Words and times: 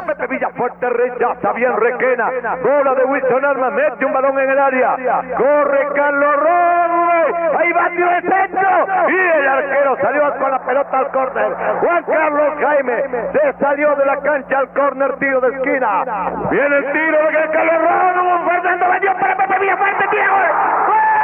Salta 0.00 0.14
Pepe 0.14 0.26
Villafuerte, 0.28 0.88
rechaza 0.88 1.52
bien 1.52 1.76
Requena. 1.76 2.30
Bola 2.62 2.94
de 2.94 3.04
Wilson 3.04 3.44
Armas, 3.44 3.72
mete 3.72 4.04
un 4.04 4.12
balón 4.12 4.38
en 4.38 4.50
el 4.50 4.58
área. 4.58 4.96
Corre 5.36 5.88
Carlos 5.94 6.36
Robles. 6.36 7.54
Ahí 7.58 7.72
va 7.72 7.90
tiro 7.90 8.08
de 8.08 8.20
centro. 8.22 8.86
Y 9.08 9.16
el 9.16 9.48
arquero 9.48 9.96
salió 10.00 10.34
con 10.38 10.50
la 10.50 10.58
pelota 10.60 10.98
al 10.98 11.08
córner. 11.10 11.54
Juan 11.80 12.04
Carlos 12.04 12.54
Jaime 12.60 13.04
se 13.32 13.52
salió 13.58 13.94
de 13.96 14.06
la 14.06 14.16
cancha 14.20 14.58
al 14.58 14.68
córner, 14.70 15.16
tiro 15.18 15.40
de 15.40 15.48
esquina. 15.48 16.04
Viene 16.50 16.76
el 16.76 16.92
tiro 16.92 17.18
de 17.30 17.50
Carlos 17.50 17.78
Robles. 17.78 18.50
Fernando 18.50 18.90
vendió 18.90 19.14
para 19.18 19.36
Pepe 19.36 19.58
Villafuerte. 19.58 20.04
Tiro. 20.10 21.19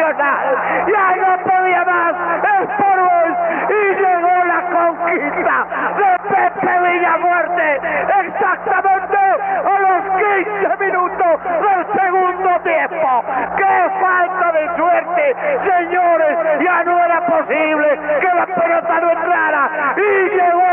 Ya 0.00 1.16
no 1.16 1.44
podía 1.44 1.84
más 1.84 2.14
Sport 2.62 3.38
y 3.68 3.94
llegó 4.00 4.44
la 4.46 4.62
conquista 4.72 5.66
de 5.98 6.10
Pepe 6.28 6.80
Villamuerte 6.80 7.80
exactamente 8.24 9.18
a 9.18 9.78
los 9.78 10.02
15 10.16 10.84
minutos 10.84 11.40
del 11.44 12.00
segundo 12.00 12.60
tiempo. 12.62 13.24
¡Qué 13.56 13.90
falta 14.00 14.52
de 14.52 14.76
suerte! 14.76 15.36
Señores, 15.68 16.38
ya 16.64 16.84
no 16.84 17.04
era 17.04 17.20
posible 17.26 17.98
que 18.20 18.34
la 18.34 18.46
pelota 18.46 19.00
no 19.00 19.10
entrara 19.10 19.94
y 19.96 20.30
llegó 20.30 20.70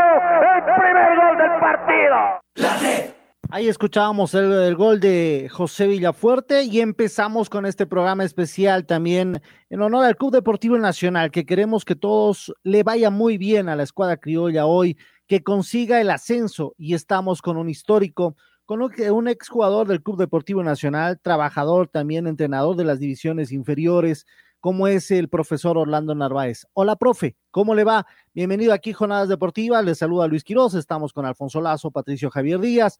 el 0.54 0.62
primer 0.80 1.16
gol 1.16 1.36
del 1.36 1.52
partido. 1.60 3.17
Ahí 3.50 3.66
escuchábamos 3.66 4.34
el, 4.34 4.76
gol 4.76 5.00
de 5.00 5.48
José 5.50 5.86
Villafuerte 5.86 6.64
y 6.64 6.80
empezamos 6.80 7.48
con 7.48 7.64
este 7.64 7.86
programa 7.86 8.22
especial 8.22 8.84
también 8.84 9.40
en 9.70 9.80
honor 9.80 10.04
al 10.04 10.18
Club 10.18 10.32
Deportivo 10.32 10.76
Nacional, 10.76 11.30
que 11.30 11.46
queremos 11.46 11.86
que 11.86 11.96
todos 11.96 12.54
le 12.62 12.82
vaya 12.82 13.08
muy 13.08 13.38
bien 13.38 13.70
a 13.70 13.76
la 13.76 13.84
escuadra 13.84 14.18
criolla 14.18 14.66
hoy, 14.66 14.98
que 15.26 15.42
consiga 15.42 15.98
el 15.98 16.10
ascenso 16.10 16.74
y 16.76 16.92
estamos 16.92 17.40
con 17.40 17.56
un 17.56 17.70
histórico, 17.70 18.36
con 18.66 18.82
un 18.82 19.28
exjugador 19.28 19.88
del 19.88 20.02
Club 20.02 20.18
Deportivo 20.18 20.62
Nacional, 20.62 21.18
trabajador 21.18 21.88
también, 21.88 22.26
entrenador 22.26 22.76
de 22.76 22.84
las 22.84 23.00
divisiones 23.00 23.50
inferiores, 23.50 24.26
como 24.60 24.88
es 24.88 25.10
el 25.10 25.30
profesor 25.30 25.78
Orlando 25.78 26.14
Narváez. 26.14 26.66
Hola, 26.74 26.96
profe, 26.96 27.34
¿cómo 27.50 27.74
le 27.74 27.84
va? 27.84 28.06
Bienvenido 28.34 28.74
aquí, 28.74 28.92
Jornadas 28.92 29.30
Deportivas, 29.30 29.82
le 29.86 29.94
saluda 29.94 30.26
Luis 30.26 30.44
Quiroz, 30.44 30.74
estamos 30.74 31.14
con 31.14 31.24
Alfonso 31.24 31.62
Lazo, 31.62 31.90
Patricio 31.90 32.28
Javier 32.28 32.60
Díaz. 32.60 32.98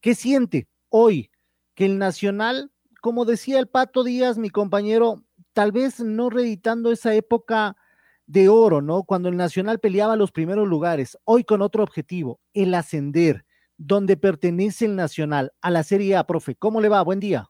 ¿Qué 0.00 0.14
siente 0.14 0.68
hoy 0.90 1.30
que 1.74 1.84
el 1.84 1.98
Nacional, 1.98 2.70
como 3.00 3.24
decía 3.24 3.58
el 3.58 3.66
Pato 3.66 4.04
Díaz, 4.04 4.38
mi 4.38 4.48
compañero, 4.48 5.24
tal 5.52 5.72
vez 5.72 5.98
no 5.98 6.30
reeditando 6.30 6.92
esa 6.92 7.14
época 7.14 7.76
de 8.26 8.48
oro, 8.48 8.80
¿no? 8.80 9.02
Cuando 9.02 9.28
el 9.28 9.36
Nacional 9.36 9.80
peleaba 9.80 10.14
los 10.14 10.30
primeros 10.30 10.68
lugares, 10.68 11.18
hoy 11.24 11.42
con 11.42 11.62
otro 11.62 11.82
objetivo, 11.82 12.38
el 12.54 12.74
ascender, 12.74 13.44
donde 13.76 14.16
pertenece 14.16 14.84
el 14.84 14.94
Nacional, 14.94 15.52
a 15.62 15.70
la 15.70 15.82
Serie 15.82 16.14
A, 16.16 16.24
profe. 16.24 16.54
¿Cómo 16.54 16.80
le 16.80 16.88
va? 16.88 17.02
Buen 17.02 17.18
día. 17.18 17.48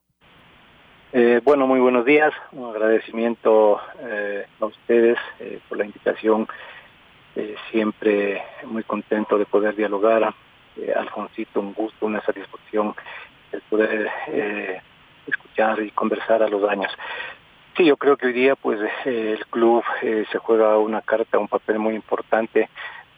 Eh, 1.12 1.42
bueno, 1.44 1.66
muy 1.66 1.80
buenos 1.80 2.06
días. 2.06 2.32
Un 2.52 2.70
agradecimiento 2.70 3.78
eh, 4.00 4.46
a 4.60 4.64
ustedes 4.64 5.18
eh, 5.40 5.60
por 5.68 5.76
la 5.76 5.84
invitación. 5.84 6.46
siempre 7.70 8.42
muy 8.64 8.82
contento 8.82 9.38
de 9.38 9.46
poder 9.46 9.76
dialogar 9.76 10.34
eh, 10.78 10.92
Alfonsito, 10.94 11.60
un 11.60 11.74
gusto, 11.74 12.06
una 12.06 12.20
satisfacción 12.22 12.94
el 13.52 13.62
poder 13.62 14.10
eh, 14.28 14.80
escuchar 15.26 15.80
y 15.80 15.90
conversar 15.90 16.42
a 16.42 16.48
los 16.48 16.68
años. 16.68 16.92
Sí, 17.76 17.84
yo 17.84 17.96
creo 17.96 18.16
que 18.16 18.26
hoy 18.26 18.32
día 18.32 18.56
pues 18.56 18.78
eh, 19.04 19.36
el 19.38 19.46
club 19.46 19.82
se 20.00 20.38
juega 20.38 20.76
una 20.78 21.00
carta, 21.00 21.38
un 21.38 21.48
papel 21.48 21.78
muy 21.78 21.94
importante 21.94 22.68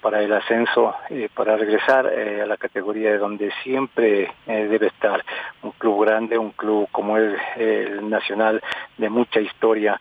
para 0.00 0.22
el 0.22 0.32
ascenso, 0.32 0.94
para 1.34 1.56
regresar 1.56 2.06
a 2.06 2.46
la 2.46 2.56
categoría 2.56 3.10
de 3.10 3.18
donde 3.18 3.52
siempre 3.62 4.32
debe 4.46 4.86
estar 4.86 5.22
un 5.62 5.72
club 5.72 6.06
grande, 6.06 6.38
un 6.38 6.52
club 6.52 6.88
como 6.90 7.18
es 7.18 7.38
el 7.56 8.08
Nacional 8.08 8.62
de 8.96 9.10
mucha 9.10 9.40
historia, 9.40 10.00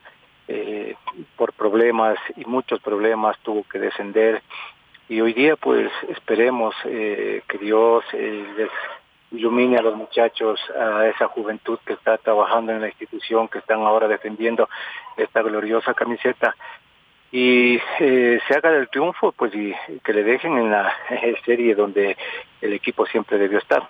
por 1.36 1.52
problemas 1.52 2.18
y 2.38 2.46
muchos 2.46 2.80
problemas 2.80 3.38
tuvo 3.40 3.66
que 3.66 3.78
descender 3.78 4.42
y 5.10 5.22
hoy 5.22 5.34
día 5.34 5.56
pues 5.56 5.92
esperemos 6.08 6.76
eh, 6.86 7.42
que 7.50 7.58
Dios 7.58 8.04
eh, 8.14 8.46
les 8.56 8.70
ilumine 9.32 9.78
a 9.78 9.82
los 9.82 9.96
muchachos, 9.96 10.60
a 10.80 11.08
esa 11.08 11.28
juventud 11.28 11.80
que 11.86 11.94
está 11.94 12.18
trabajando 12.20 12.72
en 12.72 12.82
la 12.82 12.88
institución, 12.88 13.48
que 13.48 13.58
están 13.58 13.82
ahora 13.82 14.08
defendiendo 14.08 14.70
esta 15.18 15.42
gloriosa 15.42 15.94
camiseta 15.96 16.56
y 17.32 17.80
eh, 18.00 18.40
se 18.48 18.54
haga 18.54 18.72
del 18.72 18.90
triunfo 18.90 19.32
pues 19.32 19.54
y 19.54 19.74
que 20.04 20.14
le 20.14 20.24
dejen 20.24 20.58
en 20.58 20.72
la 20.72 20.94
serie 21.46 21.74
donde 21.76 22.16
el 22.62 22.74
equipo 22.74 23.06
siempre 23.08 23.40
debió 23.40 23.58
estar. 23.58 23.90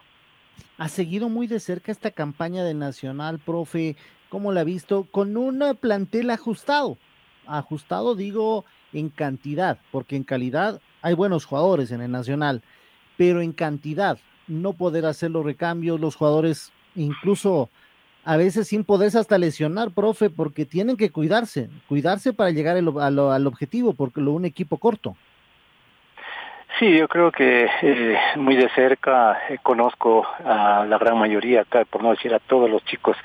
Ha 0.78 0.88
seguido 0.88 1.28
muy 1.28 1.48
de 1.48 1.60
cerca 1.60 1.92
esta 1.92 2.12
campaña 2.12 2.64
de 2.64 2.74
Nacional, 2.74 3.40
profe, 3.40 3.98
¿cómo 4.30 4.54
la 4.54 4.62
ha 4.62 4.66
visto? 4.66 5.06
Con 5.12 5.36
un 5.36 5.78
plantel 5.82 6.30
ajustado, 6.30 6.98
ajustado 7.46 8.16
digo 8.16 8.64
en 8.94 9.10
cantidad, 9.10 9.80
porque 9.92 10.16
en 10.16 10.24
calidad 10.24 10.82
hay 11.02 11.14
buenos 11.14 11.46
jugadores 11.46 11.92
en 11.92 12.02
el 12.02 12.12
Nacional, 12.12 12.62
pero 13.18 13.42
en 13.42 13.54
cantidad, 13.54 14.18
no 14.48 14.74
poder 14.74 15.06
hacer 15.06 15.32
los 15.32 15.46
recambios, 15.46 16.00
los 16.00 16.16
jugadores 16.16 16.72
incluso 16.96 17.70
a 18.26 18.38
veces 18.38 18.68
sin 18.68 18.84
poderse 18.84 19.18
hasta 19.18 19.38
lesionar, 19.38 19.92
profe, 19.92 20.30
porque 20.30 20.66
tienen 20.66 20.98
que 20.98 21.10
cuidarse, 21.10 21.70
cuidarse 21.88 22.34
para 22.34 22.52
llegar 22.52 22.78
al, 22.78 23.48
objetivo, 23.48 23.94
porque 23.94 24.22
lo 24.22 24.34
un 24.34 24.46
equipo 24.46 24.78
corto. 24.78 25.16
Sí, 26.78 26.98
yo 26.98 27.08
creo 27.08 27.32
que 27.32 27.68
eh, 27.82 28.18
muy 28.38 28.56
de 28.56 28.70
cerca 28.70 29.38
eh, 29.50 29.58
conozco 29.62 30.26
a 30.46 30.86
la 30.86 30.98
gran 30.98 31.18
mayoría, 31.18 31.66
por 31.90 32.04
no 32.04 32.12
decir 32.12 32.34
a 32.34 32.40
todos 32.40 32.70
los 32.70 32.86
chicos 32.86 33.18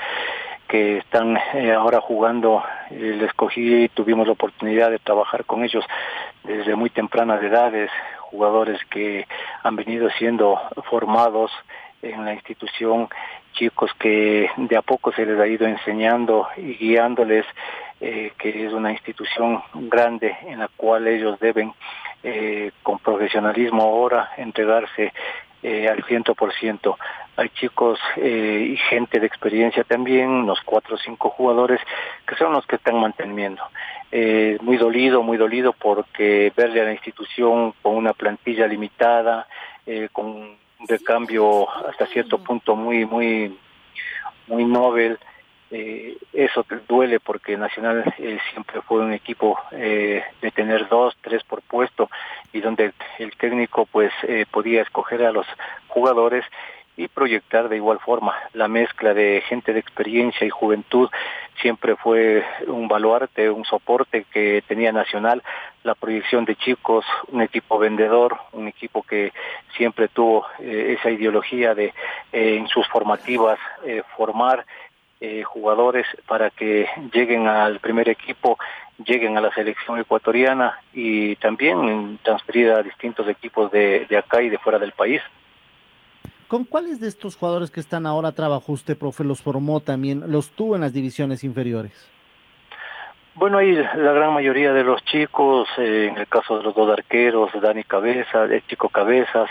que 0.75 0.99
están 0.99 1.37
eh, 1.55 1.73
ahora 1.73 2.01
jugando. 2.01 2.61
les 2.91 3.23
escogí 3.23 3.85
y 3.85 3.89
tuvimos 3.91 4.27
la 4.27 4.33
oportunidad 4.33 4.91
de 4.91 4.99
trabajar 4.99 5.45
con 5.45 5.63
ellos 5.63 5.85
desde 6.43 6.75
muy 6.75 6.91
tempranas 6.91 7.41
edades, 7.45 7.93
jugadores 8.23 8.81
que 8.91 9.25
han 9.63 9.77
venido 9.77 10.11
siendo 10.19 10.61
formados 10.91 11.53
en 12.03 12.25
la 12.25 12.35
institución, 12.35 13.09
chicos 13.53 13.93
que 14.01 14.51
de 14.57 14.77
a 14.77 14.83
poco 14.83 15.13
se 15.13 15.25
les 15.25 15.39
ha 15.39 15.47
ido 15.47 15.65
enseñando 15.65 16.49
y 16.57 16.75
guiándoles 16.75 17.47
eh, 18.01 18.33
que 18.37 18.67
es 18.67 18.73
una 18.73 18.91
institución 18.91 19.63
grande 19.75 20.37
en 20.43 20.59
la 20.59 20.69
cual 20.77 21.07
ellos 21.07 21.39
deben 21.39 21.73
eh, 22.25 22.73
con 22.83 22.99
profesionalismo 22.99 23.83
ahora 23.83 24.33
entregarse 24.39 25.13
eh, 25.63 25.89
al 25.89 26.03
ciento 26.03 26.35
por 26.35 26.53
ciento. 26.53 26.99
Hay 27.37 27.49
chicos 27.51 27.99
eh, 28.17 28.69
y 28.71 28.77
gente 28.77 29.19
de 29.19 29.27
experiencia 29.27 29.83
también, 29.83 30.29
unos 30.31 30.61
cuatro 30.65 30.95
o 30.95 30.99
cinco 30.99 31.31
jugadores 31.31 31.81
que 32.27 32.37
son 32.37 32.53
los 32.53 32.65
que 32.67 32.77
están 32.77 33.01
manteniendo. 33.01 33.63
Eh, 34.17 34.59
muy 34.61 34.77
dolido, 34.77 35.25
muy 35.25 35.37
dolido 35.37 35.73
porque 35.73 36.53
verle 36.57 36.81
a 36.81 36.85
la 36.85 36.93
institución 36.93 37.75
con 37.83 37.97
una 37.97 38.13
plantilla 38.13 38.69
limitada, 38.69 39.49
eh, 39.87 40.09
con 40.13 40.27
un 40.27 40.57
recambio 40.87 41.69
hasta 41.89 42.07
cierto 42.07 42.39
punto 42.39 42.77
muy, 42.77 43.05
muy, 43.05 43.59
muy 44.47 44.65
novel, 44.65 45.19
eh, 45.73 46.17
eso 46.33 46.63
te 46.63 46.77
duele 46.87 47.19
porque 47.19 47.57
Nacional 47.57 48.05
siempre 48.53 48.81
fue 48.83 49.01
un 49.01 49.13
equipo 49.13 49.59
de 49.73 50.23
tener 50.55 50.87
dos, 50.89 51.17
tres 51.21 51.43
por 51.43 51.63
puesto 51.63 52.09
y 52.53 52.61
donde 52.61 52.93
el 53.19 53.37
técnico 53.37 53.85
pues 53.87 54.13
podía 54.53 54.83
escoger 54.83 55.25
a 55.25 55.33
los 55.33 55.47
jugadores 55.89 56.45
y 56.97 57.09
proyectar 57.09 57.69
de 57.69 57.77
igual 57.77 57.99
forma. 57.99 58.35
La 58.53 58.69
mezcla 58.69 59.15
de 59.15 59.43
gente 59.49 59.73
de 59.73 59.81
experiencia 59.81 60.47
y 60.47 60.51
juventud 60.51 61.09
siempre 61.61 61.97
fue 61.97 62.45
un 62.67 62.89
baluarte, 62.89 63.51
un 63.51 63.65
soporte 63.65 64.27
que 64.33 64.63
tenía 64.67 64.93
Nacional, 64.93 65.43
la 65.83 65.95
proyección 65.95 66.45
de 66.45 66.57
chicos, 66.57 67.05
un 67.29 67.43
equipo 67.43 67.79
vendedor, 67.79 68.39
un 68.53 68.69
equipo 68.69 69.03
que 69.03 69.33
siempre 69.77 70.09
tuvo 70.09 70.47
eh, 70.61 70.97
esa 70.99 71.11
ideología 71.11 71.75
de 71.75 71.87
eh, 72.33 72.57
en 72.57 72.69
sus 72.69 72.87
formativas 72.89 73.59
eh, 73.85 74.03
formar 74.17 74.65
jugadores 75.45 76.07
para 76.27 76.51
que 76.51 76.87
lleguen 77.11 77.47
al 77.47 77.81
primer 77.81 78.11
equipo, 78.11 78.59
lleguen 79.07 79.39
a 79.39 79.41
la 79.41 79.55
selección 79.55 79.99
ecuatoriana 79.99 80.79
y 80.93 81.37
también 81.37 82.19
transferir 82.23 82.71
a 82.73 82.83
distintos 82.83 83.27
equipos 83.29 83.73
de 83.73 84.07
acá 84.19 84.43
y 84.43 84.51
de 84.51 84.59
fuera 84.59 84.79
del 84.79 84.93
país. 84.93 85.23
¿Con 86.49 86.65
cuáles 86.65 87.01
de 87.01 87.09
estos 87.09 87.37
jugadores 87.37 87.71
que 87.71 87.81
están 87.81 88.07
ahora 88.07 88.33
trabajó 88.33 88.73
usted, 88.73 88.97
profe? 88.97 89.25
¿Los 89.25 89.43
formó 89.43 89.81
también? 89.81 90.31
¿Los 90.31 90.51
tuvo 90.51 90.75
en 90.75 90.83
las 90.83 90.93
divisiones 90.93 91.45
inferiores? 91.45 92.11
Bueno, 93.35 93.59
ahí 93.59 93.73
la 93.73 94.13
gran 94.13 94.33
mayoría 94.33 94.73
de 94.73 94.85
los 94.85 95.05
chicos, 95.05 95.69
eh, 95.79 96.09
en 96.11 96.19
el 96.19 96.29
caso 96.29 96.59
de 96.59 96.63
los 96.63 96.75
dos 96.75 96.89
arqueros, 96.91 97.51
Dani 97.61 97.83
Cabeza, 97.83 98.45
el 98.45 98.65
chico 98.67 98.89
Cabezas, 98.89 99.51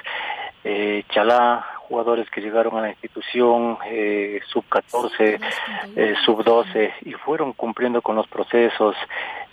eh, 0.63 1.03
Chalá, 1.09 1.65
jugadores 1.89 2.29
que 2.29 2.39
llegaron 2.39 2.77
a 2.77 2.81
la 2.81 2.89
institución, 2.89 3.77
eh, 3.85 4.39
sub 4.47 4.63
14, 4.69 5.39
eh, 5.95 6.15
sub 6.23 6.43
12, 6.43 6.93
y 7.01 7.11
fueron 7.13 7.51
cumpliendo 7.53 8.01
con 8.01 8.15
los 8.15 8.27
procesos. 8.27 8.95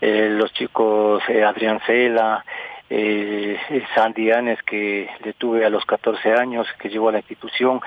los 0.01 0.51
chicos 0.55 1.23
Adrián 1.29 1.79
Cela, 1.87 2.43
eh, 2.91 3.57
Sandy 3.95 4.33
Anes, 4.33 4.63
que 4.63 5.09
le 5.25 5.33
tuve 5.33 5.65
a 5.65 5.71
los 5.71 5.85
14 5.85 6.33
años, 6.33 6.67
que 6.79 6.89
llegó 6.89 7.09
a 7.09 7.13
la 7.13 7.19
institución, 7.19 7.81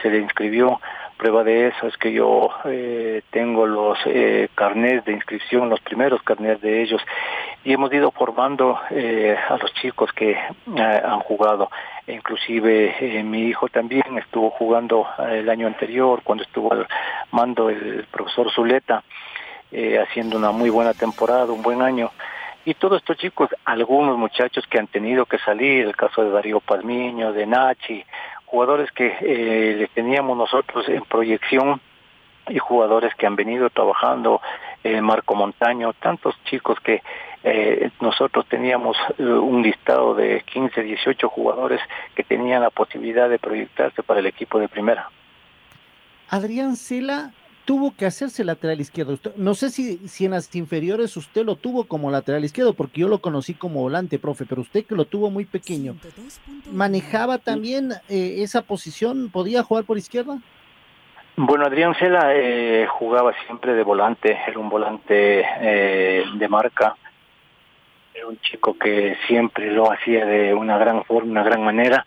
se 0.00 0.10
le 0.10 0.18
inscribió. 0.18 0.80
Prueba 1.16 1.44
de 1.44 1.68
eso 1.68 1.86
es 1.86 1.96
que 1.96 2.12
yo 2.12 2.50
eh, 2.64 3.22
tengo 3.30 3.66
los 3.66 3.98
eh, 4.06 4.48
carnets 4.54 5.04
de 5.04 5.12
inscripción, 5.12 5.70
los 5.70 5.80
primeros 5.80 6.22
carnets 6.22 6.60
de 6.60 6.82
ellos, 6.82 7.00
y 7.64 7.72
hemos 7.72 7.92
ido 7.92 8.10
formando 8.10 8.78
eh, 8.90 9.36
a 9.48 9.56
los 9.56 9.72
chicos 9.74 10.12
que 10.12 10.32
eh, 10.32 10.38
han 10.76 11.20
jugado. 11.20 11.70
Inclusive 12.06 12.96
eh, 13.00 13.22
mi 13.22 13.46
hijo 13.46 13.68
también 13.68 14.18
estuvo 14.18 14.50
jugando 14.50 15.06
el 15.30 15.48
año 15.48 15.66
anterior, 15.66 16.20
cuando 16.22 16.44
estuvo 16.44 16.72
al 16.72 16.86
mando 17.32 17.70
el 17.70 18.06
profesor 18.10 18.50
Zuleta, 18.52 19.02
haciendo 20.00 20.36
una 20.36 20.52
muy 20.52 20.70
buena 20.70 20.94
temporada, 20.94 21.52
un 21.52 21.62
buen 21.62 21.82
año. 21.82 22.12
Y 22.64 22.74
todos 22.74 22.98
estos 22.98 23.18
chicos, 23.18 23.50
algunos 23.64 24.16
muchachos 24.16 24.64
que 24.66 24.78
han 24.78 24.86
tenido 24.86 25.26
que 25.26 25.38
salir, 25.38 25.86
el 25.86 25.96
caso 25.96 26.24
de 26.24 26.30
Darío 26.30 26.60
Palmiño, 26.60 27.32
de 27.32 27.46
Nachi, 27.46 28.04
jugadores 28.46 28.90
que 28.92 29.16
eh, 29.20 29.76
les 29.78 29.90
teníamos 29.90 30.36
nosotros 30.38 30.88
en 30.88 31.02
proyección 31.02 31.80
y 32.48 32.58
jugadores 32.58 33.14
que 33.14 33.26
han 33.26 33.36
venido 33.36 33.70
trabajando, 33.70 34.40
eh, 34.82 35.00
Marco 35.00 35.34
Montaño, 35.34 35.92
tantos 35.94 36.34
chicos 36.44 36.78
que 36.80 37.02
eh, 37.42 37.90
nosotros 38.00 38.46
teníamos 38.48 38.96
eh, 39.18 39.22
un 39.22 39.62
listado 39.62 40.14
de 40.14 40.42
15, 40.42 40.82
18 40.82 41.28
jugadores 41.28 41.80
que 42.14 42.22
tenían 42.22 42.62
la 42.62 42.70
posibilidad 42.70 43.28
de 43.28 43.38
proyectarse 43.38 44.02
para 44.02 44.20
el 44.20 44.26
equipo 44.26 44.58
de 44.58 44.68
primera. 44.68 45.10
Adrián 46.30 46.76
Sela 46.76 47.32
tuvo 47.64 47.94
que 47.96 48.06
hacerse 48.06 48.44
lateral 48.44 48.80
izquierdo. 48.80 49.18
no 49.36 49.54
sé 49.54 49.70
si, 49.70 50.08
si 50.08 50.26
en 50.26 50.32
las 50.32 50.54
inferiores 50.54 51.16
usted 51.16 51.44
lo 51.44 51.56
tuvo 51.56 51.84
como 51.84 52.10
lateral 52.10 52.44
izquierdo, 52.44 52.74
porque 52.74 53.00
yo 53.00 53.08
lo 53.08 53.18
conocí 53.18 53.54
como 53.54 53.80
volante, 53.80 54.18
profe, 54.18 54.44
pero 54.46 54.62
usted 54.62 54.84
que 54.84 54.94
lo 54.94 55.04
tuvo 55.04 55.30
muy 55.30 55.44
pequeño, 55.44 55.96
¿manejaba 56.70 57.38
también 57.38 57.92
eh, 58.08 58.36
esa 58.38 58.62
posición? 58.62 59.30
¿Podía 59.30 59.62
jugar 59.62 59.84
por 59.84 59.98
izquierda? 59.98 60.38
Bueno, 61.36 61.66
Adrián 61.66 61.96
Cela 61.98 62.32
eh, 62.34 62.86
jugaba 62.88 63.32
siempre 63.46 63.74
de 63.74 63.82
volante, 63.82 64.38
era 64.46 64.58
un 64.58 64.68
volante 64.68 65.44
eh, 65.60 66.24
de 66.32 66.48
marca, 66.48 66.96
era 68.14 68.28
un 68.28 68.38
chico 68.38 68.78
que 68.78 69.16
siempre 69.26 69.72
lo 69.72 69.90
hacía 69.90 70.24
de 70.24 70.54
una 70.54 70.78
gran 70.78 71.04
forma, 71.04 71.32
una 71.32 71.42
gran 71.42 71.64
manera, 71.64 72.06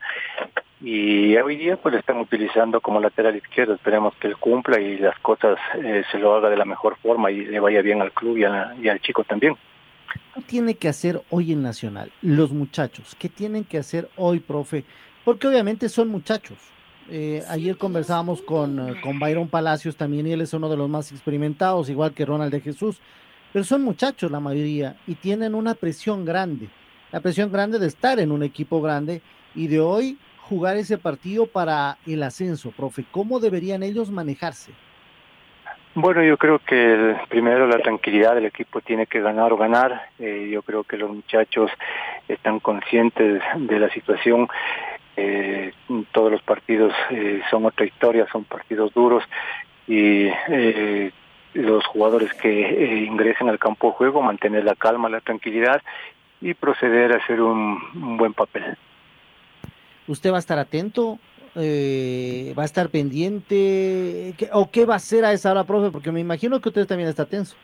y 0.79 1.35
hoy 1.37 1.55
día 1.55 1.75
pues 1.77 1.93
lo 1.93 1.99
están 1.99 2.19
utilizando 2.19 2.81
como 2.81 2.99
lateral 2.99 3.35
izquierdo. 3.35 3.73
Esperemos 3.73 4.13
que 4.19 4.27
él 4.27 4.37
cumpla 4.37 4.79
y 4.79 4.97
las 4.97 5.17
cosas 5.19 5.57
eh, 5.75 6.03
se 6.11 6.19
lo 6.19 6.35
haga 6.35 6.49
de 6.49 6.57
la 6.57 6.65
mejor 6.65 6.97
forma 6.97 7.31
y 7.31 7.45
le 7.45 7.59
vaya 7.59 7.81
bien 7.81 8.01
al 8.01 8.11
club 8.11 8.37
y, 8.37 8.43
al 8.43 9.01
chico 9.01 9.23
también. 9.23 9.55
¿Qué 10.35 10.41
tiene 10.41 10.75
que 10.75 10.87
hacer 10.87 11.21
hoy 11.31 11.53
en 11.53 11.63
Nacional 11.63 12.11
los 12.21 12.51
muchachos? 12.51 13.15
¿Qué 13.17 13.27
tienen 13.27 13.63
que 13.63 13.79
hacer 13.79 14.09
hoy, 14.15 14.39
profe? 14.39 14.85
Porque 15.25 15.47
obviamente 15.47 15.89
son 15.89 16.09
muchachos. 16.09 16.57
Eh, 17.09 17.41
ayer 17.49 17.77
conversábamos 17.77 18.41
con, 18.41 18.89
eh, 18.89 19.01
con 19.01 19.17
Byron 19.17 19.47
Palacios 19.47 19.95
también 19.95 20.27
y 20.27 20.33
él 20.33 20.41
es 20.41 20.53
uno 20.53 20.69
de 20.69 20.77
los 20.77 20.89
más 20.89 21.11
experimentados, 21.11 21.89
igual 21.89 22.13
que 22.13 22.25
Ronald 22.25 22.51
de 22.51 22.61
Jesús. 22.61 22.99
Pero 23.51 23.65
son 23.65 23.81
muchachos 23.81 24.29
la 24.29 24.39
mayoría 24.39 24.95
y 25.07 25.15
tienen 25.15 25.55
una 25.55 25.73
presión 25.73 26.23
grande. 26.23 26.69
La 27.11 27.19
presión 27.19 27.51
grande 27.51 27.79
de 27.79 27.87
estar 27.87 28.19
en 28.19 28.31
un 28.31 28.43
equipo 28.43 28.81
grande 28.81 29.21
y 29.55 29.67
de 29.67 29.79
hoy 29.79 30.17
jugar 30.47 30.77
ese 30.77 30.97
partido 30.97 31.45
para 31.45 31.97
el 32.05 32.23
ascenso, 32.23 32.71
profe? 32.71 33.03
¿Cómo 33.11 33.39
deberían 33.39 33.83
ellos 33.83 34.09
manejarse? 34.09 34.71
Bueno, 35.93 36.23
yo 36.23 36.37
creo 36.37 36.59
que 36.59 37.15
primero 37.27 37.67
la 37.67 37.79
tranquilidad 37.79 38.35
del 38.35 38.45
equipo 38.45 38.81
tiene 38.81 39.07
que 39.07 39.19
ganar 39.19 39.51
o 39.51 39.57
ganar. 39.57 40.09
Eh, 40.19 40.47
yo 40.51 40.61
creo 40.61 40.83
que 40.83 40.95
los 40.95 41.09
muchachos 41.09 41.71
están 42.27 42.59
conscientes 42.59 43.41
de 43.55 43.79
la 43.79 43.89
situación. 43.89 44.47
Eh, 45.15 45.73
todos 46.11 46.31
los 46.31 46.43
partidos 46.43 46.93
eh, 47.09 47.41
son 47.49 47.65
otra 47.65 47.85
historia, 47.85 48.27
son 48.31 48.43
partidos 48.43 48.93
duros 48.93 49.23
y 49.87 50.29
los 51.53 51.83
jugadores 51.87 52.31
que 52.35 53.05
ingresen 53.09 53.49
al 53.49 53.57
campo 53.57 53.87
de 53.87 53.93
juego 53.93 54.21
mantener 54.21 54.65
la 54.65 54.75
calma, 54.75 55.09
la 55.09 55.21
tranquilidad 55.21 55.81
y 56.41 56.53
proceder 56.53 57.13
a 57.13 57.17
hacer 57.17 57.41
un 57.41 58.17
buen 58.17 58.33
papel 58.33 58.77
usted 60.07 60.31
va 60.31 60.37
a 60.37 60.39
estar 60.39 60.59
atento, 60.59 61.19
eh, 61.55 62.53
va 62.57 62.63
a 62.63 62.65
estar 62.65 62.89
pendiente, 62.89 64.33
o 64.53 64.69
qué 64.69 64.85
va 64.85 64.93
a 64.93 64.97
hacer 64.97 65.25
a 65.25 65.33
esa 65.33 65.51
hora, 65.51 65.63
profe, 65.63 65.91
porque 65.91 66.11
me 66.11 66.19
imagino 66.19 66.59
que 66.59 66.69
usted 66.69 66.85
también 66.85 67.09
está 67.09 67.25
tenso. 67.25 67.55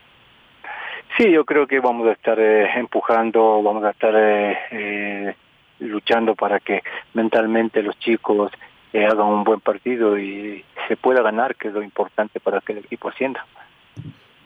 Sí, 1.18 1.32
yo 1.32 1.46
creo 1.46 1.68
que 1.68 1.80
vamos 1.80 2.08
a 2.08 2.14
estar 2.14 2.40
eh, 2.40 2.68
empujando, 2.76 3.62
vamos 3.62 3.84
a 3.84 3.92
estar 3.92 4.14
eh, 4.16 5.36
luchando 5.80 6.34
para 6.34 6.60
que 6.60 6.82
mentalmente 7.14 7.84
los 7.84 7.98
chicos 8.00 8.52
hagan 8.94 9.28
un 9.28 9.44
buen 9.44 9.60
partido 9.60 10.20
y 10.20 10.64
se 10.88 10.96
pueda 10.98 11.24
ganar, 11.24 11.56
que 11.56 11.68
es 11.68 11.74
lo 11.74 11.82
importante 11.82 12.40
para 12.40 12.62
que 12.62 12.74
el 12.74 12.80
equipo 12.80 13.10
ascienda. 13.10 13.46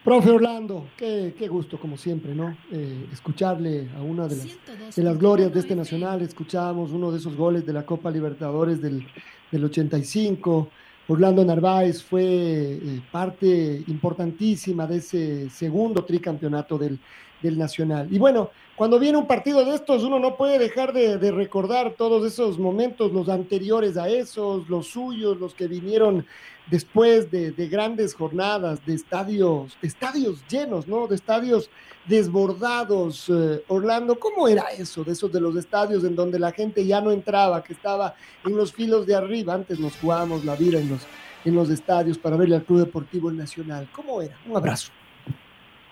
Profe 0.07 0.31
Orlando, 0.31 0.85
qué, 0.95 1.33
gusto 1.49 1.77
como 1.77 1.97
siempre, 1.97 2.33
¿no? 2.33 2.55
Eh, 2.71 3.07
escucharle 3.11 3.89
a 3.93 4.01
una 4.01 4.25
de 4.25 4.37
las, 4.37 4.95
de 4.95 5.13
glorias 5.15 5.53
de 5.53 5.59
este 5.59 5.75
nacional, 5.75 6.21
escuchábamos 6.21 6.91
uno 6.91 7.11
de 7.11 7.17
esos 7.17 7.35
goles 7.35 7.65
de 7.65 7.73
la 7.73 7.85
Copa 7.85 8.09
Libertadores 8.09 8.81
del, 8.81 9.05
del 9.51 9.65
85. 9.65 10.69
Orlando 11.09 11.43
Narváez 11.43 12.01
fue 12.01 12.23
eh, 12.23 13.01
parte 13.11 13.83
importantísima 13.87 14.87
de 14.87 14.95
ese 14.95 15.49
segundo 15.49 16.05
tricampeonato 16.05 16.77
del, 16.77 16.97
del 17.41 17.57
Nacional. 17.57 18.07
Y 18.09 18.17
bueno, 18.17 18.51
cuando 18.75 18.99
viene 18.99 19.17
un 19.17 19.27
partido 19.27 19.65
de 19.65 19.75
estos, 19.75 20.03
uno 20.03 20.19
no 20.19 20.37
puede 20.37 20.59
dejar 20.59 20.93
de, 20.93 21.31
recordar 21.31 21.95
todos 21.97 22.25
esos 22.25 22.57
momentos, 22.59 23.11
los 23.11 23.27
anteriores 23.29 23.97
a 23.97 24.07
esos, 24.07 24.69
los 24.69 24.87
suyos, 24.87 25.37
los 25.37 25.53
que 25.53 25.67
vinieron 25.67 26.25
después 26.69 27.31
de, 27.31 27.51
grandes 27.67 28.13
jornadas, 28.13 28.85
de 28.85 28.93
estadios, 28.93 29.77
estadios 29.81 30.43
llenos, 30.47 30.87
¿no? 30.87 31.07
De 31.07 31.15
estadios 31.15 31.69
desbordados. 32.05 33.29
Eh, 33.29 33.63
Orlando, 33.67 34.19
¿cómo 34.19 34.47
era 34.47 34.63
eso? 34.77 35.03
De 35.03 35.11
esos 35.11 35.31
de 35.31 35.41
los 35.41 35.55
estadios 35.55 36.03
en 36.03 36.15
donde 36.15 36.39
la 36.39 36.51
gente 36.51 36.85
ya 36.85 37.01
no 37.01 37.11
entraba, 37.11 37.63
que 37.63 37.73
estaba 37.73 38.15
en 38.45 38.55
los 38.55 38.73
filos 38.73 39.05
de 39.05 39.15
arriba. 39.15 39.53
Antes 39.53 39.79
nos 39.79 39.97
jugábamos 39.97 40.45
la 40.45 40.55
vida 40.55 40.79
en 40.79 40.89
los, 40.89 41.07
en 41.45 41.55
los 41.55 41.69
estadios 41.69 42.17
para 42.17 42.37
verle 42.37 42.55
al 42.55 42.63
Club 42.63 42.79
Deportivo 42.79 43.31
Nacional. 43.31 43.87
¿Cómo 43.91 44.21
era? 44.21 44.35
Un 44.47 44.57
abrazo. 44.57 44.91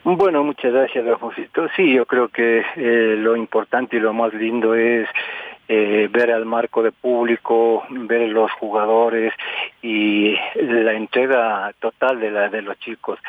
Bueno, 0.04 0.44
muchas 0.44 0.72
gracias, 0.72 1.04
Rafosito. 1.04 1.68
Sí, 1.76 1.96
yo 1.96 2.06
creo 2.06 2.28
que 2.30 2.60
eh, 2.76 3.16
lo 3.18 3.36
importante 3.36 3.98
y 3.98 4.00
lo 4.00 4.14
más 4.14 4.32
lindo 4.36 4.76
es 4.76 5.08
eh, 5.68 6.08
ver 6.12 6.32
al 6.32 6.46
marco 6.46 6.84
de 6.84 6.92
público, 6.92 7.84
ver 7.90 8.30
los 8.30 8.52
jugadores 8.54 9.34
y 9.82 10.36
la 10.56 10.94
entrega 10.94 11.74
total 11.80 12.20
de 12.20 12.32
la 12.32 12.50
de 12.50 12.62
los 12.62 12.78
chicos. 12.80 13.20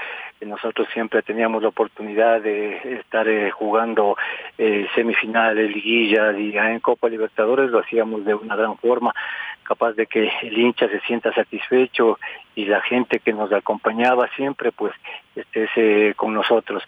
Nosotros 0.40 0.86
siempre 0.92 1.22
teníamos 1.22 1.62
la 1.62 1.68
oportunidad 1.68 2.42
de 2.42 2.98
estar 3.00 3.26
eh, 3.26 3.50
jugando 3.50 4.16
eh, 4.58 4.86
semifinales, 4.94 5.74
liguillas 5.74 6.38
y 6.38 6.56
en 6.56 6.80
Copa 6.80 7.08
Libertadores 7.08 7.70
lo 7.70 7.78
hacíamos 7.78 8.24
de 8.26 8.34
una 8.34 8.54
gran 8.54 8.76
forma, 8.76 9.14
capaz 9.62 9.92
de 9.94 10.06
que 10.06 10.30
el 10.42 10.58
hincha 10.58 10.88
se 10.88 11.00
sienta 11.00 11.32
satisfecho 11.32 12.18
y 12.56 12.64
la 12.64 12.80
gente 12.80 13.20
que 13.20 13.32
nos 13.32 13.52
acompañaba 13.52 14.28
siempre 14.34 14.72
pues 14.72 14.92
esté 15.36 16.14
con 16.16 16.34
nosotros. 16.34 16.82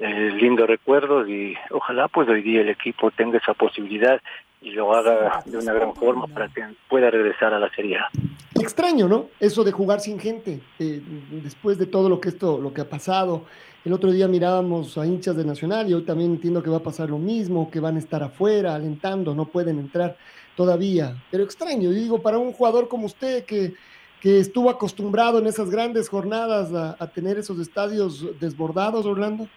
lindos 0.00 0.66
recuerdos 0.66 1.28
y 1.28 1.54
ojalá 1.70 2.08
pues 2.08 2.28
hoy 2.28 2.42
día 2.42 2.62
el 2.62 2.70
equipo 2.70 3.10
tenga 3.10 3.38
esa 3.38 3.52
posibilidad 3.54 4.20
y 4.62 4.70
lo 4.70 4.94
haga 4.94 5.42
de 5.44 5.58
una 5.58 5.74
gran 5.74 5.94
forma 5.94 6.26
para 6.26 6.48
que 6.48 6.64
pueda 6.88 7.10
regresar 7.10 7.52
a 7.52 7.58
la 7.58 7.70
Serie 7.70 7.98
A. 7.98 8.08
extraño, 8.60 9.08
¿no? 9.08 9.26
Eso 9.38 9.62
de 9.62 9.72
jugar 9.72 10.00
sin 10.00 10.18
gente, 10.18 10.60
eh, 10.78 11.00
después 11.30 11.78
de 11.78 11.86
todo 11.86 12.08
lo 12.08 12.18
que 12.20 12.30
esto, 12.30 12.58
lo 12.58 12.72
que 12.72 12.80
ha 12.80 12.88
pasado. 12.88 13.44
El 13.84 13.92
otro 13.92 14.10
día 14.10 14.26
mirábamos 14.26 14.96
a 14.96 15.06
hinchas 15.06 15.36
de 15.36 15.44
Nacional 15.44 15.88
y 15.88 15.94
hoy 15.94 16.02
también 16.02 16.32
entiendo 16.32 16.62
que 16.62 16.70
va 16.70 16.78
a 16.78 16.82
pasar 16.82 17.10
lo 17.10 17.18
mismo, 17.18 17.70
que 17.70 17.80
van 17.80 17.96
a 17.96 17.98
estar 17.98 18.22
afuera, 18.22 18.74
alentando, 18.74 19.34
no 19.34 19.46
pueden 19.46 19.78
entrar 19.78 20.16
todavía. 20.56 21.14
Pero 21.30 21.44
extraño, 21.44 21.90
digo, 21.90 22.20
para 22.20 22.38
un 22.38 22.52
jugador 22.52 22.88
como 22.88 23.06
usted 23.06 23.44
que, 23.44 23.74
que 24.20 24.38
estuvo 24.38 24.70
acostumbrado 24.70 25.38
en 25.38 25.46
esas 25.46 25.70
grandes 25.70 26.08
jornadas 26.08 26.72
a, 26.72 27.06
tener 27.08 27.38
esos 27.38 27.58
estadios 27.58 28.38
desbordados, 28.38 29.06
Orlando. 29.06 29.48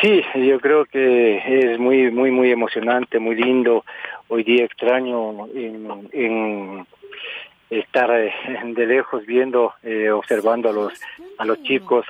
Sí, 0.00 0.22
yo 0.34 0.60
creo 0.60 0.84
que 0.86 1.70
es 1.72 1.78
muy, 1.78 2.10
muy, 2.10 2.30
muy 2.30 2.50
emocionante, 2.50 3.18
muy 3.18 3.36
lindo. 3.36 3.84
Hoy 4.28 4.42
día 4.42 4.64
extraño 4.64 5.46
en 5.54 6.86
estar 7.80 8.10
eh, 8.10 8.32
de 8.64 8.86
lejos 8.86 9.24
viendo, 9.26 9.74
eh, 9.82 10.10
observando 10.10 10.68
a 10.68 10.72
los 10.72 10.92
a 11.38 11.44
los 11.44 11.62
chicos, 11.62 12.06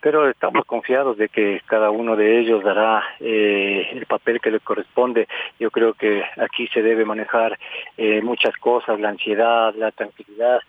pero 0.00 0.28
estamos 0.28 0.64
confiados 0.66 1.16
de 1.16 1.28
que 1.28 1.62
cada 1.66 1.90
uno 1.90 2.16
de 2.16 2.40
ellos 2.40 2.62
dará 2.62 3.02
eh, 3.20 3.88
el 3.92 4.06
papel 4.06 4.40
que 4.40 4.50
le 4.50 4.60
corresponde. 4.60 5.28
Yo 5.58 5.70
creo 5.70 5.94
que 5.94 6.22
aquí 6.36 6.66
se 6.68 6.82
debe 6.82 7.04
manejar 7.04 7.58
eh, 7.96 8.20
muchas 8.22 8.56
cosas, 8.58 9.00
la 9.00 9.10
ansiedad, 9.10 9.74
la 9.74 9.90
tranquilidad, 9.92 10.60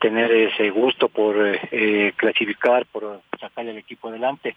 tener 0.00 0.32
ese 0.32 0.70
gusto 0.70 1.08
por 1.08 1.36
eh, 1.38 2.12
clasificar, 2.16 2.86
por 2.86 3.20
sacar 3.38 3.66
el 3.66 3.76
equipo 3.76 4.08
adelante 4.08 4.56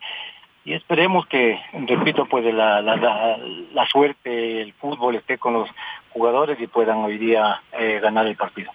y 0.65 0.73
esperemos 0.73 1.25
que, 1.27 1.57
repito, 1.87 2.27
pues 2.27 2.45
la, 2.53 2.81
la, 2.81 3.85
suerte, 3.91 4.61
el 4.61 4.73
fútbol 4.73 5.15
esté 5.15 5.37
con 5.37 5.53
los 5.53 5.69
jugadores 6.11 6.59
y 6.59 6.67
puedan 6.67 6.97
hoy 6.97 7.17
día 7.17 7.61
eh, 7.77 7.99
ganar 8.01 8.27
el 8.27 8.35
partido. 8.35 8.71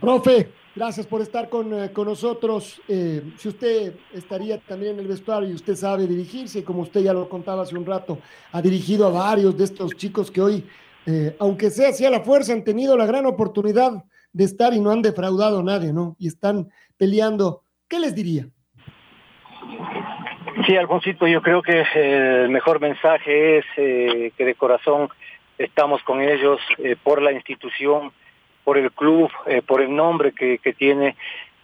Profe, 0.00 0.50
gracias 0.74 1.06
por 1.06 1.20
estar 1.20 1.48
con, 1.48 1.72
eh, 1.74 1.92
con 1.92 2.06
nosotros. 2.06 2.80
Eh, 2.88 3.22
si 3.36 3.48
usted 3.48 3.94
estaría 4.14 4.58
también 4.58 4.94
en 4.94 5.00
el 5.00 5.08
vestuario 5.08 5.50
y 5.50 5.52
usted 5.52 5.76
sabe 5.76 6.06
dirigirse, 6.06 6.64
como 6.64 6.82
usted 6.82 7.02
ya 7.02 7.12
lo 7.12 7.28
contaba 7.28 7.62
hace 7.62 7.76
un 7.76 7.84
rato, 7.84 8.18
ha 8.50 8.62
dirigido 8.62 9.06
a 9.06 9.10
varios 9.10 9.56
de 9.56 9.64
estos 9.64 9.94
chicos 9.96 10.30
que 10.30 10.40
hoy, 10.40 10.66
eh, 11.06 11.36
aunque 11.38 11.70
sea 11.70 11.90
así 11.90 12.04
a 12.06 12.10
la 12.10 12.20
fuerza, 12.20 12.52
han 12.54 12.64
tenido 12.64 12.96
la 12.96 13.06
gran 13.06 13.26
oportunidad 13.26 14.04
de 14.32 14.44
estar 14.44 14.72
y 14.72 14.80
no 14.80 14.90
han 14.90 15.02
defraudado 15.02 15.60
a 15.60 15.62
nadie, 15.62 15.92
¿no? 15.92 16.16
Y 16.18 16.28
están 16.28 16.70
peleando. 16.96 17.62
¿Qué 17.86 18.00
les 18.00 18.14
diría? 18.14 18.48
Sí, 20.66 20.76
Alfonsito, 20.76 21.26
yo 21.26 21.42
creo 21.42 21.62
que 21.62 21.84
el 21.94 22.48
mejor 22.48 22.80
mensaje 22.80 23.58
es 23.58 23.64
eh, 23.76 24.32
que 24.36 24.44
de 24.44 24.54
corazón 24.54 25.08
estamos 25.58 26.02
con 26.02 26.20
ellos 26.20 26.60
eh, 26.78 26.96
por 27.02 27.22
la 27.22 27.32
institución, 27.32 28.12
por 28.64 28.76
el 28.76 28.90
club, 28.92 29.30
eh, 29.46 29.62
por 29.62 29.80
el 29.80 29.94
nombre 29.94 30.32
que, 30.32 30.58
que, 30.58 30.72
tiene. 30.72 31.16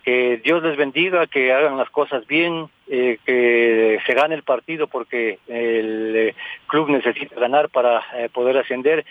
Que 0.05 0.41
Dios 0.43 0.63
les 0.63 0.77
bendiga, 0.77 1.27
que 1.27 1.53
hagan 1.53 1.77
las 1.77 1.91
cosas 1.91 2.27
bien, 2.29 2.69
que 2.87 3.99
se 4.07 4.15
gane 4.15 4.37
el 4.37 4.45
partido 4.45 4.87
porque 4.87 5.41
el 5.49 6.33
club 6.69 6.91
necesita 6.91 7.35
ganar 7.41 7.71
para 7.71 8.05
poder 8.33 8.57
ascender 8.59 9.05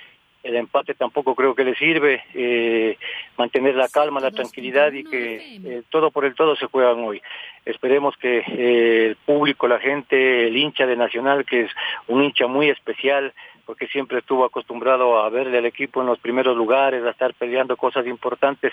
el 0.46 0.56
empate 0.56 0.94
tampoco 0.94 1.34
creo 1.34 1.56
que 1.56 1.64
le 1.64 1.75
sirve, 1.75 2.24
eh, 2.36 2.98
mantener 3.36 3.75
la 3.75 3.90
calma, 3.90 4.20
la 4.20 4.30
tranquilidad 4.30 4.94
y 4.94 5.04
que 5.04 5.36
eh, 5.38 5.82
todo 5.90 6.12
por 6.12 6.24
el 6.24 6.36
todo 6.36 6.56
se 6.56 6.68
juegan 6.68 7.00
hoy. 7.00 7.22
Esperemos 7.66 8.16
que 8.18 8.44
eh, 8.48 9.06
el 9.08 9.16
público, 9.16 9.68
la 9.68 9.80
gente, 9.80 10.48
el 10.48 10.56
hincha 10.56 10.86
de 10.86 10.96
Nacional, 10.96 11.46
que 11.46 11.62
es 11.62 11.72
un 12.08 12.24
hincha 12.24 12.46
muy 12.46 12.70
especial, 12.70 13.34
porque 13.66 13.88
siempre 13.88 14.20
estuvo 14.20 14.46
acostumbrado 14.46 15.20
a 15.20 15.30
verle 15.30 15.58
al 15.58 15.66
equipo 15.66 16.02
en 16.02 16.08
los 16.08 16.20
primeros 16.20 16.56
lugares, 16.56 17.04
a 17.04 17.10
estar 17.10 17.34
peleando 17.34 17.75
cosas 17.75 18.06
importantes. 18.06 18.72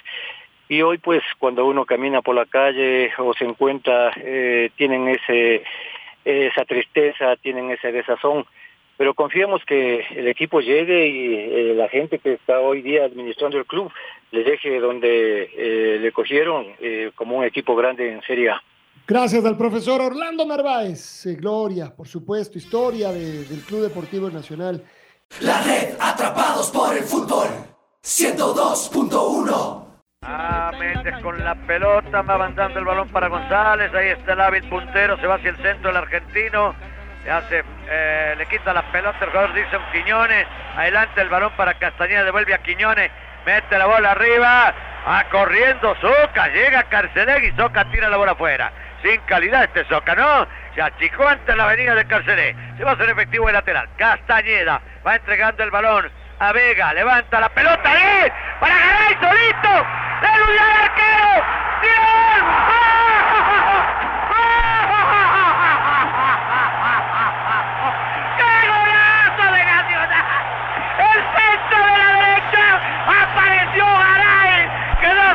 Y 0.68 0.82
hoy 0.82 0.98
pues 0.98 1.22
cuando 1.38 1.64
uno 1.64 1.86
camina 1.86 2.20
por 2.20 2.34
la 2.34 2.44
calle 2.44 3.10
o 3.16 3.32
se 3.32 3.46
encuentra, 3.46 4.12
eh, 4.16 4.70
tienen 4.76 5.08
ese, 5.08 5.64
esa 6.22 6.66
tristeza, 6.66 7.34
tienen 7.36 7.70
ese 7.70 7.90
desazón 7.92 8.44
pero 8.96 9.14
confiamos 9.14 9.62
que 9.66 10.04
el 10.16 10.28
equipo 10.28 10.60
llegue 10.60 11.08
y 11.08 11.34
eh, 11.34 11.74
la 11.74 11.88
gente 11.88 12.18
que 12.18 12.34
está 12.34 12.60
hoy 12.60 12.82
día 12.82 13.04
administrando 13.04 13.58
el 13.58 13.66
club 13.66 13.90
le 14.30 14.44
deje 14.44 14.80
donde 14.80 15.50
eh, 15.56 15.98
le 16.00 16.12
cogieron 16.12 16.66
eh, 16.80 17.10
como 17.14 17.38
un 17.38 17.44
equipo 17.44 17.74
grande 17.76 18.12
en 18.12 18.22
Serie 18.22 18.50
A. 18.50 18.62
Gracias 19.06 19.44
al 19.44 19.58
profesor 19.58 20.00
Orlando 20.00 20.46
Narváez. 20.46 21.26
gloria, 21.38 21.94
por 21.94 22.06
supuesto, 22.06 22.58
historia 22.58 23.10
de, 23.10 23.44
del 23.44 23.60
Club 23.60 23.82
Deportivo 23.82 24.30
Nacional. 24.30 24.82
La 25.40 25.62
red, 25.62 25.96
atrapados 25.98 26.70
por 26.70 26.96
el 26.96 27.02
fútbol. 27.02 27.48
102.1. 28.02 29.82
Ah, 30.22 30.70
Méndez 30.78 31.20
con 31.20 31.42
la 31.42 31.54
pelota, 31.66 32.22
va 32.22 32.34
avanzando 32.34 32.78
el 32.78 32.84
balón 32.84 33.08
para 33.08 33.28
González, 33.28 33.92
ahí 33.92 34.10
está 34.10 34.34
el 34.34 34.40
hábil 34.40 34.68
puntero, 34.68 35.16
se 35.18 35.26
va 35.26 35.34
hacia 35.34 35.50
el 35.50 35.56
centro 35.56 35.90
el 35.90 35.96
argentino, 35.96 36.74
le 37.24 37.30
hace, 37.30 37.64
eh, 37.88 38.34
le 38.36 38.46
quita 38.46 38.72
la 38.72 38.82
pelota 38.82 39.18
el 39.24 39.30
jugador 39.30 39.54
dice 39.54 39.76
un 39.76 39.84
Quiñones, 39.92 40.46
adelante 40.76 41.20
el 41.20 41.28
balón 41.28 41.52
para 41.56 41.74
Castañeda, 41.74 42.24
devuelve 42.24 42.54
a 42.54 42.58
Quiñones, 42.58 43.10
mete 43.46 43.78
la 43.78 43.86
bola 43.86 44.12
arriba, 44.12 44.74
a 45.06 45.24
corriendo 45.30 45.94
Soca, 46.00 46.48
llega 46.48 46.82
Carcelegui, 46.84 47.52
Soca 47.56 47.84
tira 47.86 48.08
la 48.08 48.16
bola 48.16 48.32
afuera, 48.32 48.72
sin 49.02 49.20
calidad 49.22 49.64
este 49.64 49.84
Soca, 49.84 50.14
¿no? 50.14 50.46
Se 50.74 50.82
achicó 50.82 51.28
ante 51.28 51.54
la 51.54 51.64
avenida 51.64 51.94
de 51.94 52.06
Carcelé, 52.06 52.56
se 52.76 52.84
va 52.84 52.90
a 52.90 52.94
hacer 52.94 53.10
efectivo 53.10 53.48
el 53.48 53.54
lateral, 53.54 53.88
Castañeda 53.96 54.80
va 55.06 55.16
entregando 55.16 55.62
el 55.62 55.70
balón 55.70 56.10
a 56.40 56.52
Vega, 56.52 56.92
levanta 56.92 57.38
la 57.38 57.48
pelota, 57.50 57.92
¡eh! 57.94 58.32
para 58.58 58.74
Garay 58.74 59.14
solito, 59.14 59.86
eludió 60.34 60.60
al 60.60 60.82
arquero, 60.82 61.44
¡Bien! 61.82 62.02
apareció 62.42 63.31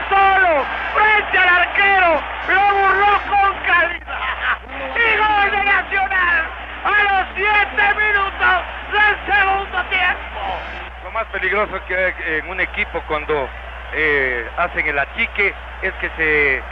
solo 0.10 0.66
frente 0.94 1.38
al 1.38 1.50
arquero, 1.50 2.22
lo 2.48 2.76
burló 2.76 3.22
con 3.30 3.54
calidad. 3.66 4.58
Y 4.96 5.18
gol 5.18 5.52
de 5.52 5.64
Nacional 5.64 6.46
a 6.84 7.04
los 7.04 7.28
7 7.36 7.94
minutos 7.96 8.64
del 8.92 9.36
segundo 9.36 9.84
tiempo. 9.90 10.40
Lo 11.04 11.12
más 11.12 11.26
peligroso 11.28 11.80
que 11.88 12.14
en 12.38 12.50
un 12.50 12.60
equipo 12.60 13.02
cuando 13.08 13.50
eh, 13.94 14.50
hacen 14.58 14.88
el 14.88 15.00
achique 15.00 15.54
es 15.82 15.94
que 15.96 16.10
se 16.18 16.64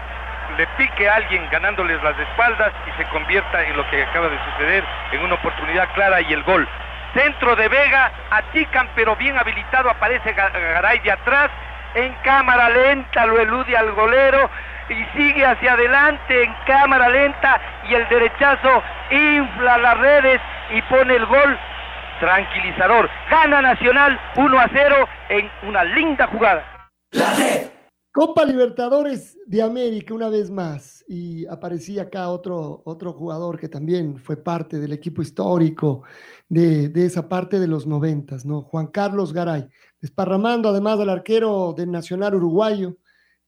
le 0.57 0.67
pique 0.77 1.09
a 1.09 1.15
alguien 1.15 1.47
ganándoles 1.49 2.01
las 2.03 2.17
espaldas 2.19 2.71
y 2.87 3.01
se 3.01 3.07
convierta 3.09 3.63
en 3.63 3.75
lo 3.75 3.89
que 3.89 4.03
acaba 4.03 4.29
de 4.29 4.37
suceder 4.51 4.83
en 5.11 5.21
una 5.21 5.35
oportunidad 5.35 5.89
clara 5.93 6.21
y 6.21 6.31
el 6.33 6.43
gol. 6.43 6.67
Centro 7.13 7.55
de 7.55 7.67
Vega, 7.69 8.11
achican 8.29 8.89
pero 8.95 9.15
bien 9.15 9.37
habilitado, 9.37 9.89
aparece 9.89 10.33
Garay 10.33 10.99
de 10.99 11.11
atrás, 11.11 11.49
en 11.95 12.13
cámara 12.23 12.69
lenta 12.69 13.25
lo 13.25 13.39
elude 13.39 13.75
al 13.75 13.91
golero 13.93 14.49
y 14.89 15.17
sigue 15.17 15.45
hacia 15.45 15.73
adelante 15.73 16.43
en 16.43 16.53
cámara 16.67 17.09
lenta 17.09 17.59
y 17.89 17.95
el 17.95 18.07
derechazo 18.09 18.83
infla 19.09 19.77
las 19.77 19.97
redes 19.97 20.41
y 20.71 20.81
pone 20.83 21.15
el 21.15 21.25
gol 21.25 21.57
tranquilizador. 22.19 23.09
Gana 23.29 23.61
Nacional 23.61 24.19
1 24.37 24.59
a 24.59 24.69
0 24.71 24.95
en 25.29 25.49
una 25.67 25.83
linda 25.83 26.27
jugada. 26.27 26.63
Copa 28.11 28.45
Libertadores 28.45 29.37
de 29.45 29.61
América 29.61 30.13
una 30.13 30.29
vez 30.29 30.49
más 30.49 31.03
y 31.05 31.45
aparecía 31.47 32.03
acá 32.03 32.29
otro, 32.29 32.81
otro 32.85 33.11
jugador 33.11 33.59
que 33.59 33.67
también 33.67 34.17
fue 34.17 34.37
parte 34.37 34.79
del 34.79 34.93
equipo 34.93 35.21
histórico 35.21 36.03
de, 36.47 36.87
de 36.87 37.05
esa 37.05 37.27
parte 37.27 37.59
de 37.59 37.67
los 37.67 37.85
noventas, 37.85 38.45
¿no? 38.45 38.61
Juan 38.61 38.87
Carlos 38.87 39.33
Garay, 39.33 39.67
desparramando 40.05 40.69
además 40.69 40.99
al 40.99 41.09
arquero 41.09 41.73
del 41.75 41.89
Nacional 41.89 42.35
Uruguayo 42.35 42.95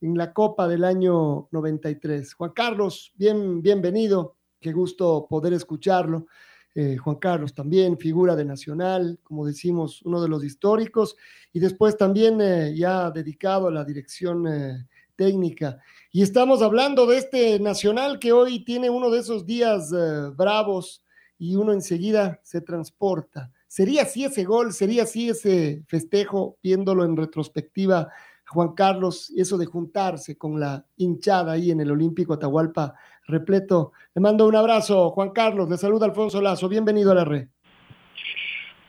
en 0.02 0.18
la 0.18 0.34
Copa 0.34 0.68
del 0.68 0.86
año 0.86 1.48
93. 1.52 2.34
Juan 2.34 2.50
Carlos, 2.50 3.14
bien, 3.14 3.62
bienvenido, 3.62 4.38
qué 4.60 4.72
gusto 4.72 5.28
poder 5.30 5.54
escucharlo. 5.54 6.26
Eh, 6.74 6.98
Juan 6.98 7.18
Carlos 7.18 7.54
también, 7.54 8.00
figura 8.00 8.36
de 8.36 8.44
Nacional, 8.44 9.20
como 9.22 9.46
decimos, 9.46 10.02
uno 10.02 10.20
de 10.20 10.30
los 10.30 10.44
históricos, 10.44 11.16
y 11.54 11.60
después 11.60 11.96
también 11.96 12.42
eh, 12.42 12.74
ya 12.76 13.12
dedicado 13.12 13.68
a 13.68 13.72
la 13.72 13.86
dirección 13.86 14.48
eh, 14.48 14.88
técnica. 15.16 15.80
Y 16.12 16.24
estamos 16.24 16.64
hablando 16.64 17.06
de 17.06 17.20
este 17.20 17.60
Nacional 17.60 18.18
que 18.18 18.32
hoy 18.32 18.66
tiene 18.66 18.90
uno 18.90 19.12
de 19.12 19.20
esos 19.20 19.46
días 19.46 19.92
bravos 20.36 21.04
y 21.38 21.56
uno 21.56 21.72
enseguida 21.72 22.42
se 22.42 22.62
transporta. 22.62 23.52
¿Sería 23.68 24.04
así 24.04 24.24
ese 24.24 24.46
gol? 24.46 24.72
¿Sería 24.72 25.04
así 25.04 25.30
ese 25.30 25.84
festejo, 25.88 26.58
viéndolo 26.64 27.04
en 27.04 27.18
retrospectiva, 27.18 28.08
Juan 28.48 28.74
Carlos, 28.76 29.32
eso 29.36 29.58
de 29.58 29.66
juntarse 29.66 30.38
con 30.38 30.58
la 30.58 30.86
hinchada 30.96 31.52
ahí 31.52 31.72
en 31.72 31.82
el 31.82 31.92
Olímpico 31.92 32.34
Atahualpa 32.34 32.96
repleto? 33.28 33.92
Le 34.16 34.22
mando 34.22 34.48
un 34.48 34.56
abrazo, 34.56 35.10
Juan 35.10 35.32
Carlos, 35.32 35.70
le 35.70 35.78
saluda 35.78 36.06
Alfonso 36.06 36.42
Lazo, 36.42 36.70
bienvenido 36.70 37.12
a 37.12 37.16
la 37.16 37.26
red. 37.26 37.48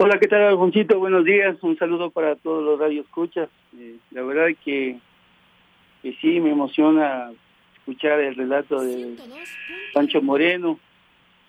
Hola, 0.01 0.21
¿qué 0.21 0.29
tal, 0.29 0.43
Alfoncito? 0.43 0.97
Buenos 1.01 1.25
días. 1.25 1.57
Un 1.61 1.77
saludo 1.77 2.13
para 2.13 2.37
todos 2.37 2.63
los 2.63 2.79
radioescuchas. 2.79 3.49
Eh, 3.77 3.97
la 4.13 4.23
verdad 4.23 4.57
que, 4.65 5.01
que 6.05 6.13
sí, 6.21 6.39
me 6.39 6.51
emociona 6.51 7.33
escuchar 7.79 8.21
el 8.21 8.37
relato 8.37 8.81
de 8.81 9.17
Pancho 9.93 10.23
Moreno. 10.23 10.79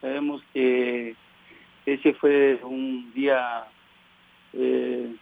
Sabemos 0.01 0.41
que 0.51 1.15
ese 1.93 2.13
fue 2.13 2.59
un 2.63 3.11
día 3.13 3.65
eh, 4.53 5.13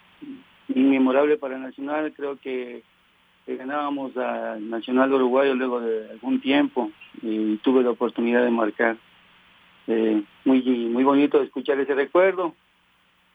inmemorable 0.69 1.37
para 1.37 1.57
Nacional. 1.57 2.13
Creo 2.15 2.37
que, 2.39 2.83
ganábamos 3.45 4.15
al 4.17 4.69
Nacional 4.69 5.13
Uruguayo 5.13 5.55
luego 5.55 5.79
de 5.79 6.09
algún 6.11 6.41
tiempo 6.41 6.91
y 7.21 7.55
tuve 7.57 7.81
la 7.81 7.91
oportunidad 7.91 8.43
de 8.43 8.51
marcar. 8.51 8.97
Eh, 9.87 10.21
muy, 10.43 10.61
muy 10.61 11.03
bonito 11.05 11.41
escuchar 11.41 11.79
ese 11.79 11.95
recuerdo. 11.95 12.53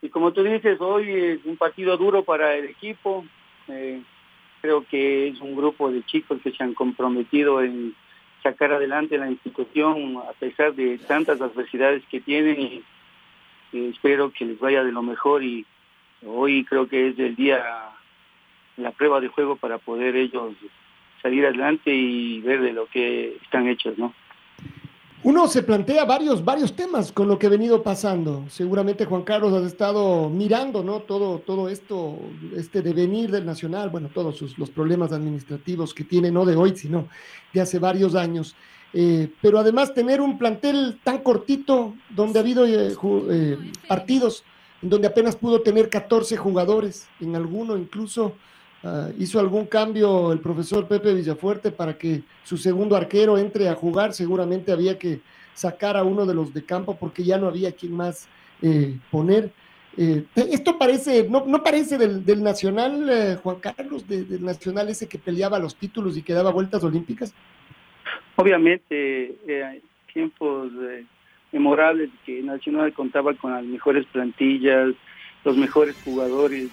Y 0.03 0.11
como 0.11 0.33
tú 0.33 0.43
dices, 0.43 0.79
hoy 0.81 1.11
es 1.11 1.45
un 1.47 1.57
partido 1.57 1.97
duro 1.97 2.25
para 2.25 2.55
el 2.57 2.67
equipo. 2.67 3.25
Eh, 3.69 4.03
creo 4.61 4.85
que 4.87 5.29
es 5.29 5.41
un 5.41 5.57
grupo 5.57 5.91
de 5.91 6.03
chicos 6.05 6.41
que 6.43 6.53
se 6.53 6.62
han 6.62 6.75
comprometido 6.75 7.62
en 7.62 7.95
sacar 8.43 8.73
adelante 8.73 9.17
la 9.17 9.31
institución 9.31 10.19
a 10.29 10.33
pesar 10.33 10.75
de 10.75 10.99
tantas 10.99 11.41
adversidades 11.41 12.03
que 12.11 12.21
tienen 12.21 12.85
espero 13.73 14.33
que 14.33 14.45
les 14.45 14.59
vaya 14.59 14.85
de 14.85 14.93
lo 14.93 15.02
mejor 15.02 15.43
y 15.43 15.67
hoy 16.26 16.64
creo 16.64 16.88
que 16.88 17.09
es 17.09 17.19
el 17.19 17.37
día 17.37 17.62
la 18.76 18.91
prueba 18.93 19.21
de 19.21 19.29
juego 19.29 19.57
para 19.57 19.79
poder 19.79 20.17
ellos 20.17 20.55
salir 21.21 21.45
adelante 21.47 21.95
y 21.95 22.41
ver 22.41 22.61
de 22.61 22.73
lo 22.73 22.87
que 22.87 23.37
están 23.43 23.69
hechos, 23.69 23.97
¿no? 23.99 24.12
Uno 25.25 25.47
se 25.47 25.62
plantea 25.62 26.05
varios, 26.05 26.45
varios 26.45 26.75
temas 26.75 27.12
con 27.12 27.29
lo 27.29 27.38
que 27.38 27.47
ha 27.47 27.50
venido 27.50 27.81
pasando. 27.81 28.45
Seguramente 28.49 29.05
Juan 29.05 29.23
Carlos 29.23 29.52
has 29.52 29.64
estado 29.64 30.29
mirando, 30.29 30.83
¿no? 30.83 30.99
Todo, 31.00 31.38
todo 31.38 31.69
esto, 31.69 32.19
este 32.57 32.83
devenir 32.83 33.31
del 33.31 33.47
Nacional, 33.47 33.91
bueno, 33.91 34.09
todos 34.12 34.37
sus, 34.37 34.59
los 34.59 34.71
problemas 34.71 35.12
administrativos 35.12 35.95
que 35.95 36.02
tiene, 36.02 36.33
no 36.33 36.45
de 36.45 36.57
hoy, 36.57 36.75
sino 36.75 37.07
de 37.52 37.61
hace 37.61 37.79
varios 37.79 38.17
años. 38.17 38.57
Eh, 38.95 39.31
pero 39.41 39.59
además 39.59 39.95
tener 39.95 40.21
un 40.21 40.39
plantel 40.39 41.01
tan 41.03 41.19
cortito, 41.19 41.95
donde 42.11 42.39
ha 42.39 42.43
habido 42.43 42.67
eh, 42.67 42.95
eh, 43.31 43.59
partidos 43.89 44.45
donde 44.83 45.07
apenas 45.07 45.37
pudo 45.37 45.63
tener 45.63 45.89
14 45.89 46.37
jugadores, 46.37 47.07
en 47.21 47.37
alguno 47.37 47.77
incluso 47.77 48.35
Ah, 48.85 49.11
hizo 49.17 49.39
algún 49.39 49.67
cambio 49.67 50.33
el 50.33 50.41
profesor 50.41 50.89
Pepe 50.89 51.15
Villafuerte 51.15 51.71
para 51.71 51.97
que 51.97 52.25
su 52.43 52.57
segundo 52.57 52.97
arquero 52.97 53.39
entre 53.39 53.69
a 53.69 53.75
jugar. 53.75 54.13
Seguramente 54.13 54.73
había 54.73 54.99
que 54.99 55.21
sacar 55.55 55.97
a 55.97 56.03
uno 56.03 56.27
de 56.27 56.35
los 56.35 56.53
de 56.53 56.65
campo 56.65 56.97
porque 56.99 57.23
ya 57.23 57.39
no 57.39 57.47
había 57.47 57.73
quien 57.73 57.93
más 57.93 58.27
eh, 58.61 58.99
poner. 59.11 59.53
Eh, 59.97 60.25
esto 60.35 60.79
parece, 60.79 61.29
no, 61.29 61.45
no 61.47 61.63
parece 61.63 61.97
del, 61.97 62.25
del 62.25 62.43
Nacional, 62.43 63.09
eh, 63.09 63.39
Juan 63.41 63.57
Carlos, 63.61 64.09
del 64.09 64.43
Nacional 64.45 64.89
ese 64.89 65.07
que 65.07 65.19
peleaba 65.19 65.59
los 65.59 65.77
títulos 65.77 66.17
y 66.17 66.23
que 66.23 66.33
daba 66.33 66.51
vueltas 66.51 66.83
olímpicas. 66.83 67.35
Obviamente, 68.37 69.81
tiempos 70.12 70.73
memorables 71.53 72.11
que 72.25 72.43
Nacional 72.43 72.93
contaba 72.93 73.35
con 73.35 73.53
las 73.53 73.65
mejores 73.65 74.07
plantillas, 74.07 74.95
los 75.45 75.57
mejores 75.57 75.97
jugadores 76.05 76.71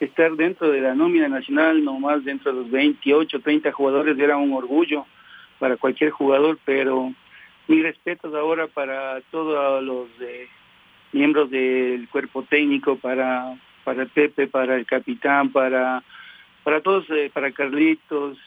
estar 0.00 0.32
dentro 0.32 0.70
de 0.70 0.80
la 0.80 0.94
nómina 0.94 1.28
nacional, 1.28 1.84
nomás 1.84 2.24
dentro 2.24 2.52
de 2.52 2.62
los 2.62 2.70
28, 2.70 3.40
30 3.40 3.72
jugadores, 3.72 4.18
era 4.18 4.36
un 4.36 4.52
orgullo 4.52 5.06
para 5.58 5.76
cualquier 5.76 6.10
jugador, 6.10 6.58
pero 6.64 7.12
mis 7.68 7.82
respetos 7.82 8.34
ahora 8.34 8.66
para 8.66 9.20
todos 9.30 9.82
los 9.82 10.08
eh, 10.20 10.48
miembros 11.12 11.50
del 11.50 12.08
cuerpo 12.08 12.42
técnico, 12.42 12.96
para, 12.96 13.56
para 13.84 14.06
Pepe, 14.06 14.46
para 14.46 14.76
el 14.76 14.86
capitán, 14.86 15.50
para, 15.50 16.02
para 16.62 16.80
todos, 16.80 17.08
eh, 17.10 17.30
para 17.32 17.52
Carlitos. 17.52 18.38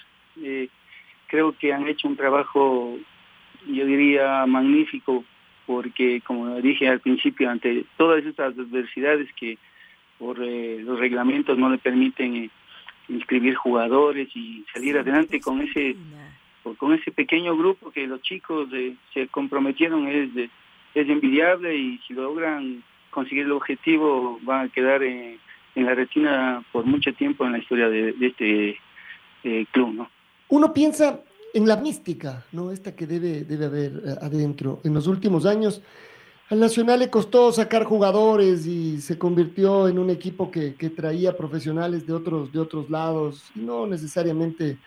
Eh, 0.41 0.69
creo 1.27 1.53
que 1.57 1.73
han 1.73 1.87
hecho 1.87 2.07
un 2.07 2.15
trabajo, 2.15 2.97
yo 3.67 3.85
diría, 3.85 4.45
magnífico, 4.45 5.23
porque 5.65 6.21
como 6.21 6.55
dije 6.61 6.87
al 6.87 7.01
principio, 7.01 7.49
ante 7.49 7.85
todas 7.97 8.25
estas 8.25 8.57
adversidades 8.57 9.27
que 9.33 9.57
por 10.17 10.41
eh, 10.41 10.79
los 10.81 10.99
reglamentos 10.99 11.57
no 11.57 11.69
le 11.69 11.77
permiten 11.77 12.35
eh, 12.35 12.49
inscribir 13.09 13.55
jugadores 13.55 14.29
y 14.35 14.65
salir 14.73 14.97
adelante 14.97 15.39
con 15.39 15.61
ese 15.61 15.95
con 16.77 16.91
ese 16.91 17.11
pequeño 17.11 17.55
grupo 17.55 17.91
que 17.91 18.07
los 18.07 18.21
chicos 18.21 18.67
eh, 18.73 18.95
se 19.13 19.27
comprometieron 19.27 20.07
es 20.07 20.29
es 20.93 21.09
envidiable 21.09 21.75
y 21.75 21.99
si 21.99 22.13
logran 22.13 22.83
conseguir 23.09 23.45
el 23.45 23.53
objetivo 23.53 24.39
van 24.41 24.65
a 24.65 24.69
quedar 24.69 25.03
en 25.03 25.39
la 25.75 25.93
retina 25.95 26.63
por 26.71 26.85
mucho 26.85 27.13
tiempo 27.13 27.45
en 27.45 27.53
la 27.53 27.59
historia 27.59 27.87
de, 27.87 28.15
este 28.19 28.79
club 29.71 29.93
no 29.93 30.09
uno 30.49 30.73
piensa 30.73 31.21
en 31.53 31.67
la 31.67 31.77
mística 31.77 32.45
no 32.51 32.71
esta 32.71 32.95
que 32.95 33.07
debe 33.07 33.43
debe 33.43 33.65
haber 33.65 34.19
adentro 34.21 34.79
en 34.83 34.93
los 34.93 35.07
últimos 35.07 35.45
años 35.45 35.81
al 36.49 36.61
Nacional 36.61 36.99
le 36.99 37.09
costó 37.09 37.51
sacar 37.51 37.83
jugadores 37.83 38.65
y 38.65 39.01
se 39.01 39.17
convirtió 39.17 39.89
en 39.89 39.99
un 39.99 40.09
equipo 40.09 40.49
que, 40.49 40.71
traía 40.95 41.35
profesionales 41.35 42.07
de 42.07 42.13
otros, 42.13 42.53
de 42.53 42.59
otros 42.59 42.89
lados 42.89 43.43
y 43.53 43.59
no 43.59 43.85
necesariamente 43.85 44.77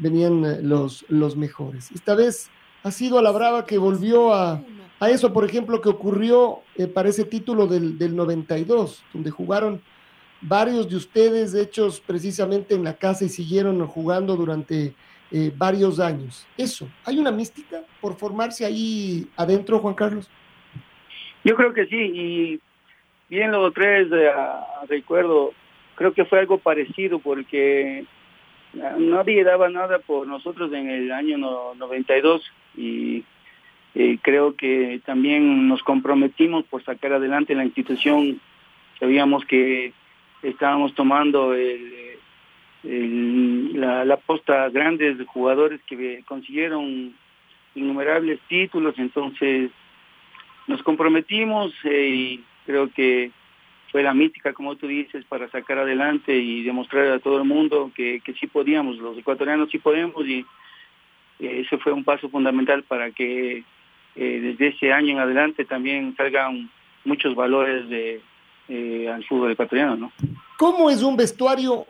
venían 0.00 0.44
eh, 0.44 0.58
los, 0.60 1.04
los 1.08 1.36
mejores. 1.36 1.92
Esta 1.92 2.16
vez 2.16 2.50
ha 2.82 2.90
sido 2.90 3.20
a 3.20 3.22
la 3.22 3.30
brava 3.30 3.64
que 3.64 3.78
volvió 3.78 4.34
a, 4.34 4.60
eso, 5.08 5.32
por 5.32 5.44
ejemplo, 5.44 5.80
que 5.80 5.90
ocurrió 5.90 6.60
eh, 6.76 6.88
para 6.88 7.10
ese 7.10 7.24
título 7.24 7.68
del, 7.68 7.96
del 7.96 8.16
92, 8.16 9.04
donde 9.12 9.30
jugaron 9.30 9.82
varios 10.46 10.88
de 10.88 10.96
ustedes 10.96 11.54
hechos 11.54 12.00
precisamente 12.00 12.74
en 12.74 12.84
la 12.84 12.94
casa 12.94 13.24
y 13.24 13.28
siguieron 13.28 13.86
jugando 13.86 14.36
durante 14.36 14.94
eh, 15.30 15.50
varios 15.56 15.98
años. 16.00 16.46
Eso, 16.56 16.88
¿hay 17.04 17.18
una 17.18 17.30
mística 17.30 17.82
por 18.00 18.14
formarse 18.16 18.64
ahí 18.64 19.26
adentro, 19.36 19.78
Juan 19.78 19.94
Carlos? 19.94 20.30
Yo 21.44 21.56
creo 21.56 21.72
que 21.72 21.86
sí, 21.86 21.96
y 21.96 22.60
bien 23.28 23.52
los 23.52 23.72
tres, 23.72 24.08
eh, 24.12 24.30
recuerdo, 24.88 25.52
creo 25.94 26.12
que 26.12 26.24
fue 26.24 26.40
algo 26.40 26.58
parecido 26.58 27.18
porque 27.18 28.04
nadie 28.98 29.44
daba 29.44 29.68
nada 29.68 29.98
por 30.00 30.26
nosotros 30.26 30.72
en 30.72 30.90
el 30.90 31.12
año 31.12 31.38
92 31.38 32.42
y 32.76 33.24
creo 34.22 34.56
que 34.56 35.00
también 35.06 35.68
nos 35.68 35.82
comprometimos 35.82 36.64
por 36.64 36.82
sacar 36.84 37.12
adelante 37.12 37.54
la 37.54 37.64
institución. 37.64 38.40
Sabíamos 38.98 39.44
que 39.44 39.92
estábamos 40.44 40.94
tomando 40.94 41.54
la, 42.84 44.04
la 44.04 44.16
posta 44.18 44.68
grandes 44.68 45.16
jugadores 45.26 45.80
que 45.86 46.22
consiguieron 46.26 47.14
innumerables 47.74 48.40
títulos, 48.48 48.94
entonces 48.98 49.70
nos 50.66 50.82
comprometimos 50.82 51.72
eh, 51.84 52.08
y 52.08 52.44
creo 52.66 52.90
que 52.90 53.30
fue 53.90 54.02
la 54.02 54.14
mítica, 54.14 54.52
como 54.52 54.76
tú 54.76 54.86
dices, 54.86 55.24
para 55.26 55.48
sacar 55.50 55.78
adelante 55.78 56.34
y 56.36 56.62
demostrar 56.62 57.06
a 57.08 57.18
todo 57.18 57.38
el 57.38 57.44
mundo 57.44 57.92
que, 57.94 58.20
que 58.20 58.34
sí 58.34 58.46
podíamos, 58.46 58.96
los 58.98 59.16
ecuatorianos 59.18 59.70
sí 59.70 59.78
podemos 59.78 60.26
y 60.26 60.44
eh, 61.40 61.62
ese 61.64 61.78
fue 61.78 61.92
un 61.92 62.04
paso 62.04 62.28
fundamental 62.28 62.82
para 62.84 63.10
que 63.10 63.64
eh, 64.16 64.40
desde 64.40 64.68
ese 64.68 64.92
año 64.92 65.10
en 65.10 65.18
adelante 65.18 65.64
también 65.64 66.14
salgan 66.16 66.70
muchos 67.04 67.34
valores 67.34 67.88
de, 67.88 68.20
al 68.68 69.24
fútbol 69.24 69.52
ecuatoriano. 69.52 69.96
¿no? 69.96 70.12
¿Cómo 70.58 70.90
es 70.90 71.02
un 71.02 71.16
vestuario 71.16 71.86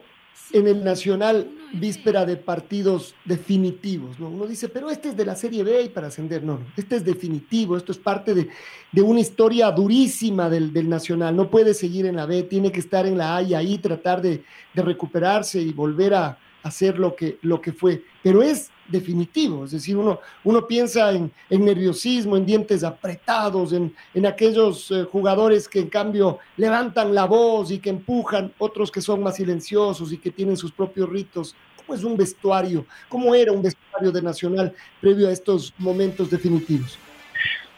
en 0.53 0.69
el 0.69 0.85
Nacional 0.85 1.49
víspera 1.73 2.25
de 2.25 2.37
partidos 2.37 3.15
definitivos. 3.25 4.19
¿no? 4.21 4.29
Uno 4.29 4.47
dice, 4.47 4.69
pero 4.69 4.91
este 4.91 5.09
es 5.09 5.17
de 5.17 5.25
la 5.25 5.35
Serie 5.35 5.65
B 5.65 5.83
y 5.83 5.89
para 5.89 6.09
ascender. 6.09 6.43
No, 6.43 6.55
no, 6.55 6.67
este 6.77 6.97
es 6.97 7.05
definitivo, 7.05 7.77
esto 7.77 7.93
es 7.93 7.99
parte 7.99 8.35
de, 8.35 8.49
de 8.93 9.03
una 9.03 9.21
historia 9.21 9.71
durísima 9.71 10.49
del, 10.49 10.73
del, 10.73 10.89
Nacional. 10.89 11.35
No 11.35 11.51
puede 11.51 11.75
seguir 11.75 12.07
en 12.07 12.17
la 12.17 12.27
B, 12.27 12.45
tiene 12.45 12.71
que 12.71 12.81
estar 12.81 13.07
en 13.07 13.19
la 13.19 13.37
A 13.37 13.43
y 13.43 13.55
ahí 13.55 13.79
tratar 13.79 14.23
de, 14.23 14.45
de 14.73 14.83
recuperarse 14.83 15.61
y 15.61 15.73
volver 15.73 16.15
a, 16.15 16.39
hacer 16.65 16.99
lo 16.99 17.15
que, 17.15 17.39
lo 17.43 17.61
que 17.61 17.73
fue, 17.73 18.03
pero 18.23 18.43
es 18.43 18.71
definitivo, 18.89 19.67
es 19.67 19.71
decir, 19.71 19.97
uno, 19.97 20.19
uno 20.43 20.67
piensa 20.67 21.13
en, 21.13 21.31
nerviosismo, 21.51 22.37
en 22.37 22.47
dientes 22.47 22.83
apretados, 22.83 23.73
en, 23.75 23.95
en 24.15 24.27
aquellos 24.27 24.91
eh, 24.91 25.05
jugadores 25.05 25.69
que 25.69 25.81
en 25.81 25.89
cambio 25.89 26.39
levantan 26.57 27.15
la 27.15 27.27
voz 27.27 27.71
y 27.71 27.79
que 27.79 27.91
empujan, 27.91 28.53
otros 28.59 28.91
que 28.91 29.03
son 29.03 29.23
más 29.23 29.37
silenciosos 29.37 30.11
y 30.13 30.19
que 30.19 30.31
tienen 30.31 30.57
sus 30.57 30.73
propios 30.73 31.09
ritos. 31.09 31.55
¿Cómo 31.77 31.95
es 31.99 32.03
un 32.03 32.17
vestuario? 32.17 32.87
¿Cómo 33.11 33.35
era 33.35 33.53
un 33.53 33.63
vestuario 33.63 34.11
de 34.11 34.23
Nacional 34.23 34.75
previo 35.03 35.29
a 35.29 35.33
estos 35.33 35.75
momentos 35.79 36.31
definitivos? 36.31 36.99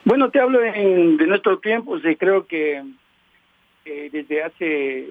Bueno, 0.05 0.31
te 0.31 0.39
hablo 0.39 0.61
de 0.61 1.27
nuestro 1.27 1.59
tiempo, 1.59 1.99
creo 2.17 2.47
que 2.47 2.85
eh, 3.85 4.09
desde 4.13 4.45
hace 4.45 5.09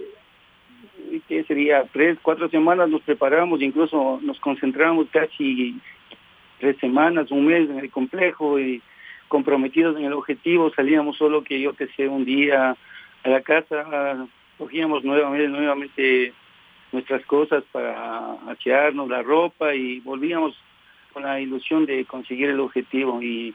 que 1.27 1.43
sería 1.43 1.83
tres, 1.91 2.17
cuatro 2.21 2.49
semanas 2.49 2.89
nos 2.89 3.01
preparamos, 3.01 3.61
incluso 3.61 4.19
nos 4.21 4.39
concentramos 4.39 5.07
casi 5.11 5.79
tres 6.59 6.77
semanas, 6.77 7.31
un 7.31 7.45
mes 7.45 7.69
en 7.69 7.79
el 7.79 7.91
complejo 7.91 8.59
y 8.59 8.81
comprometidos 9.27 9.97
en 9.97 10.05
el 10.05 10.13
objetivo, 10.13 10.71
salíamos 10.73 11.17
solo 11.17 11.43
que 11.43 11.59
yo 11.59 11.73
que 11.73 11.87
sé, 11.87 12.07
un 12.07 12.25
día 12.25 12.75
a 13.23 13.29
la 13.29 13.41
casa, 13.41 14.27
cogíamos 14.57 15.03
nuevamente, 15.03 15.47
nuevamente 15.47 16.33
nuestras 16.91 17.25
cosas 17.25 17.63
para 17.71 18.33
asearnos 18.49 19.09
la 19.09 19.21
ropa 19.21 19.73
y 19.73 19.99
volvíamos 19.99 20.55
con 21.11 21.23
la 21.23 21.39
ilusión 21.39 21.85
de 21.85 22.05
conseguir 22.05 22.49
el 22.49 22.59
objetivo. 22.59 23.21
Y 23.21 23.53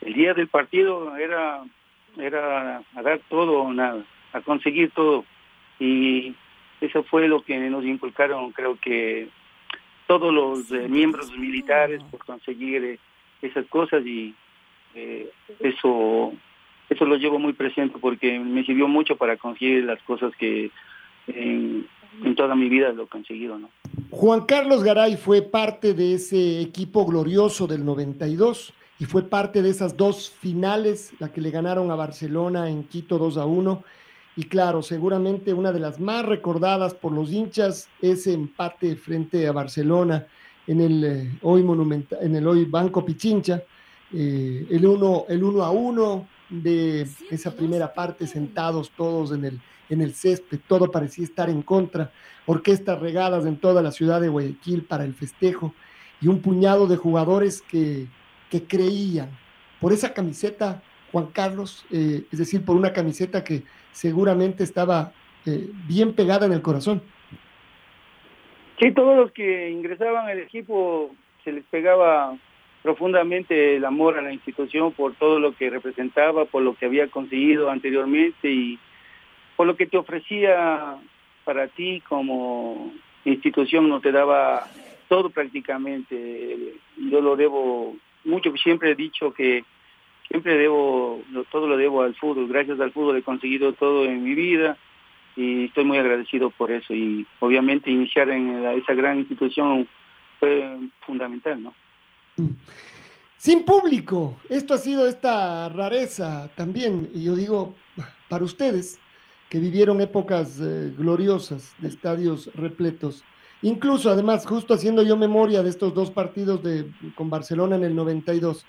el 0.00 0.14
día 0.14 0.34
del 0.34 0.48
partido 0.48 1.16
era 1.16 1.62
era 2.18 2.82
a 2.94 3.02
dar 3.02 3.20
todo 3.28 3.62
o 3.62 3.72
nada, 3.72 4.02
a 4.32 4.40
conseguir 4.40 4.90
todo. 4.90 5.24
Y 5.78 6.34
eso 6.82 7.02
fue 7.04 7.28
lo 7.28 7.42
que 7.42 7.58
nos 7.58 7.84
inculcaron 7.84 8.52
creo 8.52 8.76
que 8.80 9.28
todos 10.06 10.32
los 10.32 10.70
eh, 10.72 10.88
miembros 10.88 11.30
militares 11.36 12.02
por 12.10 12.24
conseguir 12.24 12.84
eh, 12.84 12.98
esas 13.40 13.66
cosas 13.66 14.04
y 14.04 14.34
eh, 14.94 15.30
eso 15.60 16.32
eso 16.90 17.04
lo 17.06 17.16
llevo 17.16 17.38
muy 17.38 17.54
presente 17.54 17.98
porque 17.98 18.38
me 18.38 18.64
sirvió 18.64 18.86
mucho 18.88 19.16
para 19.16 19.36
conseguir 19.36 19.84
las 19.84 20.02
cosas 20.02 20.32
que 20.38 20.70
en, 21.28 21.86
toda 22.36 22.54
mi 22.54 22.68
vida 22.68 22.92
lo 22.92 23.04
he 23.04 23.06
conseguido, 23.06 23.58
¿no? 23.58 23.70
Juan 24.10 24.44
Carlos 24.44 24.82
Garay 24.82 25.16
fue 25.16 25.40
parte 25.40 25.94
de 25.94 26.14
ese 26.14 26.60
equipo 26.60 27.06
glorioso 27.06 27.66
del 27.66 27.84
92 27.84 28.74
y 28.98 29.06
fue 29.06 29.22
parte 29.22 29.62
de 29.62 29.70
esas 29.70 29.96
dos 29.96 30.30
finales, 30.30 31.14
la 31.18 31.32
que 31.32 31.40
le 31.40 31.50
ganaron 31.50 31.90
a 31.90 31.94
Barcelona 31.94 32.68
en 32.68 32.84
Quito 32.84 33.16
2 33.16 33.38
a 33.38 33.46
1. 33.46 33.82
Y 34.36 34.44
claro, 34.44 34.82
seguramente 34.82 35.52
una 35.52 35.72
de 35.72 35.80
las 35.80 36.00
más 36.00 36.24
recordadas 36.24 36.94
por 36.94 37.12
los 37.12 37.30
hinchas, 37.30 37.88
ese 38.00 38.32
empate 38.32 38.96
frente 38.96 39.46
a 39.46 39.52
Barcelona 39.52 40.26
en 40.66 40.80
el 40.80 41.04
eh, 41.04 41.38
hoy 41.42 41.62
monumenta, 41.62 42.16
en 42.20 42.36
el 42.36 42.46
hoy 42.46 42.64
Banco 42.64 43.04
Pichincha, 43.04 43.62
eh, 44.12 44.66
el 44.70 44.86
1 44.86 45.26
el 45.28 45.44
uno 45.44 45.62
a 45.62 45.70
1 45.70 46.28
de 46.48 47.06
esa 47.30 47.50
primera 47.54 47.92
parte 47.92 48.26
sentados 48.26 48.90
todos 48.96 49.32
en 49.32 49.44
el, 49.44 49.60
en 49.88 50.00
el 50.00 50.14
césped, 50.14 50.60
todo 50.66 50.90
parecía 50.90 51.24
estar 51.24 51.50
en 51.50 51.62
contra, 51.62 52.12
orquestas 52.46 53.00
regadas 53.00 53.46
en 53.46 53.56
toda 53.56 53.82
la 53.82 53.90
ciudad 53.90 54.20
de 54.20 54.28
Guayaquil 54.28 54.84
para 54.84 55.04
el 55.04 55.14
festejo 55.14 55.74
y 56.20 56.28
un 56.28 56.40
puñado 56.40 56.86
de 56.86 56.96
jugadores 56.96 57.62
que, 57.62 58.06
que 58.50 58.64
creían 58.64 59.30
por 59.80 59.92
esa 59.92 60.14
camiseta, 60.14 60.80
Juan 61.10 61.26
Carlos, 61.32 61.84
eh, 61.90 62.24
es 62.30 62.38
decir, 62.38 62.64
por 62.64 62.76
una 62.76 62.92
camiseta 62.92 63.42
que 63.42 63.64
seguramente 63.92 64.64
estaba 64.64 65.12
eh, 65.46 65.70
bien 65.86 66.14
pegada 66.14 66.46
en 66.46 66.52
el 66.52 66.62
corazón. 66.62 67.02
Sí, 68.80 68.92
todos 68.92 69.16
los 69.16 69.32
que 69.32 69.70
ingresaban 69.70 70.26
al 70.26 70.40
equipo 70.40 71.14
se 71.44 71.52
les 71.52 71.64
pegaba 71.64 72.36
profundamente 72.82 73.76
el 73.76 73.84
amor 73.84 74.18
a 74.18 74.22
la 74.22 74.32
institución 74.32 74.92
por 74.92 75.14
todo 75.14 75.38
lo 75.38 75.54
que 75.54 75.70
representaba, 75.70 76.46
por 76.46 76.62
lo 76.62 76.74
que 76.74 76.86
había 76.86 77.06
conseguido 77.08 77.70
anteriormente 77.70 78.50
y 78.50 78.78
por 79.56 79.66
lo 79.66 79.76
que 79.76 79.86
te 79.86 79.96
ofrecía 79.96 80.96
para 81.44 81.68
ti 81.68 82.02
como 82.08 82.92
institución, 83.24 83.88
no 83.88 84.00
te 84.00 84.10
daba 84.10 84.66
todo 85.08 85.30
prácticamente. 85.30 86.74
Yo 86.96 87.20
lo 87.20 87.36
debo 87.36 87.96
mucho, 88.24 88.52
siempre 88.56 88.92
he 88.92 88.94
dicho 88.94 89.32
que 89.32 89.64
siempre 90.32 90.56
debo, 90.56 91.20
todo 91.50 91.66
lo 91.66 91.76
debo 91.76 92.02
al 92.02 92.14
fútbol, 92.14 92.48
gracias 92.48 92.80
al 92.80 92.90
fútbol 92.90 93.18
he 93.18 93.22
conseguido 93.22 93.74
todo 93.74 94.06
en 94.06 94.24
mi 94.24 94.34
vida 94.34 94.78
y 95.36 95.66
estoy 95.66 95.84
muy 95.84 95.98
agradecido 95.98 96.48
por 96.48 96.70
eso. 96.72 96.94
Y 96.94 97.26
obviamente 97.40 97.90
iniciar 97.90 98.30
en 98.30 98.64
esa 98.64 98.94
gran 98.94 99.18
institución 99.18 99.86
fue 100.40 100.78
fundamental, 101.06 101.62
¿no? 101.62 101.74
Sin 103.36 103.64
público, 103.64 104.38
esto 104.48 104.72
ha 104.72 104.78
sido 104.78 105.06
esta 105.06 105.68
rareza 105.68 106.50
también, 106.54 107.10
y 107.12 107.24
yo 107.24 107.36
digo, 107.36 107.74
para 108.30 108.44
ustedes 108.44 108.98
que 109.50 109.58
vivieron 109.58 110.00
épocas 110.00 110.58
eh, 110.62 110.94
gloriosas 110.96 111.74
de 111.78 111.88
estadios 111.88 112.50
repletos, 112.54 113.22
incluso 113.60 114.10
además, 114.10 114.46
justo 114.46 114.72
haciendo 114.72 115.02
yo 115.02 115.18
memoria 115.18 115.62
de 115.62 115.68
estos 115.68 115.92
dos 115.92 116.10
partidos 116.10 116.62
de, 116.62 116.90
con 117.16 117.28
Barcelona 117.28 117.76
en 117.76 117.84
el 117.84 117.94
92, 117.94 118.64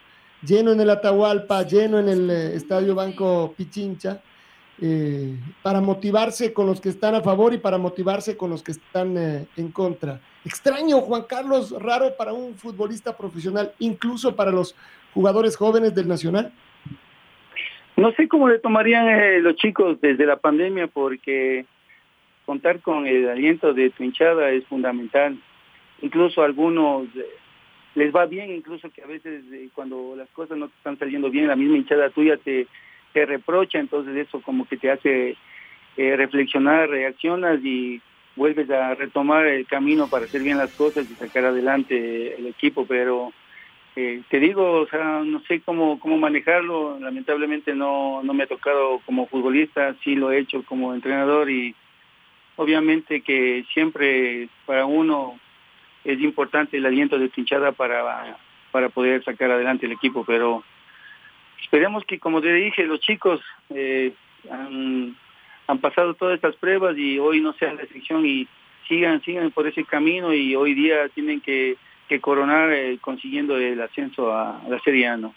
lleno 0.45 0.71
en 0.71 0.81
el 0.81 0.89
Atahualpa, 0.89 1.63
lleno 1.63 1.99
en 1.99 2.09
el 2.09 2.29
eh, 2.29 2.55
Estadio 2.55 2.95
Banco 2.95 3.53
Pichincha, 3.57 4.21
eh, 4.81 5.37
para 5.61 5.81
motivarse 5.81 6.51
con 6.51 6.65
los 6.65 6.81
que 6.81 6.89
están 6.89 7.13
a 7.13 7.21
favor 7.21 7.53
y 7.53 7.59
para 7.59 7.77
motivarse 7.77 8.35
con 8.35 8.49
los 8.49 8.63
que 8.63 8.71
están 8.71 9.15
eh, 9.17 9.45
en 9.55 9.71
contra. 9.71 10.19
Extraño, 10.43 10.99
Juan 11.01 11.23
Carlos, 11.23 11.73
raro 11.79 12.15
para 12.17 12.33
un 12.33 12.55
futbolista 12.55 13.15
profesional, 13.15 13.71
incluso 13.79 14.35
para 14.35 14.51
los 14.51 14.75
jugadores 15.13 15.55
jóvenes 15.55 15.93
del 15.93 16.07
Nacional. 16.07 16.51
No 17.95 18.11
sé 18.13 18.27
cómo 18.27 18.49
le 18.49 18.57
tomarían 18.57 19.07
eh, 19.07 19.39
los 19.41 19.55
chicos 19.55 20.01
desde 20.01 20.25
la 20.25 20.37
pandemia, 20.37 20.87
porque 20.87 21.65
contar 22.45 22.81
con 22.81 23.05
el 23.05 23.29
aliento 23.29 23.73
de 23.73 23.91
tu 23.91 24.03
hinchada 24.03 24.49
es 24.49 24.65
fundamental. 24.65 25.37
Incluso 26.01 26.41
algunos 26.41 27.07
les 27.95 28.13
va 28.13 28.25
bien, 28.25 28.51
incluso 28.51 28.89
que 28.89 29.03
a 29.03 29.07
veces 29.07 29.43
cuando 29.73 30.15
las 30.15 30.29
cosas 30.29 30.57
no 30.57 30.67
te 30.67 30.75
están 30.77 30.97
saliendo 30.97 31.29
bien, 31.29 31.47
la 31.47 31.55
misma 31.55 31.77
hinchada 31.77 32.09
tuya 32.09 32.37
te, 32.37 32.67
te 33.13 33.25
reprocha, 33.25 33.79
entonces 33.79 34.15
eso 34.15 34.41
como 34.41 34.67
que 34.67 34.77
te 34.77 34.91
hace 34.91 35.37
eh, 35.97 36.15
reflexionar, 36.15 36.89
reaccionas 36.89 37.59
y 37.63 38.01
vuelves 38.35 38.69
a 38.71 38.95
retomar 38.95 39.45
el 39.45 39.67
camino 39.67 40.07
para 40.09 40.25
hacer 40.25 40.41
bien 40.41 40.57
las 40.57 40.71
cosas 40.73 41.05
y 41.09 41.15
sacar 41.15 41.45
adelante 41.45 42.35
el 42.35 42.47
equipo, 42.47 42.85
pero 42.87 43.31
eh, 43.95 44.23
te 44.27 44.39
digo, 44.39 44.81
o 44.81 44.87
sea, 44.87 45.21
no 45.23 45.39
sé 45.41 45.61
cómo, 45.61 45.99
cómo 45.99 46.17
manejarlo, 46.17 46.97
lamentablemente 46.99 47.75
no, 47.75 48.23
no 48.23 48.33
me 48.33 48.43
ha 48.43 48.47
tocado 48.47 48.99
como 49.05 49.27
futbolista, 49.27 49.95
sí 50.03 50.15
lo 50.15 50.31
he 50.31 50.39
hecho 50.39 50.63
como 50.63 50.95
entrenador 50.95 51.51
y 51.51 51.75
obviamente 52.55 53.21
que 53.21 53.65
siempre 53.71 54.49
para 54.65 54.85
uno 54.85 55.39
es 56.03 56.19
importante 56.19 56.77
el 56.77 56.85
aliento 56.85 57.17
de 57.17 57.31
hinchada 57.35 57.71
para, 57.71 58.37
para 58.71 58.89
poder 58.89 59.23
sacar 59.23 59.51
adelante 59.51 59.85
el 59.85 59.93
equipo, 59.93 60.23
pero 60.25 60.63
esperemos 61.61 62.03
que, 62.05 62.19
como 62.19 62.41
te 62.41 62.53
dije, 62.53 62.85
los 62.85 62.99
chicos 62.99 63.39
eh, 63.69 64.13
han, 64.51 65.15
pasado 65.81 66.13
todas 66.13 66.35
estas 66.35 66.55
pruebas 66.57 66.95
y 66.97 67.17
hoy 67.17 67.41
no 67.41 67.53
sean 67.53 67.77
la 67.77 67.83
excepción 67.83 68.25
y 68.25 68.47
sigan, 68.87 69.21
sigan 69.23 69.49
por 69.51 69.67
ese 69.67 69.83
camino 69.83 70.33
y 70.33 70.55
hoy 70.55 70.73
día 70.75 71.09
tienen 71.09 71.41
que, 71.41 71.77
coronar 72.21 72.71
eh, 72.71 72.99
consiguiendo 73.01 73.57
el 73.57 73.81
ascenso 73.81 74.31
a, 74.31 74.61
la 74.69 74.79
Serie 74.81 75.07
A, 75.07 75.17
¿no? 75.17 75.33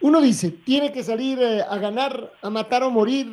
Uno 0.00 0.20
dice, 0.20 0.50
tiene 0.50 0.92
que 0.92 1.04
salir 1.04 1.38
eh, 1.40 1.60
a 1.62 1.78
ganar, 1.78 2.32
a 2.42 2.50
matar 2.50 2.82
o 2.82 2.90
morir, 2.90 3.28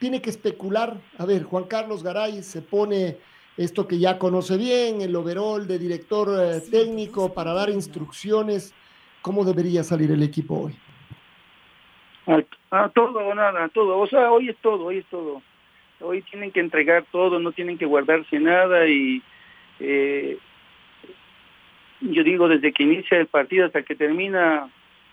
tiene 0.00 0.20
que 0.20 0.30
especular. 0.30 0.96
A 1.16 1.26
ver, 1.26 1.44
Juan 1.44 1.62
Carlos 1.68 2.02
Garay 2.02 2.42
se 2.42 2.60
pone 2.60 3.18
esto 3.56 3.86
que 3.86 3.98
ya 3.98 4.18
conoce 4.18 4.56
bien, 4.56 5.00
el 5.00 5.14
overall 5.14 5.66
de 5.66 5.78
director 5.78 6.28
técnico 6.70 7.32
para 7.34 7.52
dar 7.52 7.70
instrucciones. 7.70 8.74
¿Cómo 9.20 9.44
debería 9.44 9.84
salir 9.84 10.10
el 10.10 10.22
equipo 10.22 10.62
hoy? 10.64 10.74
A, 12.70 12.88
todo 12.88 13.18
o 13.18 13.34
nada, 13.34 13.68
todo. 13.68 13.98
O 13.98 14.06
sea, 14.06 14.30
hoy 14.30 14.48
es 14.48 14.56
todo, 14.58 14.86
hoy 14.86 14.98
es 14.98 15.06
todo. 15.06 15.42
Hoy 16.00 16.22
tienen 16.22 16.50
que 16.50 16.60
entregar 16.60 17.04
todo, 17.12 17.38
no 17.38 17.52
tienen 17.52 17.78
que 17.78 17.86
guardarse 17.86 18.40
nada 18.40 18.88
y 18.88 19.22
eh, 19.78 20.38
yo 22.00 22.24
digo 22.24 22.48
desde 22.48 22.72
que 22.72 22.82
inicia 22.82 23.18
el 23.18 23.26
partido 23.26 23.66
hasta 23.66 23.82
que 23.82 23.94
termina, 23.94 24.68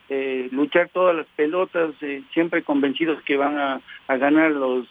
eh, 0.09 0.49
luchar 0.51 0.89
todas 0.89 1.15
las 1.15 1.27
pelotas, 1.35 1.91
eh, 2.01 2.23
siempre 2.33 2.63
convencidos 2.63 3.21
que 3.23 3.37
van 3.37 3.57
a, 3.59 3.81
a, 4.07 4.17
ganar 4.17 4.51
los, 4.51 4.87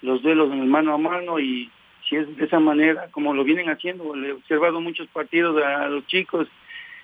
los 0.00 0.22
duelos 0.22 0.50
en 0.52 0.60
el 0.60 0.66
mano 0.66 0.94
a 0.94 0.98
mano 0.98 1.38
y 1.38 1.70
si 2.08 2.16
es 2.16 2.36
de 2.36 2.44
esa 2.44 2.60
manera, 2.60 3.08
como 3.10 3.34
lo 3.34 3.44
vienen 3.44 3.68
haciendo, 3.70 4.14
he 4.16 4.32
observado 4.32 4.80
muchos 4.80 5.08
partidos 5.08 5.62
a, 5.62 5.84
a 5.84 5.88
los 5.88 6.06
chicos 6.06 6.48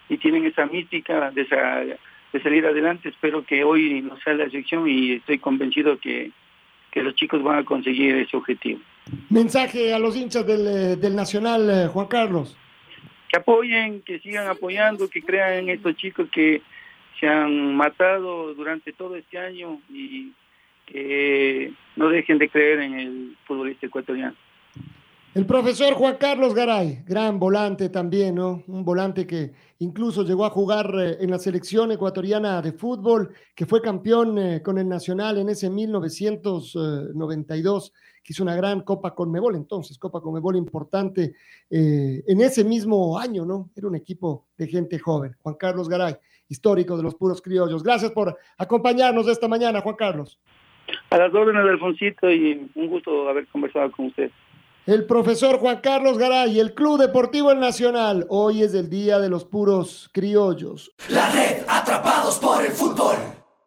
y 0.08 0.16
tienen 0.18 0.44
esa 0.44 0.66
mística 0.66 1.30
de 1.30 1.42
esa 1.42 1.84
de 2.32 2.42
salir 2.42 2.66
adelante. 2.66 3.08
Espero 3.08 3.44
que 3.44 3.64
hoy 3.64 4.02
no 4.02 4.16
sea 4.20 4.34
la 4.34 4.44
excepción 4.44 4.88
y 4.88 5.14
estoy 5.14 5.38
convencido 5.38 5.98
que, 5.98 6.30
que 6.90 7.02
los 7.02 7.14
chicos 7.14 7.42
van 7.42 7.58
a 7.58 7.64
conseguir 7.64 8.14
ese 8.16 8.36
objetivo. 8.36 8.80
Mensaje 9.28 9.92
a 9.92 9.98
los 9.98 10.16
hinchas 10.16 10.46
del, 10.46 10.66
eh, 10.66 10.96
del 10.96 11.16
Nacional, 11.16 11.68
eh, 11.70 11.88
Juan 11.88 12.06
Carlos. 12.06 12.56
Que 13.28 13.38
apoyen, 13.38 14.02
que 14.02 14.18
sigan 14.20 14.48
apoyando, 14.48 15.08
que 15.08 15.22
crean 15.22 15.54
en 15.54 15.68
estos 15.70 15.96
chicos 15.96 16.28
que 16.30 16.62
se 17.18 17.28
han 17.28 17.74
matado 17.76 18.54
durante 18.54 18.92
todo 18.92 19.16
este 19.16 19.38
año 19.38 19.80
y 19.88 20.32
que 20.86 21.72
no 21.96 22.08
dejen 22.08 22.38
de 22.38 22.48
creer 22.48 22.80
en 22.80 22.94
el 22.94 23.36
futbolista 23.46 23.86
ecuatoriano. 23.86 24.34
El 25.32 25.46
profesor 25.46 25.94
Juan 25.94 26.16
Carlos 26.16 26.54
Garay, 26.54 27.04
gran 27.06 27.38
volante 27.38 27.88
también, 27.88 28.34
¿no? 28.34 28.64
Un 28.66 28.84
volante 28.84 29.28
que 29.28 29.52
incluso 29.78 30.24
llegó 30.24 30.44
a 30.44 30.50
jugar 30.50 30.92
eh, 30.98 31.18
en 31.20 31.30
la 31.30 31.38
selección 31.38 31.92
ecuatoriana 31.92 32.60
de 32.60 32.72
fútbol, 32.72 33.32
que 33.54 33.64
fue 33.64 33.80
campeón 33.80 34.36
eh, 34.38 34.60
con 34.60 34.76
el 34.76 34.88
Nacional 34.88 35.38
en 35.38 35.50
ese 35.50 35.70
1992, 35.70 37.92
que 38.24 38.32
hizo 38.32 38.42
una 38.42 38.56
gran 38.56 38.80
Copa 38.80 39.14
Conmebol, 39.14 39.54
entonces, 39.54 39.98
Copa 39.98 40.20
Conmebol 40.20 40.56
importante 40.56 41.34
eh, 41.70 42.24
en 42.26 42.40
ese 42.40 42.64
mismo 42.64 43.16
año, 43.16 43.46
¿no? 43.46 43.70
Era 43.76 43.86
un 43.86 43.94
equipo 43.94 44.48
de 44.58 44.66
gente 44.66 44.98
joven. 44.98 45.36
Juan 45.44 45.54
Carlos 45.54 45.88
Garay, 45.88 46.16
histórico 46.48 46.96
de 46.96 47.04
los 47.04 47.14
puros 47.14 47.40
criollos. 47.40 47.84
Gracias 47.84 48.10
por 48.10 48.36
acompañarnos 48.58 49.28
esta 49.28 49.46
mañana, 49.46 49.80
Juan 49.80 49.94
Carlos. 49.94 50.40
A 51.10 51.18
las 51.18 51.32
órdenes 51.32 51.62
de 51.62 51.70
Alfonsito 51.70 52.28
y 52.32 52.68
un 52.74 52.88
gusto 52.88 53.28
haber 53.28 53.46
conversado 53.46 53.92
con 53.92 54.06
usted. 54.06 54.32
El 54.86 55.04
profesor 55.04 55.58
Juan 55.58 55.80
Carlos 55.82 56.16
Garay, 56.16 56.58
el 56.58 56.72
Club 56.72 56.98
Deportivo 56.98 57.52
El 57.52 57.60
Nacional. 57.60 58.24
Hoy 58.30 58.62
es 58.62 58.72
el 58.72 58.88
día 58.88 59.18
de 59.18 59.28
los 59.28 59.44
puros 59.44 60.08
criollos. 60.12 60.90
La 61.10 61.30
red, 61.30 61.64
atrapados 61.68 62.38
por 62.38 62.64
el 62.64 62.72
fútbol. 62.72 63.16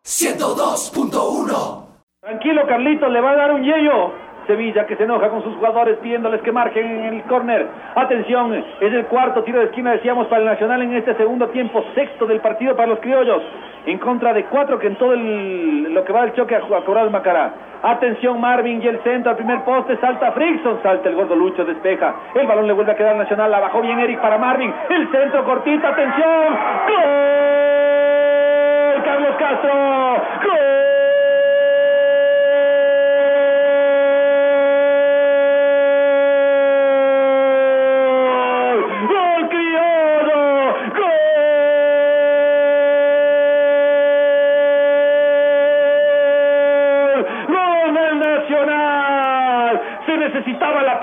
102.1. 0.04 1.86
Tranquilo, 2.20 2.62
Carlitos, 2.68 3.12
le 3.12 3.22
va 3.22 3.32
a 3.32 3.36
dar 3.36 3.52
un 3.52 3.62
yello. 3.62 4.23
Sevilla 4.48 4.86
que 4.86 4.96
se 4.96 5.04
enoja 5.04 5.30
con 5.30 5.44
sus 5.44 5.56
jugadores 5.56 5.98
pidiéndoles 6.00 6.42
que 6.42 6.52
marquen 6.52 6.86
en 6.86 7.14
el 7.16 7.24
córner. 7.24 7.68
Atención, 7.96 8.54
es 8.54 8.94
el 8.94 9.06
cuarto 9.06 9.44
tiro 9.44 9.60
de 9.60 9.66
esquina, 9.66 9.92
decíamos, 9.92 10.28
para 10.28 10.42
el 10.42 10.48
Nacional 10.48 10.82
en 10.82 10.96
este 10.96 11.16
segundo 11.16 11.48
tiempo, 11.50 11.84
sexto 11.96 12.26
del 12.26 12.40
partido 12.40 12.76
para 12.76 12.88
los 12.90 13.00
criollos, 13.00 13.42
en 13.86 13.98
contra 14.00 14.34
de 14.34 14.46
cuatro 14.46 14.80
que 14.80 14.88
en 14.88 14.96
todo 14.96 15.14
el, 15.14 15.94
lo 15.94 16.04
que 16.04 16.14
va 16.14 16.22
del 16.22 16.34
choque 16.34 16.56
a, 16.56 16.60
a 16.60 16.82
cobrar 16.86 17.10
Macará. 17.10 17.54
Atención 17.84 18.40
Marvin 18.40 18.82
y 18.82 18.88
el 18.88 19.00
centro 19.04 19.32
al 19.32 19.38
primer 19.38 19.62
poste, 19.66 19.98
salta 19.98 20.32
Frickson, 20.32 20.82
salta 20.82 21.10
el 21.10 21.16
gordo 21.16 21.36
Lucho, 21.36 21.66
despeja. 21.66 22.16
El 22.34 22.48
balón 22.48 22.66
le 22.66 22.74
vuelve 22.74 22.94
a 22.94 22.96
quedar 22.96 23.12
al 23.12 23.18
Nacional, 23.18 23.52
la 23.52 23.60
bajó 23.60 23.82
bien 23.82 24.00
Eric 24.00 24.22
para 24.22 24.38
Marvin. 24.38 24.74
El 24.90 25.12
centro 25.12 25.44
cortito, 25.44 25.86
atención. 25.86 26.58
¡Gol! 26.88 27.04
Carlos 29.04 29.36
Castro. 29.38 29.72
¡Gol! 30.44 30.93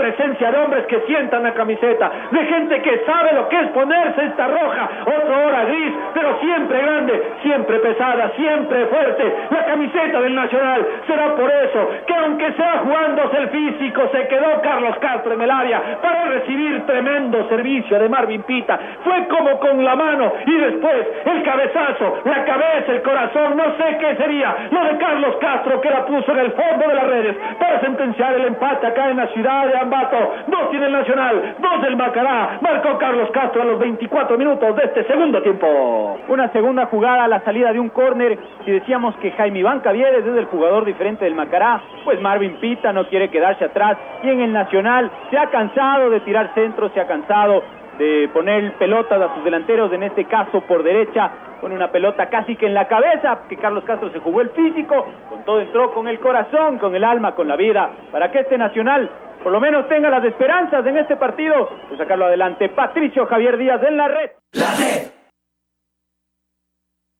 Presencia 0.01 0.51
de 0.51 0.59
hombres 0.59 0.87
que 0.87 1.01
sientan 1.01 1.43
la 1.43 1.53
camiseta, 1.53 2.11
de 2.31 2.45
gente 2.47 2.81
que 2.81 3.05
sabe 3.05 3.35
lo 3.35 3.49
que 3.51 3.61
es 3.61 3.69
ponerse 3.69 4.25
esta 4.25 4.49
roja, 4.49 4.89
otra 5.05 5.47
hora 5.47 5.65
gris, 5.67 5.93
pero 6.15 6.39
siempre 6.41 6.81
grande, 6.81 7.23
siempre 7.43 7.79
pesada, 7.81 8.31
siempre 8.35 8.87
fuerte. 8.87 9.35
La 9.51 9.65
camiseta 9.67 10.21
del 10.23 10.35
Nacional 10.35 10.87
será 11.07 11.35
por 11.35 11.51
eso 11.51 11.91
que 12.07 12.15
aunque 12.15 12.53
sea 12.53 12.79
jugándose 12.79 13.37
el 13.37 13.49
físico, 13.51 14.09
se 14.11 14.27
quedó 14.29 14.63
Carlos 14.63 14.97
Castro 15.01 15.35
en 15.35 15.43
el 15.43 15.51
área 15.51 15.83
para 16.01 16.25
recibir 16.25 16.87
tremendo 16.87 17.47
servicio 17.49 17.99
de 17.99 18.09
Marvin 18.09 18.43
Pita. 18.43 18.79
Fue 19.05 19.29
como 19.29 19.59
con 19.59 19.85
la 19.85 19.95
mano 19.97 20.33
y 20.47 20.57
después 20.57 21.07
el 21.27 21.43
cabezazo, 21.43 22.21
la 22.25 22.45
cabeza, 22.45 22.93
el 22.93 23.03
corazón, 23.03 23.57
no 23.57 23.65
sé 23.77 23.99
qué 23.99 24.17
sería 24.17 24.57
lo 24.71 24.85
de 24.85 24.97
Carlos 24.97 25.37
Castro 25.41 25.81
que 25.81 25.91
la 25.91 26.07
puso 26.07 26.33
en 26.33 26.39
el 26.39 26.53
fondo 26.53 26.89
de 26.89 26.95
las 26.95 27.07
redes 27.07 27.37
para 27.59 27.81
sentenciar 27.81 28.35
el 28.35 28.47
empate 28.47 28.87
acá 28.87 29.11
en 29.11 29.19
la 29.19 29.27
ciudad 29.29 29.67
de 29.67 29.77
Dos 30.01 30.71
tiene 30.71 30.87
el 30.87 30.93
Nacional, 30.93 31.57
dos 31.59 31.83
del 31.83 31.97
Macará. 31.97 32.59
Marcó 32.63 32.97
Carlos 32.97 33.31
Castro 33.33 33.63
a 33.63 33.65
los 33.67 33.79
24 33.79 34.39
minutos 34.39 34.75
de 34.77 34.85
este 34.85 35.05
segundo 35.05 35.43
tiempo. 35.43 36.19
Una 36.29 36.51
segunda 36.53 36.87
jugada 36.87 37.25
a 37.25 37.29
la 37.29 37.41
salida 37.41 37.71
de 37.73 37.79
un 37.79 37.91
córner. 37.91 38.39
Si 38.65 38.71
decíamos 38.71 39.15
que 39.17 39.31
Jaime 39.33 39.59
Iván 39.59 39.81
Cavieres 39.81 40.25
es 40.25 40.37
el 40.37 40.47
jugador 40.47 40.87
diferente 40.87 41.27
del 41.27 41.35
Macará, 41.35 41.83
pues 42.05 42.19
Marvin 42.21 42.57
Pita 42.61 42.93
no 42.95 43.07
quiere 43.09 43.29
quedarse 43.29 43.67
atrás. 43.67 43.99
Y 44.23 44.31
en 44.31 44.41
el 44.41 44.53
Nacional 44.53 45.11
se 45.31 45.37
ha 45.37 45.47
cansado 45.51 46.09
de 46.09 46.21
tirar 46.21 46.55
centros, 46.55 46.93
se 46.93 47.01
ha 47.01 47.07
cansado 47.07 47.63
de 47.99 48.31
poner 48.33 48.73
pelotas 48.79 49.21
a 49.21 49.35
sus 49.35 49.45
delanteros, 49.45 49.93
en 49.93 50.03
este 50.03 50.25
caso 50.25 50.63
por 50.63 50.83
derecha, 50.83 51.31
con 51.61 51.73
una 51.73 51.89
pelota 51.89 52.31
casi 52.31 52.57
que 52.57 52.65
en 52.65 52.73
la 52.73 52.89
cabeza, 52.89 53.41
que 53.47 53.59
Carlos 53.59 53.85
Castro 53.85 54.09
se 54.11 54.21
jugó 54.21 54.41
el 54.41 54.49
físico, 54.51 55.07
con 55.29 55.45
todo 55.45 55.61
entró 55.61 55.93
con 55.93 56.09
el 56.09 56.19
corazón, 56.19 56.79
con 56.79 56.95
el 56.95 57.05
alma, 57.05 57.35
con 57.35 57.47
la 57.47 57.57
vida, 57.57 57.91
para 58.11 58.31
que 58.31 58.41
este 58.41 58.57
Nacional 58.57 59.11
por 59.43 59.53
lo 59.53 59.61
menos 59.61 59.89
tenga 59.89 60.11
las 60.11 60.25
esperanzas 60.25 60.87
en 60.87 60.99
este 60.99 61.17
partido 61.17 61.69
de 61.91 61.97
sacarlo 61.97 62.27
adelante. 62.27 62.69
Patricio 62.69 63.27
Javier 63.27 63.57
Díaz 63.57 63.83
en 63.83 63.97
la 63.97 64.09
red. 64.09 64.31
La 64.53 64.75
red. 64.77 65.11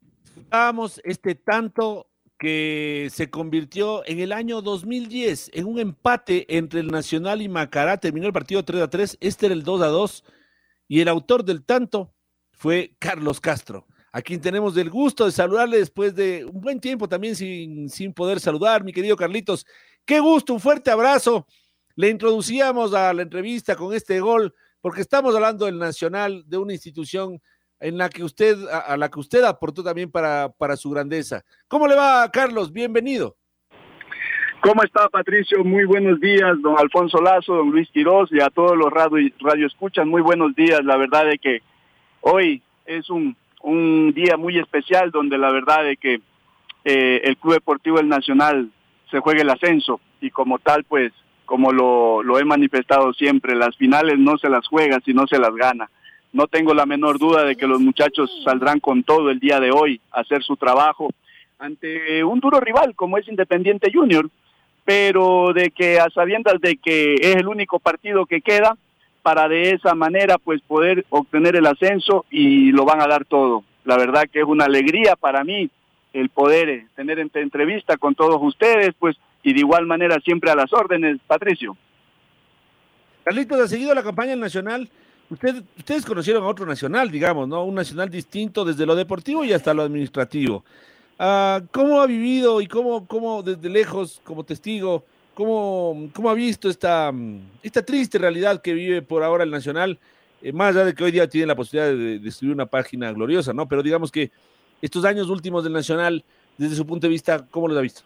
Disfrutamos 0.01 1.01
este 1.05 1.35
tanto 1.35 2.07
que 2.39 3.09
se 3.11 3.31
convirtió 3.31 4.03
en 4.07 4.19
el 4.19 4.33
año 4.33 4.63
2010 4.63 5.51
en 5.55 5.67
un 5.67 5.79
empate 5.79 6.47
entre 6.57 6.81
el 6.81 6.89
Nacional 6.89 7.43
y 7.43 7.49
Macará. 7.49 7.99
Terminó 7.99 8.27
el 8.27 8.33
partido 8.33 8.65
3 8.65 8.83
a 8.83 8.91
3. 8.91 9.19
Este 9.21 9.47
era 9.47 9.55
el 9.55 9.63
2 9.63 9.83
a 9.83 9.87
2. 9.87 10.25
Y 10.89 11.01
el 11.01 11.09
autor 11.09 11.45
del 11.45 11.65
tanto 11.65 12.15
fue 12.53 12.95
Carlos 12.99 13.41
Castro, 13.41 13.87
a 14.13 14.21
quien 14.21 14.41
tenemos 14.41 14.77
el 14.77 14.91
gusto 14.91 15.25
de 15.25 15.33
saludarle 15.33 15.79
después 15.79 16.15
de 16.15 16.45
un 16.45 16.61
buen 16.61 16.81
tiempo 16.81 17.09
también 17.09 17.37
sin, 17.37 17.89
sin 17.89 18.13
poder 18.13 18.41
saludar, 18.41 18.85
mi 18.85 18.93
querido 18.93 19.17
Carlitos. 19.17 19.65
Qué 20.05 20.19
gusto, 20.21 20.53
un 20.53 20.61
fuerte 20.61 20.91
abrazo. 20.91 21.47
Le 21.97 22.09
introducíamos 22.09 22.95
a 22.95 23.13
la 23.13 23.23
entrevista 23.23 23.77
con 23.77 23.95
este 23.95 24.21
gol, 24.21 24.55
porque 24.81 25.01
estamos 25.01 25.35
hablando 25.35 25.67
del 25.67 25.79
Nacional, 25.79 26.45
de 26.47 26.59
una 26.59 26.73
institución 26.73 27.41
en 27.81 27.99
la 27.99 28.09
que 28.09 28.23
usted, 28.23 28.57
a, 28.69 28.97
la 28.97 29.09
que 29.09 29.21
usted 29.21 29.43
aportó 29.43 29.83
también 29.83 30.11
para, 30.11 30.51
para 30.51 30.77
su 30.77 30.91
grandeza. 30.91 31.43
¿Cómo 31.67 31.87
le 31.87 31.95
va, 31.95 32.31
Carlos? 32.31 32.73
Bienvenido. 32.73 33.37
¿Cómo 34.63 34.83
está, 34.83 35.09
Patricio? 35.09 35.65
Muy 35.65 35.87
buenos 35.87 36.21
días, 36.21 36.61
don 36.61 36.79
Alfonso 36.79 37.19
Lazo, 37.23 37.55
don 37.55 37.71
Luis 37.71 37.89
Quiroz 37.91 38.31
y 38.31 38.41
a 38.41 38.51
todos 38.51 38.77
los 38.77 38.91
radio, 38.93 39.31
radio 39.41 39.67
escuchan. 39.67 40.07
Muy 40.07 40.21
buenos 40.21 40.55
días. 40.55 40.85
La 40.85 40.99
verdad 40.99 41.31
es 41.31 41.41
que 41.41 41.63
hoy 42.21 42.63
es 42.85 43.09
un, 43.09 43.35
un 43.63 44.13
día 44.15 44.37
muy 44.37 44.59
especial 44.59 45.11
donde 45.11 45.39
la 45.39 45.51
verdad 45.51 45.89
es 45.91 45.99
que 45.99 46.21
eh, 46.85 47.23
el 47.25 47.39
Club 47.39 47.55
Deportivo 47.55 48.01
El 48.01 48.09
Nacional 48.09 48.71
se 49.11 49.21
juega 49.21 49.41
el 49.41 49.49
ascenso 49.49 49.99
y 50.21 50.31
como 50.31 50.59
tal, 50.59 50.85
pues, 50.85 51.13
como 51.51 51.73
lo, 51.73 52.39
he 52.39 52.45
manifestado 52.45 53.13
siempre, 53.13 53.57
las 53.57 53.77
finales 53.77 54.21
no 54.21 54.39
se 54.39 54.49
las 54.49 54.69
juega, 54.69 55.01
sino 55.05 55.27
se 55.27 55.37
las 55.37 55.53
gana. 55.53 55.91
No 56.33 56.47
tengo 56.47 56.75
la 56.75 56.87
menor 56.87 57.19
duda 57.19 57.43
de 57.43 57.57
que 57.57 57.67
los 57.67 57.81
muchachos 57.81 58.31
saldrán 58.45 58.79
con 58.79 59.03
todo 59.03 59.31
el 59.31 59.41
día 59.41 59.59
de 59.59 59.73
hoy 59.73 60.01
a 60.13 60.21
hacer 60.21 60.45
su 60.45 60.57
trabajo 60.57 61.11
ante 61.59 62.23
un 62.23 62.39
duro 62.39 62.61
rival 62.61 62.95
como 62.95 63.19
es 63.19 63.27
Independiente 63.27 63.91
Junior, 63.93 64.31
pero 64.85 65.53
de 65.53 65.73
que 65.73 65.99
a 65.99 66.09
sabiendas 66.11 66.61
de 66.61 66.77
que 66.77 67.15
es 67.15 67.35
el 67.35 67.49
único 67.49 67.81
partido 67.81 68.27
que 68.27 68.43
queda 68.43 68.77
para 69.23 69.49
de 69.49 69.73
esa 69.73 69.97
manera 69.97 70.39
pues 70.39 70.61
poder 70.63 71.05
obtener 71.11 71.57
el 71.57 71.67
ascenso 71.67 72.27
y 72.31 72.71
lo 72.71 72.85
van 72.85 73.01
a 73.01 73.09
dar 73.09 73.25
todo. 73.25 73.65
La 73.85 73.97
verdad 73.97 74.29
que 74.33 74.39
es 74.39 74.47
una 74.47 74.67
alegría 74.67 75.17
para 75.17 75.43
mí 75.43 75.69
el 76.13 76.29
poder 76.29 76.69
eh, 76.69 76.87
tener 76.95 77.19
entrevista 77.19 77.97
con 77.97 78.15
todos 78.15 78.39
ustedes, 78.41 78.91
pues 79.01 79.17
y 79.43 79.53
de 79.53 79.61
igual 79.61 79.87
manera 79.87 80.21
siempre 80.21 80.51
a 80.51 80.55
las 80.55 80.73
órdenes, 80.73 81.19
Patricio. 81.27 81.77
Carlitos, 83.25 83.61
ha 83.61 83.69
seguido 83.69 83.95
la 83.95 84.03
campaña 84.03 84.37
nacional. 84.37 84.89
Usted, 85.31 85.63
ustedes 85.79 86.05
conocieron 86.05 86.43
a 86.43 86.47
otro 86.49 86.67
nacional, 86.67 87.11
digamos, 87.11 87.47
¿no? 87.47 87.65
Un 87.65 87.75
nacional 87.75 88.11
distinto 88.11 88.65
desde 88.65 88.85
lo 88.85 88.97
deportivo 88.97 89.45
y 89.45 89.53
hasta 89.53 89.73
lo 89.73 89.83
administrativo. 89.83 90.65
Uh, 91.19 91.67
¿Cómo 91.71 92.01
ha 92.01 92.07
vivido 92.07 92.61
y 92.61 92.67
cómo, 92.67 93.07
cómo 93.07 93.43
desde 93.43 93.69
lejos, 93.69 94.21
como 94.25 94.43
testigo, 94.43 95.05
cómo, 95.35 96.09
cómo 96.15 96.31
ha 96.31 96.35
visto 96.35 96.69
esta, 96.69 97.13
esta 97.63 97.85
triste 97.85 98.19
realidad 98.19 98.61
que 98.61 98.73
vive 98.73 99.03
por 99.03 99.23
ahora 99.23 99.45
el 99.45 99.51
Nacional? 99.51 99.99
Eh, 100.43 100.53
más 100.53 100.75
allá 100.75 100.87
de 100.87 100.95
que 100.95 101.05
hoy 101.05 101.13
día 101.13 101.29
tiene 101.29 101.47
la 101.47 101.55
posibilidad 101.55 101.91
de, 101.91 102.19
de, 102.19 102.29
escribir 102.29 102.55
una 102.55 102.67
página 102.67 103.13
gloriosa, 103.13 103.53
¿no? 103.53 103.69
Pero 103.69 103.83
digamos 103.83 104.11
que 104.11 104.31
estos 104.81 105.05
años 105.05 105.29
últimos 105.29 105.63
del 105.63 105.75
Nacional, 105.75 106.25
desde 106.57 106.75
su 106.75 106.87
punto 106.87 107.07
de 107.07 107.11
vista, 107.11 107.47
¿cómo 107.51 107.69
los 107.69 107.77
ha 107.77 107.83
visto? 107.83 108.03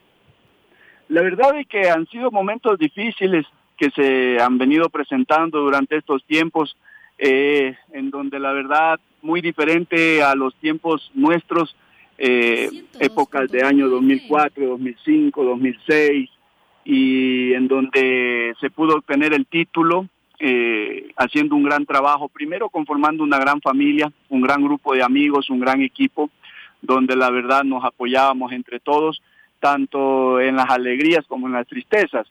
La 1.09 1.23
verdad 1.23 1.59
es 1.59 1.67
que 1.67 1.89
han 1.89 2.07
sido 2.07 2.31
momentos 2.31 2.79
difíciles 2.79 3.47
que 3.77 3.91
se 3.91 4.41
han 4.41 4.59
venido 4.59 4.89
presentando 4.89 5.61
durante 5.61 5.97
estos 5.97 6.25
tiempos, 6.25 6.77
eh, 7.19 7.77
en 7.93 8.11
donde 8.11 8.39
la 8.39 8.53
verdad 8.53 8.99
muy 9.23 9.41
diferente 9.41 10.23
a 10.23 10.35
los 10.35 10.55
tiempos 10.57 11.11
nuestros, 11.15 11.77
eh, 12.19 12.69
épocas 13.01 13.51
de 13.51 13.65
año 13.65 13.89
2004, 13.89 14.69
2005, 14.69 15.45
2006, 15.45 16.31
y 16.85 17.55
en 17.55 17.67
donde 17.67 18.55
se 18.61 18.71
pudo 18.71 18.97
obtener 18.97 19.33
el 19.33 19.47
título 19.47 20.09
eh, 20.39 21.13
haciendo 21.17 21.57
un 21.57 21.63
gran 21.63 21.87
trabajo, 21.87 22.29
primero 22.29 22.69
conformando 22.69 23.25
una 23.25 23.39
gran 23.39 23.61
familia, 23.61 24.13
un 24.29 24.43
gran 24.43 24.63
grupo 24.63 24.95
de 24.95 25.03
amigos, 25.03 25.49
un 25.49 25.61
gran 25.61 25.81
equipo, 25.81 26.31
donde 26.83 27.17
la 27.17 27.31
verdad 27.31 27.65
nos 27.65 27.85
apoyábamos 27.85 28.53
entre 28.53 28.79
todos, 28.79 29.23
tanto 29.65 30.43
en 30.43 30.57
las 30.57 30.69
alegrías 30.69 31.25
como 31.27 31.47
en 31.47 31.55
las 31.55 31.67
tristezas. 31.67 32.27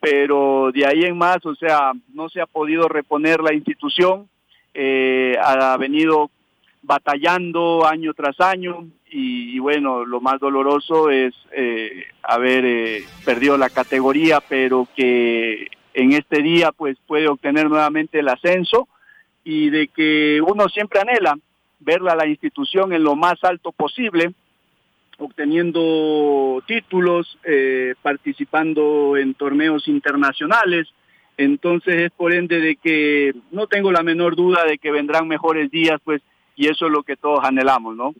Pero 0.00 0.72
de 0.72 0.86
ahí 0.86 1.02
en 1.02 1.18
más, 1.18 1.44
o 1.44 1.54
sea, 1.54 1.92
no 2.14 2.30
se 2.30 2.40
ha 2.40 2.46
podido 2.46 2.88
reponer 2.88 3.40
la 3.42 3.52
institución, 3.52 4.26
eh, 4.72 5.36
ha 5.38 5.76
venido 5.76 6.30
batallando 6.80 7.86
año 7.86 8.14
tras 8.14 8.40
año 8.40 8.86
y, 9.10 9.58
bueno, 9.58 10.06
lo 10.06 10.22
más 10.22 10.40
doloroso 10.40 11.10
es 11.10 11.34
eh, 11.52 12.06
haber 12.22 12.64
eh, 12.64 13.04
perdido 13.26 13.58
la 13.58 13.68
categoría, 13.68 14.40
pero 14.40 14.88
que 14.96 15.68
en 15.92 16.12
este 16.12 16.40
día 16.40 16.72
pues 16.72 16.96
puede 17.06 17.28
obtener 17.28 17.68
nuevamente 17.68 18.20
el 18.20 18.28
ascenso 18.30 18.88
y 19.44 19.68
de 19.68 19.88
que 19.88 20.40
uno 20.40 20.70
siempre 20.70 21.00
anhela 21.00 21.36
verla 21.80 22.16
la 22.16 22.26
institución 22.26 22.94
en 22.94 23.02
lo 23.02 23.14
más 23.14 23.44
alto 23.44 23.72
posible, 23.72 24.32
obteniendo 25.22 26.62
títulos, 26.66 27.38
eh, 27.44 27.94
participando 28.02 29.16
en 29.16 29.34
torneos 29.34 29.86
internacionales. 29.88 30.88
Entonces 31.36 32.02
es 32.02 32.10
por 32.10 32.32
ende 32.32 32.60
de 32.60 32.76
que 32.76 33.32
no 33.50 33.66
tengo 33.66 33.92
la 33.92 34.02
menor 34.02 34.36
duda 34.36 34.64
de 34.64 34.78
que 34.78 34.90
vendrán 34.90 35.28
mejores 35.28 35.70
días, 35.70 36.00
pues, 36.04 36.20
y 36.56 36.68
eso 36.68 36.86
es 36.86 36.92
lo 36.92 37.02
que 37.02 37.16
todos 37.16 37.40
anhelamos, 37.42 37.96
¿no? 37.96 38.14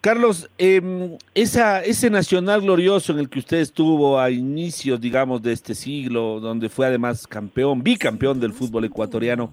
Carlos, 0.00 0.48
eh, 0.56 1.18
esa, 1.34 1.84
ese 1.84 2.08
nacional 2.08 2.62
glorioso 2.62 3.12
en 3.12 3.18
el 3.18 3.28
que 3.28 3.38
usted 3.38 3.58
estuvo 3.58 4.18
a 4.18 4.30
inicios, 4.30 4.98
digamos, 4.98 5.42
de 5.42 5.52
este 5.52 5.74
siglo, 5.74 6.40
donde 6.40 6.70
fue 6.70 6.86
además 6.86 7.26
campeón, 7.26 7.82
bicampeón 7.82 8.40
del 8.40 8.54
fútbol 8.54 8.86
ecuatoriano, 8.86 9.52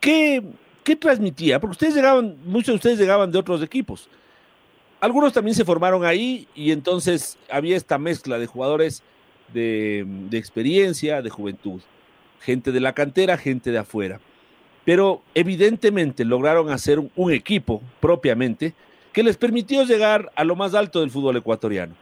¿qué, 0.00 0.42
qué 0.82 0.96
transmitía? 0.96 1.60
Porque 1.60 1.72
ustedes 1.72 1.94
llegaban, 1.94 2.36
muchos 2.44 2.72
de 2.72 2.74
ustedes 2.74 2.98
llegaban 2.98 3.30
de 3.30 3.38
otros 3.38 3.62
equipos. 3.62 4.08
Algunos 5.00 5.32
también 5.32 5.54
se 5.54 5.64
formaron 5.64 6.04
ahí 6.04 6.48
y 6.54 6.72
entonces 6.72 7.38
había 7.50 7.76
esta 7.76 7.98
mezcla 7.98 8.38
de 8.38 8.46
jugadores 8.46 9.02
de, 9.52 10.04
de 10.06 10.38
experiencia, 10.38 11.22
de 11.22 11.30
juventud, 11.30 11.80
gente 12.40 12.72
de 12.72 12.80
la 12.80 12.94
cantera, 12.94 13.36
gente 13.36 13.70
de 13.70 13.78
afuera. 13.78 14.20
Pero 14.84 15.22
evidentemente 15.34 16.24
lograron 16.24 16.70
hacer 16.70 16.98
un, 16.98 17.10
un 17.14 17.32
equipo 17.32 17.82
propiamente 18.00 18.74
que 19.12 19.22
les 19.22 19.36
permitió 19.36 19.84
llegar 19.84 20.30
a 20.34 20.44
lo 20.44 20.56
más 20.56 20.74
alto 20.74 21.00
del 21.00 21.10
fútbol 21.10 21.36
ecuatoriano. 21.36 21.94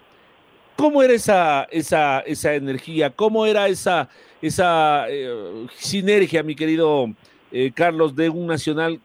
¿Cómo 0.76 1.02
era 1.02 1.12
esa, 1.12 1.64
esa, 1.70 2.20
esa 2.20 2.54
energía? 2.54 3.10
¿Cómo 3.10 3.46
era 3.46 3.68
esa, 3.68 4.08
esa 4.42 5.06
eh, 5.08 5.66
sinergia, 5.76 6.42
mi 6.42 6.56
querido 6.56 7.12
eh, 7.52 7.70
Carlos, 7.72 8.16
de 8.16 8.28
un 8.28 8.46
nacional, 8.46 9.00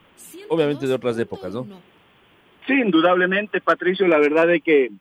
obviamente 0.49 0.87
de 0.87 0.93
otras 0.93 1.17
épocas, 1.19 1.53
¿no? 1.53 1.67
Sí, 2.69 2.75
indudablemente, 2.75 3.61
Patricio, 3.61 4.07
la 4.07 4.19
verdad 4.19 4.53
es 4.53 4.61
que, 4.61 4.91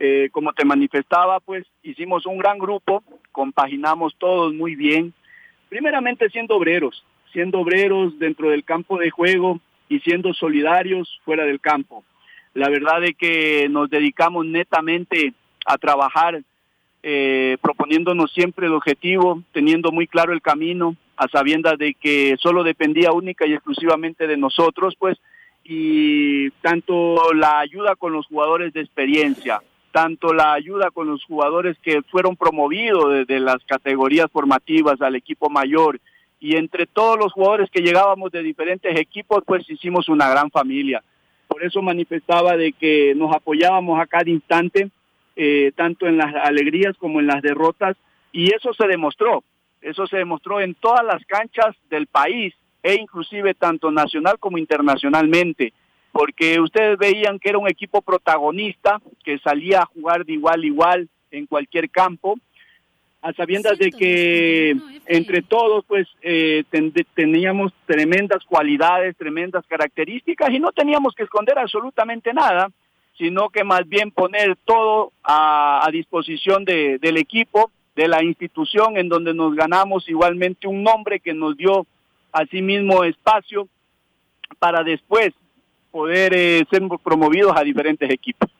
eh, 0.00 0.28
como 0.32 0.52
te 0.52 0.64
manifestaba, 0.64 1.38
pues 1.38 1.64
hicimos 1.84 2.26
un 2.26 2.36
gran 2.36 2.58
grupo, 2.58 3.04
compaginamos 3.30 4.16
todos 4.18 4.52
muy 4.52 4.74
bien, 4.74 5.14
primeramente 5.68 6.28
siendo 6.30 6.56
obreros, 6.56 7.04
siendo 7.32 7.60
obreros 7.60 8.18
dentro 8.18 8.50
del 8.50 8.64
campo 8.64 8.98
de 8.98 9.10
juego 9.10 9.60
y 9.88 10.00
siendo 10.00 10.34
solidarios 10.34 11.20
fuera 11.24 11.44
del 11.44 11.60
campo. 11.60 12.02
La 12.54 12.68
verdad 12.70 13.04
es 13.04 13.16
que 13.16 13.68
nos 13.70 13.88
dedicamos 13.88 14.44
netamente 14.44 15.32
a 15.64 15.78
trabajar, 15.78 16.42
eh, 17.04 17.56
proponiéndonos 17.62 18.32
siempre 18.32 18.66
el 18.66 18.72
objetivo, 18.72 19.44
teniendo 19.52 19.92
muy 19.92 20.08
claro 20.08 20.32
el 20.32 20.42
camino, 20.42 20.96
a 21.16 21.28
sabiendas 21.28 21.78
de 21.78 21.94
que 21.94 22.34
solo 22.40 22.64
dependía 22.64 23.12
única 23.12 23.46
y 23.46 23.52
exclusivamente 23.52 24.26
de 24.26 24.36
nosotros, 24.36 24.96
pues, 24.98 25.16
y 25.68 26.50
tanto 26.62 27.32
la 27.34 27.58
ayuda 27.58 27.96
con 27.96 28.12
los 28.12 28.26
jugadores 28.26 28.72
de 28.72 28.82
experiencia, 28.82 29.60
tanto 29.90 30.32
la 30.32 30.52
ayuda 30.52 30.92
con 30.92 31.08
los 31.08 31.24
jugadores 31.24 31.76
que 31.82 32.02
fueron 32.02 32.36
promovidos 32.36 33.12
desde 33.12 33.40
las 33.40 33.64
categorías 33.64 34.30
formativas 34.30 35.00
al 35.00 35.16
equipo 35.16 35.50
mayor, 35.50 35.98
y 36.38 36.56
entre 36.56 36.86
todos 36.86 37.18
los 37.18 37.32
jugadores 37.32 37.68
que 37.70 37.80
llegábamos 37.80 38.30
de 38.30 38.42
diferentes 38.42 38.96
equipos, 38.96 39.42
pues 39.44 39.68
hicimos 39.68 40.08
una 40.08 40.28
gran 40.28 40.50
familia. 40.50 41.02
Por 41.48 41.64
eso 41.64 41.82
manifestaba 41.82 42.56
de 42.56 42.72
que 42.72 43.14
nos 43.16 43.34
apoyábamos 43.34 43.98
a 43.98 44.06
cada 44.06 44.30
instante, 44.30 44.90
eh, 45.34 45.72
tanto 45.74 46.06
en 46.06 46.16
las 46.16 46.32
alegrías 46.34 46.96
como 46.98 47.18
en 47.18 47.26
las 47.26 47.42
derrotas, 47.42 47.96
y 48.30 48.54
eso 48.54 48.72
se 48.74 48.86
demostró, 48.86 49.42
eso 49.80 50.06
se 50.06 50.18
demostró 50.18 50.60
en 50.60 50.74
todas 50.74 51.04
las 51.04 51.24
canchas 51.26 51.74
del 51.90 52.06
país, 52.06 52.54
e 52.86 52.94
inclusive 52.94 53.52
tanto 53.54 53.90
nacional 53.90 54.38
como 54.38 54.58
internacionalmente, 54.58 55.72
porque 56.12 56.60
ustedes 56.60 56.96
veían 56.96 57.40
que 57.40 57.48
era 57.48 57.58
un 57.58 57.68
equipo 57.68 58.00
protagonista, 58.00 59.00
que 59.24 59.40
salía 59.40 59.80
a 59.80 59.86
jugar 59.86 60.24
de 60.24 60.34
igual 60.34 60.62
a 60.62 60.66
igual 60.66 61.08
en 61.32 61.46
cualquier 61.46 61.90
campo, 61.90 62.38
a 63.22 63.32
sabiendas 63.32 63.76
de 63.78 63.90
que 63.90 64.76
entre 65.06 65.42
todos 65.42 65.84
pues 65.84 66.06
eh, 66.22 66.62
teníamos 67.14 67.72
tremendas 67.86 68.44
cualidades, 68.44 69.16
tremendas 69.16 69.64
características 69.66 70.50
y 70.50 70.60
no 70.60 70.70
teníamos 70.70 71.12
que 71.16 71.24
esconder 71.24 71.58
absolutamente 71.58 72.32
nada, 72.32 72.68
sino 73.18 73.48
que 73.48 73.64
más 73.64 73.88
bien 73.88 74.12
poner 74.12 74.54
todo 74.64 75.10
a, 75.24 75.88
disposición 75.90 76.64
de, 76.64 76.98
del 76.98 77.16
equipo, 77.16 77.72
de 77.96 78.06
la 78.06 78.22
institución 78.22 78.96
en 78.96 79.08
donde 79.08 79.34
nos 79.34 79.56
ganamos 79.56 80.08
igualmente 80.08 80.68
un 80.68 80.84
nombre 80.84 81.18
que 81.18 81.34
nos 81.34 81.56
dio 81.56 81.84
asimismo 82.36 83.02
espacio 83.04 83.66
para 84.58 84.84
después 84.84 85.32
poder 85.90 86.34
eh, 86.36 86.64
ser 86.70 86.82
promovidos 87.02 87.52
a 87.56 87.62
diferentes 87.62 88.08
equipos. 88.10 88.50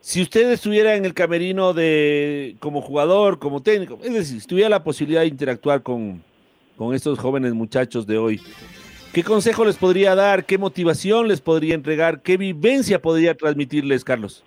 Si 0.00 0.22
usted 0.22 0.52
estuviera 0.52 0.94
en 0.94 1.04
el 1.04 1.14
camerino 1.14 1.72
de 1.72 2.56
como 2.60 2.80
jugador, 2.80 3.38
como 3.38 3.62
técnico, 3.62 3.98
es 4.04 4.12
decir, 4.12 4.40
si 4.40 4.46
tuviera 4.46 4.68
la 4.68 4.84
posibilidad 4.84 5.22
de 5.22 5.28
interactuar 5.28 5.82
con, 5.82 6.22
con 6.76 6.94
estos 6.94 7.18
jóvenes 7.18 7.54
muchachos 7.54 8.06
de 8.06 8.18
hoy, 8.18 8.40
¿qué 9.12 9.24
consejo 9.24 9.64
les 9.64 9.76
podría 9.76 10.14
dar? 10.14 10.44
¿Qué 10.44 10.58
motivación 10.58 11.26
les 11.26 11.40
podría 11.40 11.74
entregar? 11.74 12.22
¿Qué 12.22 12.36
vivencia 12.36 13.02
podría 13.02 13.34
transmitirles, 13.34 14.04
Carlos? 14.04 14.44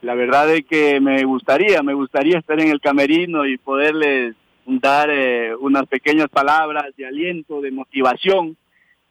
La 0.00 0.14
verdad 0.14 0.48
es 0.54 0.64
que 0.64 1.00
me 1.00 1.24
gustaría, 1.24 1.82
me 1.82 1.92
gustaría 1.92 2.38
estar 2.38 2.58
en 2.60 2.68
el 2.68 2.80
camerino 2.80 3.44
y 3.46 3.58
poderles 3.58 4.36
dar 4.66 5.08
eh, 5.10 5.54
unas 5.56 5.86
pequeñas 5.86 6.28
palabras 6.28 6.94
de 6.96 7.06
aliento, 7.06 7.60
de 7.60 7.70
motivación, 7.70 8.56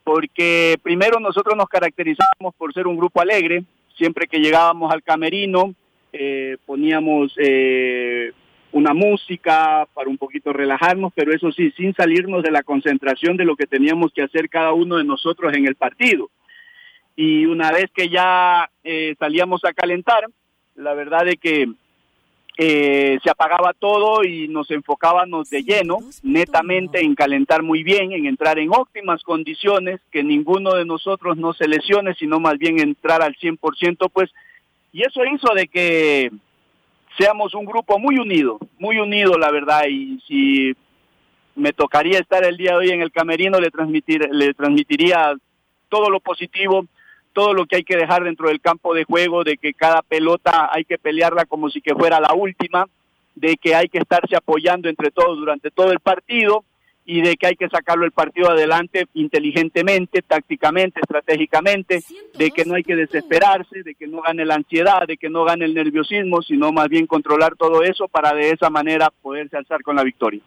porque 0.04 0.78
primero 0.84 1.20
nosotros 1.20 1.56
nos 1.56 1.68
caracterizamos 1.68 2.54
por 2.58 2.74
ser 2.74 2.88
un 2.88 2.98
grupo 2.98 3.22
alegre, 3.22 3.64
siempre 3.98 4.28
que 4.28 4.40
llegábamos 4.40 4.92
al 4.94 5.02
camerino, 5.02 5.74
eh, 6.14 6.58
poníamos 6.66 7.34
eh, 7.38 8.32
una 8.72 8.94
música 8.94 9.88
para 9.94 10.10
un 10.10 10.18
poquito 10.18 10.52
relajarnos, 10.52 11.14
pero 11.16 11.34
eso 11.34 11.52
sí, 11.52 11.72
sin 11.72 11.94
salirnos 11.94 12.44
de 12.44 12.52
la 12.52 12.64
concentración 12.64 13.38
de 13.38 13.46
lo 13.46 13.56
que 13.56 13.68
teníamos 13.68 14.12
que 14.14 14.22
hacer 14.22 14.50
cada 14.50 14.74
uno 14.74 14.98
de 14.98 15.06
nosotros 15.06 15.54
en 15.54 15.66
el 15.66 15.76
partido. 15.76 16.30
Y 17.16 17.46
una 17.46 17.72
vez 17.72 17.86
que 17.94 18.10
ya 18.10 18.70
eh, 18.84 19.16
salíamos 19.18 19.64
a 19.64 19.74
calentar, 19.74 20.26
la 20.76 20.94
verdad 20.94 21.28
es 21.30 21.38
que 21.40 21.70
eh, 22.58 23.20
se 23.22 23.30
apagaba 23.30 23.74
todo 23.74 24.24
y 24.24 24.48
nos 24.48 24.72
enfocábamos 24.72 25.50
de 25.50 25.64
lleno, 25.64 26.00
netamente 26.24 27.04
en 27.04 27.14
calentar 27.14 27.64
muy 27.64 27.84
bien, 27.84 28.14
en 28.14 28.26
entrar 28.26 28.60
en 28.60 28.70
óptimas 28.72 29.24
condiciones, 29.24 30.00
que 30.12 30.24
ninguno 30.24 30.74
de 30.76 30.86
nosotros 30.86 31.38
no 31.38 31.54
se 31.54 31.68
lesione, 31.68 32.14
sino 32.16 32.40
más 32.40 32.58
bien 32.58 32.80
entrar 32.80 33.22
al 33.22 33.36
100%, 33.36 34.10
pues, 34.10 34.32
y 34.94 35.04
eso 35.04 35.26
hizo 35.26 35.54
de 35.54 35.68
que 35.68 36.32
seamos 37.18 37.54
un 37.54 37.66
grupo 37.66 38.00
muy 38.00 38.18
unido, 38.18 38.58
muy 38.80 39.00
unido, 39.00 39.38
la 39.38 39.52
verdad, 39.52 39.84
y 39.90 40.20
si 40.28 40.74
me 41.56 41.74
tocaría 41.74 42.20
estar 42.20 42.46
el 42.46 42.58
día 42.58 42.72
de 42.72 42.78
hoy 42.78 42.90
en 42.92 43.02
el 43.02 43.12
camerino, 43.12 43.60
le, 43.60 43.72
transmitir, 43.72 44.30
le 44.32 44.54
transmitiría 44.54 45.34
todo 45.90 46.10
lo 46.10 46.20
positivo, 46.20 46.86
todo 47.36 47.54
lo 47.54 47.66
que 47.66 47.76
hay 47.76 47.84
que 47.84 47.98
dejar 47.98 48.24
dentro 48.24 48.48
del 48.48 48.62
campo 48.62 48.94
de 48.94 49.04
juego, 49.04 49.44
de 49.44 49.58
que 49.58 49.74
cada 49.74 50.02
pelota 50.02 50.70
hay 50.72 50.86
que 50.86 50.98
pelearla 50.98 51.44
como 51.44 51.70
si 51.70 51.82
que 51.82 51.94
fuera 51.94 52.22
la 52.22 52.34
última, 52.34 52.88
de 53.36 53.58
que 53.58 53.76
hay 53.76 53.90
que 53.90 53.98
estarse 53.98 54.38
apoyando 54.38 54.88
entre 54.88 55.12
todos 55.12 55.38
durante 55.38 55.70
todo 55.70 55.92
el 55.92 56.00
partido 56.00 56.64
y 57.04 57.22
de 57.22 57.36
que 57.36 57.48
hay 57.48 57.56
que 57.58 57.68
sacarlo 57.68 58.06
el 58.06 58.14
partido 58.14 58.50
adelante 58.50 59.08
inteligentemente, 59.14 60.22
tácticamente, 60.22 61.02
estratégicamente, 61.02 62.02
de 62.36 62.52
que 62.52 62.64
no 62.64 62.76
hay 62.76 62.84
que 62.84 62.96
desesperarse, 62.96 63.84
de 63.84 63.96
que 63.96 64.08
no 64.08 64.22
gane 64.22 64.46
la 64.46 64.56
ansiedad, 64.56 65.06
de 65.06 65.18
que 65.18 65.30
no 65.30 65.44
gane 65.44 65.66
el 65.66 65.74
nerviosismo, 65.74 66.42
sino 66.42 66.72
más 66.72 66.88
bien 66.88 67.06
controlar 67.06 67.58
todo 67.58 67.84
eso 67.84 68.08
para 68.08 68.34
de 68.34 68.52
esa 68.52 68.70
manera 68.70 69.12
poderse 69.22 69.58
alzar 69.58 69.84
con 69.84 69.98
la 69.98 70.04
victoria. 70.04 70.42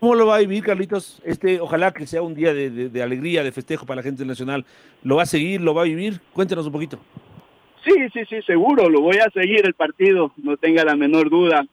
¿Cómo 0.00 0.14
lo 0.14 0.26
va 0.26 0.36
a 0.36 0.38
vivir, 0.38 0.64
Carlitos? 0.64 1.20
Este, 1.26 1.60
ojalá 1.60 1.92
que 1.92 2.06
sea 2.06 2.22
un 2.22 2.34
día 2.34 2.54
de, 2.54 3.02
alegría, 3.02 3.44
de 3.44 3.52
festejo 3.52 3.84
para 3.84 3.96
la 3.96 4.02
gente 4.02 4.24
nacional. 4.24 4.64
¿Lo 5.02 5.16
va 5.16 5.24
a 5.24 5.26
seguir? 5.26 5.60
¿Lo 5.60 5.74
va 5.74 5.82
a 5.82 5.84
vivir? 5.84 6.20
Cuéntenos 6.32 6.64
un 6.64 6.72
poquito. 6.72 6.98
Sí, 7.84 7.92
sí, 8.14 8.20
sí, 8.26 8.40
seguro. 8.46 8.88
Lo 8.88 9.02
voy 9.02 9.18
a 9.18 9.28
seguir 9.30 9.66
el 9.66 9.74
partido. 9.74 10.32
No 10.38 10.56
tenga 10.56 10.84
la 10.84 10.96
menor 10.96 11.28
duda 11.28 11.66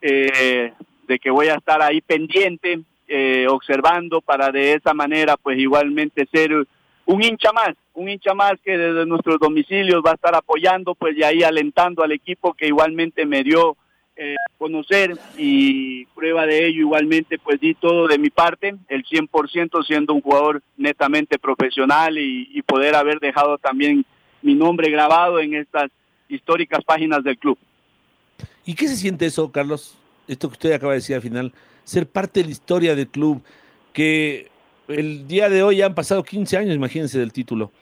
eh, 0.00 0.72
de 1.06 1.18
que 1.18 1.30
voy 1.30 1.48
a 1.48 1.56
estar 1.56 1.82
ahí 1.82 2.00
pendiente, 2.00 2.80
eh, 3.06 3.46
observando 3.50 4.22
para 4.22 4.50
de 4.50 4.72
esa 4.72 4.94
manera, 4.94 5.36
pues 5.36 5.58
igualmente 5.58 6.26
ser 6.32 6.66
un 7.04 7.22
hincha 7.22 7.52
más, 7.52 7.74
un 7.92 8.08
hincha 8.08 8.32
más 8.32 8.54
que 8.64 8.78
desde 8.78 9.04
nuestros 9.04 9.38
domicilios 9.38 10.02
va 10.04 10.12
a 10.12 10.14
estar 10.14 10.34
apoyando, 10.34 10.94
pues 10.94 11.18
y 11.18 11.22
ahí 11.22 11.42
alentando 11.42 12.02
al 12.02 12.12
equipo 12.12 12.54
que 12.54 12.66
igualmente 12.66 13.26
me 13.26 13.44
dio 13.44 13.76
eh, 14.16 14.36
conocer 14.58 15.18
y 15.36 16.06
prueba 16.06 16.46
de 16.46 16.66
ello 16.66 16.82
igualmente 16.82 17.36
pues 17.36 17.60
di 17.60 17.74
todo 17.74 18.06
de 18.06 18.16
mi 18.16 18.30
parte, 18.30 18.76
el 18.88 19.04
100% 19.04 19.84
siendo 19.84 20.14
un 20.14 20.20
jugador 20.20 20.62
netamente 20.76 21.36
profesional 21.36 22.16
y, 22.16 22.62
poder 22.62 22.94
haber 22.94 23.18
dejado 23.18 23.58
también 23.58 24.04
mi 24.40 24.54
nombre 24.54 24.88
grabado 24.88 25.40
en 25.40 25.54
estas 25.54 25.90
históricas 26.28 26.84
páginas 26.84 27.24
del 27.24 27.36
club. 27.36 27.58
¿Y 28.64 28.74
qué 28.74 28.86
se 28.86 28.96
siente 28.96 29.26
eso, 29.26 29.50
Carlos? 29.50 29.98
Esto 30.28 30.48
que 30.48 30.52
usted 30.52 30.72
acaba 30.72 30.92
de 30.92 31.00
decir 31.00 31.16
al 31.16 31.22
final, 31.22 31.52
ser 31.82 32.08
parte 32.08 32.40
de 32.40 32.46
la 32.46 32.52
historia 32.52 32.94
del 32.94 33.08
club, 33.08 33.42
que 33.92 34.48
el 34.86 35.26
día 35.26 35.48
de 35.48 35.64
hoy 35.64 35.82
han 35.82 35.94
pasado 35.94 36.22
15 36.22 36.56
años, 36.56 36.74
imagínense, 36.76 37.18
del 37.18 37.32
título, 37.32 37.72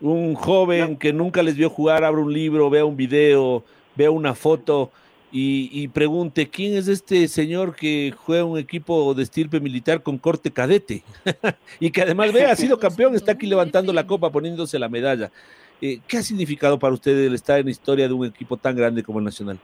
Un 0.00 0.34
joven 0.34 0.98
que 0.98 1.14
nunca 1.14 1.42
les 1.42 1.56
vio 1.56 1.70
jugar, 1.70 2.04
abra 2.04 2.20
un 2.20 2.32
libro, 2.32 2.68
vea 2.68 2.84
un 2.84 2.96
video, 2.96 3.64
vea 3.96 4.10
una 4.10 4.34
foto 4.34 4.92
y, 5.36 5.88
pregunte, 5.88 6.48
¿quién 6.48 6.76
es 6.76 6.86
este 6.86 7.26
señor 7.26 7.74
que 7.74 8.14
juega 8.16 8.44
un 8.44 8.56
equipo 8.56 9.14
de 9.14 9.24
estirpe 9.24 9.58
militar 9.58 10.00
con 10.00 10.16
corte 10.16 10.52
cadete? 10.52 11.02
y 11.80 11.90
que 11.90 12.02
además 12.02 12.32
vea, 12.32 12.52
ha 12.52 12.56
sido 12.56 12.78
campeón, 12.78 13.16
está 13.16 13.32
aquí 13.32 13.48
levantando 13.48 13.92
la 13.92 14.06
copa, 14.06 14.30
poniéndose 14.30 14.78
la 14.78 14.88
medalla. 14.88 15.32
Eh, 15.80 15.98
¿Qué 16.06 16.18
ha 16.18 16.22
significado 16.22 16.78
para 16.78 16.94
usted 16.94 17.18
el 17.18 17.34
estar 17.34 17.58
en 17.58 17.64
la 17.64 17.72
historia 17.72 18.06
de 18.06 18.14
un 18.14 18.26
equipo 18.26 18.56
tan 18.56 18.76
grande 18.76 19.02
como 19.02 19.18
el 19.18 19.24
Nacional? 19.24 19.58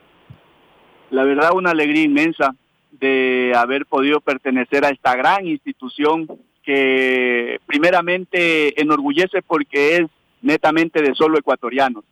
La 1.10 1.22
verdad, 1.22 1.52
una 1.54 1.70
alegría 1.70 2.02
inmensa 2.02 2.56
de 2.90 3.52
haber 3.54 3.86
podido 3.86 4.20
pertenecer 4.20 4.84
a 4.84 4.88
esta 4.88 5.14
gran 5.14 5.46
institución 5.46 6.26
que 6.64 7.60
primeramente 7.66 8.80
enorgullece 8.80 9.40
porque 9.42 9.98
es 9.98 10.06
netamente 10.42 11.00
de 11.00 11.14
solo 11.14 11.38
ecuatorianos. 11.38 12.02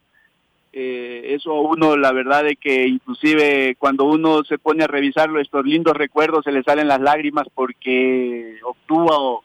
Eh, 0.81 1.35
eso 1.35 1.61
uno, 1.61 1.97
la 1.97 2.13
verdad 2.13 2.45
de 2.45 2.55
que 2.55 2.87
inclusive 2.87 3.75
cuando 3.81 4.05
uno 4.05 4.45
se 4.45 4.59
pone 4.59 4.85
a 4.85 4.87
revisarlo, 4.87 5.41
estos 5.41 5.65
lindos 5.65 5.97
recuerdos, 5.97 6.45
se 6.45 6.53
le 6.53 6.63
salen 6.63 6.87
las 6.87 7.01
lágrimas 7.01 7.49
porque 7.53 8.61
obtuvo 8.63 9.43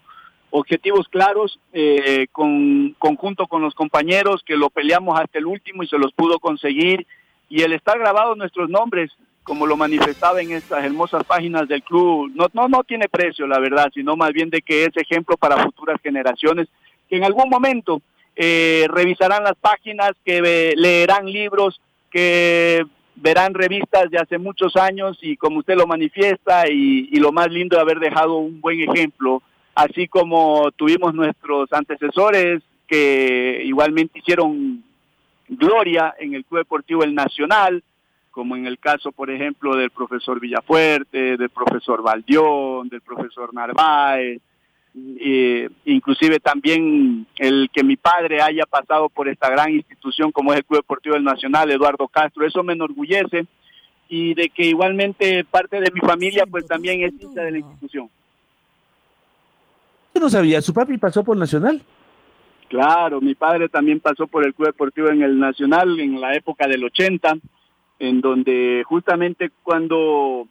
objetivos 0.52 1.08
claros 1.08 1.60
eh, 1.74 2.28
con 2.32 2.96
conjunto 3.00 3.48
con 3.48 3.64
los 3.64 3.74
compañeros 3.74 4.44
que 4.46 4.56
lo 4.56 4.70
peleamos 4.70 5.20
hasta 5.20 5.40
el 5.40 5.48
último 5.48 5.82
y 5.82 5.88
se 5.88 5.98
los 5.98 6.14
pudo 6.14 6.38
conseguir. 6.38 7.08
Y 7.50 7.64
el 7.64 7.74
estar 7.74 7.98
grabados 7.98 8.38
nuestros 8.38 8.70
nombres 8.70 9.10
como 9.42 9.66
lo 9.66 9.76
manifestaba 9.76 10.40
en 10.40 10.52
estas 10.52 10.84
hermosas 10.84 11.24
páginas 11.24 11.68
del 11.68 11.82
club 11.82 12.32
no 12.36 12.46
no 12.54 12.70
no 12.70 12.84
tiene 12.84 13.10
precio 13.10 13.46
la 13.46 13.60
verdad 13.60 13.92
sino 13.94 14.16
más 14.16 14.32
bien 14.32 14.50
de 14.50 14.62
que 14.62 14.86
es 14.86 14.96
ejemplo 14.96 15.36
para 15.36 15.62
futuras 15.62 16.00
generaciones 16.02 16.70
que 17.10 17.18
en 17.18 17.26
algún 17.26 17.50
momento 17.50 18.02
eh, 18.36 18.86
revisarán 18.90 19.44
las 19.44 19.56
páginas, 19.56 20.12
que 20.26 20.74
leerán 20.76 21.26
libros, 21.26 21.80
que 22.10 22.84
verán 23.16 23.54
revistas 23.54 24.10
de 24.10 24.18
hace 24.18 24.38
muchos 24.38 24.76
años 24.76 25.18
y 25.22 25.38
como 25.38 25.60
usted 25.60 25.76
lo 25.76 25.88
manifiesta 25.88 26.68
y, 26.70 27.08
lo 27.20 27.32
más 27.32 27.50
lindo 27.50 27.76
de 27.76 27.82
haber 27.82 28.00
dejado 28.00 28.38
un 28.38 28.60
buen 28.60 28.80
ejemplo, 28.82 29.42
así 29.76 30.08
como 30.08 30.72
tuvimos 30.72 31.14
nuestros 31.14 31.72
antecesores 31.72 32.62
que 32.88 33.62
igualmente 33.64 34.20
hicieron 34.20 34.84
gloria 35.48 36.14
en 36.20 36.34
el 36.34 36.44
Club 36.46 36.60
Deportivo 36.62 37.04
El 37.04 37.14
Nacional, 37.14 37.84
como 38.32 38.56
en 38.56 38.66
el 38.66 38.80
caso, 38.80 39.12
por 39.12 39.30
ejemplo, 39.30 39.76
del 39.76 39.92
profesor 39.92 40.40
Villafuerte, 40.40 41.38
del 41.38 41.50
profesor 41.50 42.02
Valdión, 42.02 42.90
del 42.90 43.02
profesor 43.02 43.54
Narváez, 43.54 44.42
eh, 44.96 45.70
inclusive 45.86 46.40
también 46.40 47.26
el 47.38 47.70
que 47.74 47.84
mi 47.84 47.96
padre 47.96 48.42
haya 48.42 48.66
pasado 48.66 49.10
por 49.10 49.28
esta 49.28 49.50
gran 49.50 49.72
institución 49.72 50.32
como 50.32 50.52
es 50.52 50.60
el 50.60 50.66
Club 50.66 50.82
Deportivo 50.82 51.16
del 51.16 51.24
Nacional, 51.24 51.72
Eduardo 51.72 52.08
Castro, 52.08 52.46
eso 52.46 52.64
me 52.64 52.74
enorgullece 52.74 53.46
y 54.08 54.36
de 54.36 54.50
que 54.50 54.66
igualmente 54.66 55.44
parte 55.46 55.80
de 55.80 55.90
mi 55.92 56.00
familia 56.00 56.46
pues 56.46 56.68
también 56.68 57.02
es 57.02 57.14
hincha 57.20 57.42
de 57.42 57.52
la 57.52 57.58
institución. 57.58 58.10
Yo 60.14 60.22
no 60.22 60.30
sabía, 60.30 60.62
¿su 60.62 60.74
papi 60.74 60.98
pasó 60.98 61.24
por 61.24 61.36
Nacional? 61.38 61.82
Claro, 62.70 63.22
mi 63.22 63.34
padre 63.36 63.70
también 63.70 64.00
pasó 64.00 64.28
por 64.28 64.46
el 64.46 64.54
Club 64.54 64.68
Deportivo 64.68 65.10
en 65.10 65.24
el 65.24 65.40
Nacional 65.40 66.00
en 66.00 66.22
la 66.22 66.36
época 66.36 66.68
del 66.68 66.84
80, 66.84 67.38
en 68.00 68.22
donde 68.22 68.84
justamente 68.86 69.52
cuando 69.64 70.48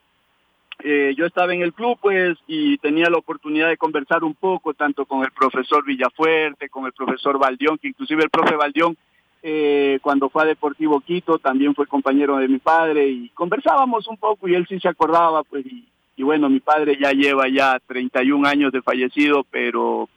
eh, 0.84 1.14
yo 1.16 1.26
estaba 1.26 1.54
en 1.54 1.62
el 1.62 1.72
club 1.72 1.98
pues 2.00 2.36
y 2.46 2.78
tenía 2.78 3.08
la 3.08 3.18
oportunidad 3.18 3.68
de 3.68 3.76
conversar 3.76 4.24
un 4.24 4.34
poco 4.34 4.74
tanto 4.74 5.06
con 5.06 5.22
el 5.22 5.30
profesor 5.30 5.84
Villafuerte, 5.84 6.68
con 6.68 6.86
el 6.86 6.92
profesor 6.92 7.38
Valdión, 7.38 7.78
que 7.78 7.88
inclusive 7.88 8.24
el 8.24 8.30
profe 8.30 8.56
Valdión 8.56 8.96
eh, 9.42 9.98
cuando 10.02 10.28
fue 10.28 10.42
a 10.42 10.46
Deportivo 10.46 11.00
Quito 11.00 11.38
también 11.38 11.74
fue 11.74 11.86
compañero 11.86 12.36
de 12.36 12.48
mi 12.48 12.58
padre 12.58 13.08
y 13.08 13.28
conversábamos 13.30 14.08
un 14.08 14.16
poco 14.16 14.48
y 14.48 14.54
él 14.54 14.66
sí 14.68 14.78
se 14.80 14.88
acordaba 14.88 15.42
pues 15.44 15.66
y, 15.66 15.88
y 16.16 16.22
bueno 16.22 16.48
mi 16.48 16.60
padre 16.60 16.96
ya 17.00 17.12
lleva 17.12 17.48
ya 17.48 17.80
31 17.86 18.46
años 18.48 18.72
de 18.72 18.82
fallecido 18.82 19.44
pero 19.50 20.08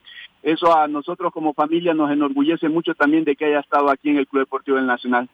eso 0.45 0.77
a 0.77 0.87
nosotros 0.87 1.33
como 1.33 1.55
familia 1.55 1.95
nos 1.95 2.11
enorgullece 2.11 2.69
mucho 2.69 2.93
también 2.93 3.23
de 3.23 3.35
que 3.35 3.45
haya 3.45 3.61
estado 3.61 3.89
aquí 3.89 4.09
en 4.09 4.17
el 4.17 4.27
Club 4.27 4.43
Deportivo 4.43 4.77
del 4.77 4.85
Nacional. 4.85 5.27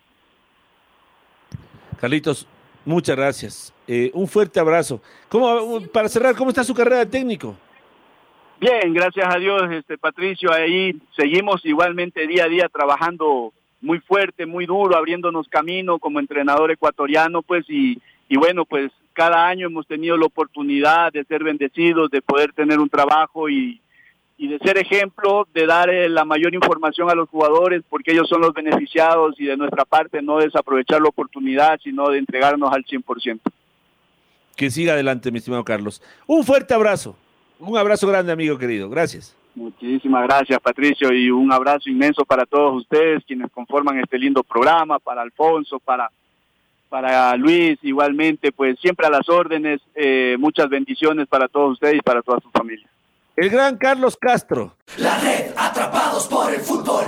Carlitos, 2.00 2.48
Muchas 2.86 3.16
gracias. 3.16 3.74
Eh, 3.88 4.12
un 4.14 4.28
fuerte 4.28 4.60
abrazo. 4.60 5.02
¿Cómo, 5.30 5.82
para 5.94 6.10
cerrar, 6.10 6.36
¿cómo 6.36 6.50
está 6.50 6.64
su 6.64 6.74
carrera 6.74 7.00
de 7.00 7.06
técnico? 7.06 7.56
Bien, 8.60 8.94
gracias 8.94 9.34
a 9.34 9.40
Dios, 9.40 9.64
este 9.72 9.98
Patricio. 9.98 10.52
Ahí 10.52 10.96
seguimos 11.16 11.66
igualmente 11.66 12.28
día 12.28 12.46
a 12.46 12.48
día 12.48 12.70
trabajando 12.70 13.54
muy 13.82 14.00
fuerte, 14.00 14.46
muy 14.46 14.66
duro, 14.66 14.96
abriéndonos 14.96 15.48
camino 15.48 15.98
como 15.98 16.20
entrenador 16.20 16.70
ecuatoriano, 16.72 17.42
pues 17.42 17.66
y, 17.68 18.00
y 18.30 18.38
bueno, 18.38 18.66
pues 18.66 18.92
cada 19.14 19.48
año 19.48 19.68
hemos 19.68 19.88
tenido 19.88 20.16
la 20.18 20.28
oportunidad 20.28 21.12
de 21.12 21.24
ser 21.26 21.44
bendecidos, 21.44 22.12
de 22.12 22.22
poder 22.22 22.54
tener 22.54 22.80
un 22.80 22.90
trabajo 22.90 23.50
y, 23.50 23.82
y 24.42 24.48
de 24.48 24.58
ser 24.58 24.80
ejemplo, 24.80 25.48
de 25.54 25.68
dar 25.68 25.92
eh, 25.92 26.10
la 26.10 26.26
mayor 26.26 26.56
información 26.56 27.12
a 27.12 27.14
los 27.14 27.30
jugadores, 27.30 27.84
porque 27.88 28.12
ellos 28.12 28.28
son 28.28 28.42
los 28.42 28.56
beneficiados 28.56 29.40
y 29.40 29.46
de 29.46 29.56
nuestra 29.56 29.86
parte 29.86 30.20
no 30.24 30.40
desaprovechar 30.40 31.00
la 31.00 31.10
oportunidad, 31.10 31.80
sino 31.84 32.10
de 32.10 32.18
entregarnos 32.18 32.74
al 32.74 32.84
100%. 32.84 33.40
Que 34.56 34.72
siga 34.72 34.94
adelante, 34.94 35.32
mi 35.32 35.38
estimado 35.38 35.64
Carlos. 35.64 36.02
Un 36.26 36.44
fuerte 36.44 36.74
abrazo, 36.74 37.16
un 37.60 37.78
abrazo 37.78 38.08
grande, 38.08 38.32
amigo 38.32 38.58
querido. 38.58 38.90
Gracias. 38.90 39.38
Muchísimas 39.54 40.24
gracias, 40.24 40.60
Patricio, 40.60 41.14
y 41.14 41.30
un 41.30 41.54
abrazo 41.54 41.88
inmenso 41.88 42.26
para 42.26 42.48
todos 42.48 42.82
ustedes, 42.82 43.24
quienes 43.28 43.52
conforman 43.52 44.00
este 44.00 44.18
lindo 44.18 44.42
programa, 44.42 44.98
para 44.98 45.22
Alfonso, 45.22 45.80
para 45.80 46.10
para 46.90 47.38
Luis, 47.38 47.78
igualmente, 47.84 48.52
pues 48.52 48.80
siempre 48.80 49.06
a 49.06 49.12
las 49.12 49.30
órdenes, 49.30 49.82
eh, 49.94 50.36
muchas 50.40 50.68
bendiciones 50.68 51.28
para 51.28 51.48
todos 51.48 51.74
ustedes 51.74 51.98
y 51.98 52.02
para 52.02 52.24
toda 52.24 52.40
su 52.40 52.50
familia. 52.50 52.90
El 53.36 53.50
gran 53.50 53.78
Carlos 53.78 54.18
Castro. 54.18 54.76
La 54.98 55.18
red 55.20 55.54
atrapados 55.56 56.28
por 56.28 56.54
el 56.54 56.60
fútbol. 56.60 57.06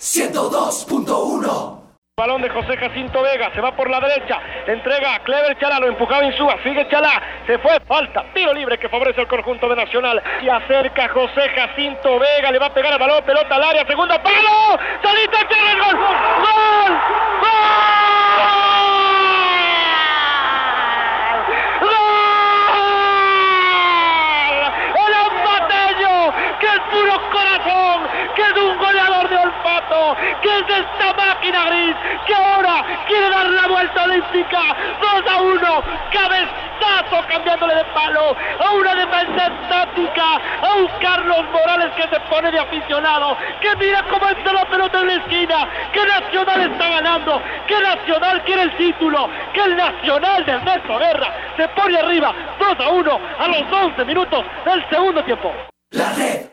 102.1. 0.00 1.80
Balón 2.16 2.42
de 2.42 2.50
José 2.50 2.76
Jacinto 2.76 3.22
Vega, 3.22 3.50
se 3.54 3.60
va 3.60 3.74
por 3.74 3.88
la 3.88 3.98
derecha, 4.00 4.38
entrega 4.66 5.14
a 5.14 5.24
Clever 5.24 5.58
Chalá, 5.58 5.80
lo 5.80 5.86
empujaba 5.86 6.22
Insúa, 6.26 6.56
sigue 6.62 6.86
Chalá, 6.90 7.22
se 7.46 7.58
fue, 7.60 7.80
falta, 7.88 8.26
tiro 8.34 8.52
libre 8.52 8.78
que 8.78 8.90
favorece 8.90 9.22
el 9.22 9.26
conjunto 9.26 9.70
de 9.70 9.76
Nacional, 9.76 10.22
y 10.42 10.48
acerca 10.50 11.08
José 11.08 11.48
Jacinto 11.54 12.18
Vega, 12.18 12.50
le 12.50 12.58
va 12.58 12.66
a 12.66 12.74
pegar 12.74 12.92
el 12.92 12.98
balón, 12.98 13.24
pelota 13.24 13.54
al 13.54 13.62
área, 13.62 13.86
segundo 13.86 14.14
palo, 14.22 14.78
salita, 15.02 15.38
gol, 15.78 15.96
gol, 15.96 16.98
gol. 17.40 18.69
Que 28.34 28.42
es 28.42 28.56
un 28.56 28.78
goleador 28.78 29.28
de 29.28 29.36
olfato, 29.36 30.16
que 30.42 30.48
es 30.48 30.64
esta 30.68 31.12
máquina 31.14 31.66
gris, 31.66 31.96
que 32.26 32.34
ahora 32.34 32.84
quiere 33.06 33.30
dar 33.30 33.46
la 33.46 33.66
vuelta 33.66 34.04
olímpica, 34.04 34.76
2 35.00 35.22
a 35.28 35.40
1, 35.40 35.82
cabezazo 36.12 37.26
cambiándole 37.28 37.74
de 37.74 37.84
palo, 37.86 38.36
a 38.58 38.72
una 38.72 38.94
defensa 38.94 39.46
estática, 39.46 40.40
a 40.62 40.74
un 40.76 40.86
Carlos 41.00 41.44
Morales 41.52 41.90
que 41.96 42.08
se 42.08 42.20
pone 42.28 42.50
de 42.50 42.58
aficionado, 42.58 43.36
que 43.60 43.76
mira 43.76 44.04
cómo 44.10 44.28
entra 44.28 44.52
la 44.52 44.64
pelota 44.66 45.00
en 45.00 45.06
la 45.06 45.14
esquina, 45.14 45.68
que 45.92 46.04
Nacional 46.04 46.72
está 46.72 46.88
ganando, 46.88 47.42
que 47.66 47.80
Nacional 47.80 48.42
quiere 48.44 48.62
el 48.62 48.76
título, 48.76 49.28
que 49.52 49.60
el 49.60 49.76
Nacional 49.76 50.44
de 50.44 50.52
Ernesto 50.52 50.98
Guerra 50.98 51.34
se 51.56 51.68
pone 51.68 51.98
arriba, 51.98 52.34
2 52.58 52.80
a 52.80 52.88
1 52.90 53.20
a 53.38 53.48
los 53.48 53.72
11 53.72 54.04
minutos 54.04 54.44
del 54.64 54.88
segundo 54.88 55.24
tiempo. 55.24 55.52
La 55.92 56.12
red 56.12 56.49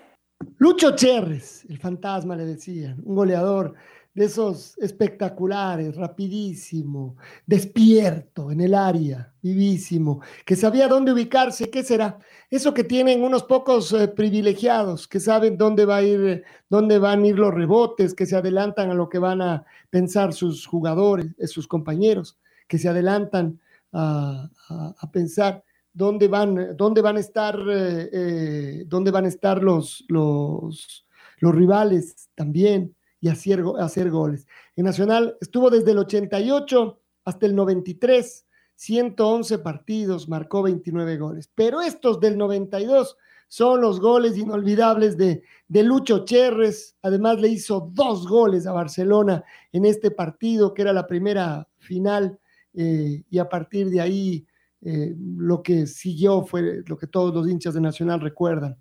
Lucho 0.60 0.96
Cherres, 0.96 1.66
el 1.70 1.78
fantasma 1.78 2.36
le 2.36 2.46
decían, 2.46 3.00
un 3.06 3.16
goleador 3.16 3.76
de 4.16 4.26
esos 4.26 4.76
espectaculares, 4.80 5.96
rapidísimo, 5.96 7.18
despierto 7.46 8.50
en 8.50 8.62
el 8.62 8.74
área, 8.74 9.32
vivísimo, 9.40 10.22
que 10.44 10.56
sabía 10.56 10.88
dónde 10.88 11.14
ubicarse, 11.14 11.70
¿qué 11.70 11.84
será? 11.84 12.18
Eso 12.50 12.74
que 12.74 12.84
tienen 12.84 13.24
unos 13.24 13.44
pocos 13.44 13.94
eh, 13.94 14.08
privilegiados, 14.08 15.08
que 15.08 15.20
saben 15.20 15.56
dónde 15.56 15.86
va 15.86 15.98
a 15.98 16.02
ir, 16.02 16.44
dónde 16.68 16.98
van 16.98 17.22
a 17.22 17.28
ir 17.28 17.38
los 17.38 17.54
rebotes, 17.54 18.16
que 18.16 18.26
se 18.26 18.36
adelantan 18.36 18.90
a 18.90 18.96
lo 18.96 19.08
que 19.08 19.20
van 19.20 19.44
a 19.44 19.64
pensar 19.92 20.34
sus 20.34 20.66
jugadores, 20.66 21.28
eh, 21.38 21.46
sus 21.46 21.68
compañeros, 21.68 22.40
que 22.68 22.80
se 22.80 22.90
adelantan 22.90 23.60
a 23.94 24.50
pensar 25.14 25.64
dónde 25.98 26.28
van, 26.28 26.78
dónde 26.78 27.02
van 27.02 27.18
a 27.18 27.20
estar, 27.20 27.60
eh, 27.68 28.10
eh, 28.14 28.84
dónde 28.86 29.10
van 29.10 29.26
a 29.26 29.30
estar 29.30 29.64
los, 29.64 30.06
los, 30.08 31.04
rivales 31.42 32.30
también 32.36 32.96
y 33.20 33.30
hacer, 33.30 33.64
hacer 33.80 34.12
goles. 34.12 34.46
En 34.76 34.86
Nacional 34.86 35.36
estuvo 35.42 35.72
desde 35.72 35.92
el 35.92 35.98
88 35.98 37.02
hasta 37.26 37.46
el 37.48 37.56
93, 37.56 38.46
111 38.76 39.58
partidos, 39.60 40.30
marcó 40.30 40.62
29 40.62 41.18
goles. 41.18 41.50
Pero 41.56 41.82
estos 41.82 42.20
del 42.20 42.38
92 42.38 43.18
son 43.48 43.82
los 43.82 44.00
goles 44.00 44.38
inolvidables 44.38 45.18
de, 45.18 45.42
de 45.68 45.84
Lucho 45.84 46.26
Cherres. 46.26 46.96
Además 47.02 47.40
le 47.42 47.48
hizo 47.48 47.90
dos 47.92 48.28
goles 48.28 48.68
a 48.68 48.72
Barcelona 48.72 49.44
en 49.72 49.86
este 49.86 50.12
partido, 50.12 50.76
que 50.76 50.84
era 50.84 50.94
la 50.94 51.08
primera 51.08 51.68
final, 51.80 52.40
eh, 52.76 53.24
y 53.32 53.40
a 53.40 53.50
partir 53.50 53.90
de 53.90 54.02
ahí 54.02 54.46
eh, 54.82 55.16
lo 55.18 55.62
que 55.62 55.88
siguió 55.88 56.44
fue 56.44 56.84
lo 56.86 56.98
que 56.98 57.08
todos 57.08 57.34
los 57.34 57.48
hinchas 57.50 57.74
de 57.74 57.82
Nacional 57.82 58.22
recuerdan, 58.22 58.78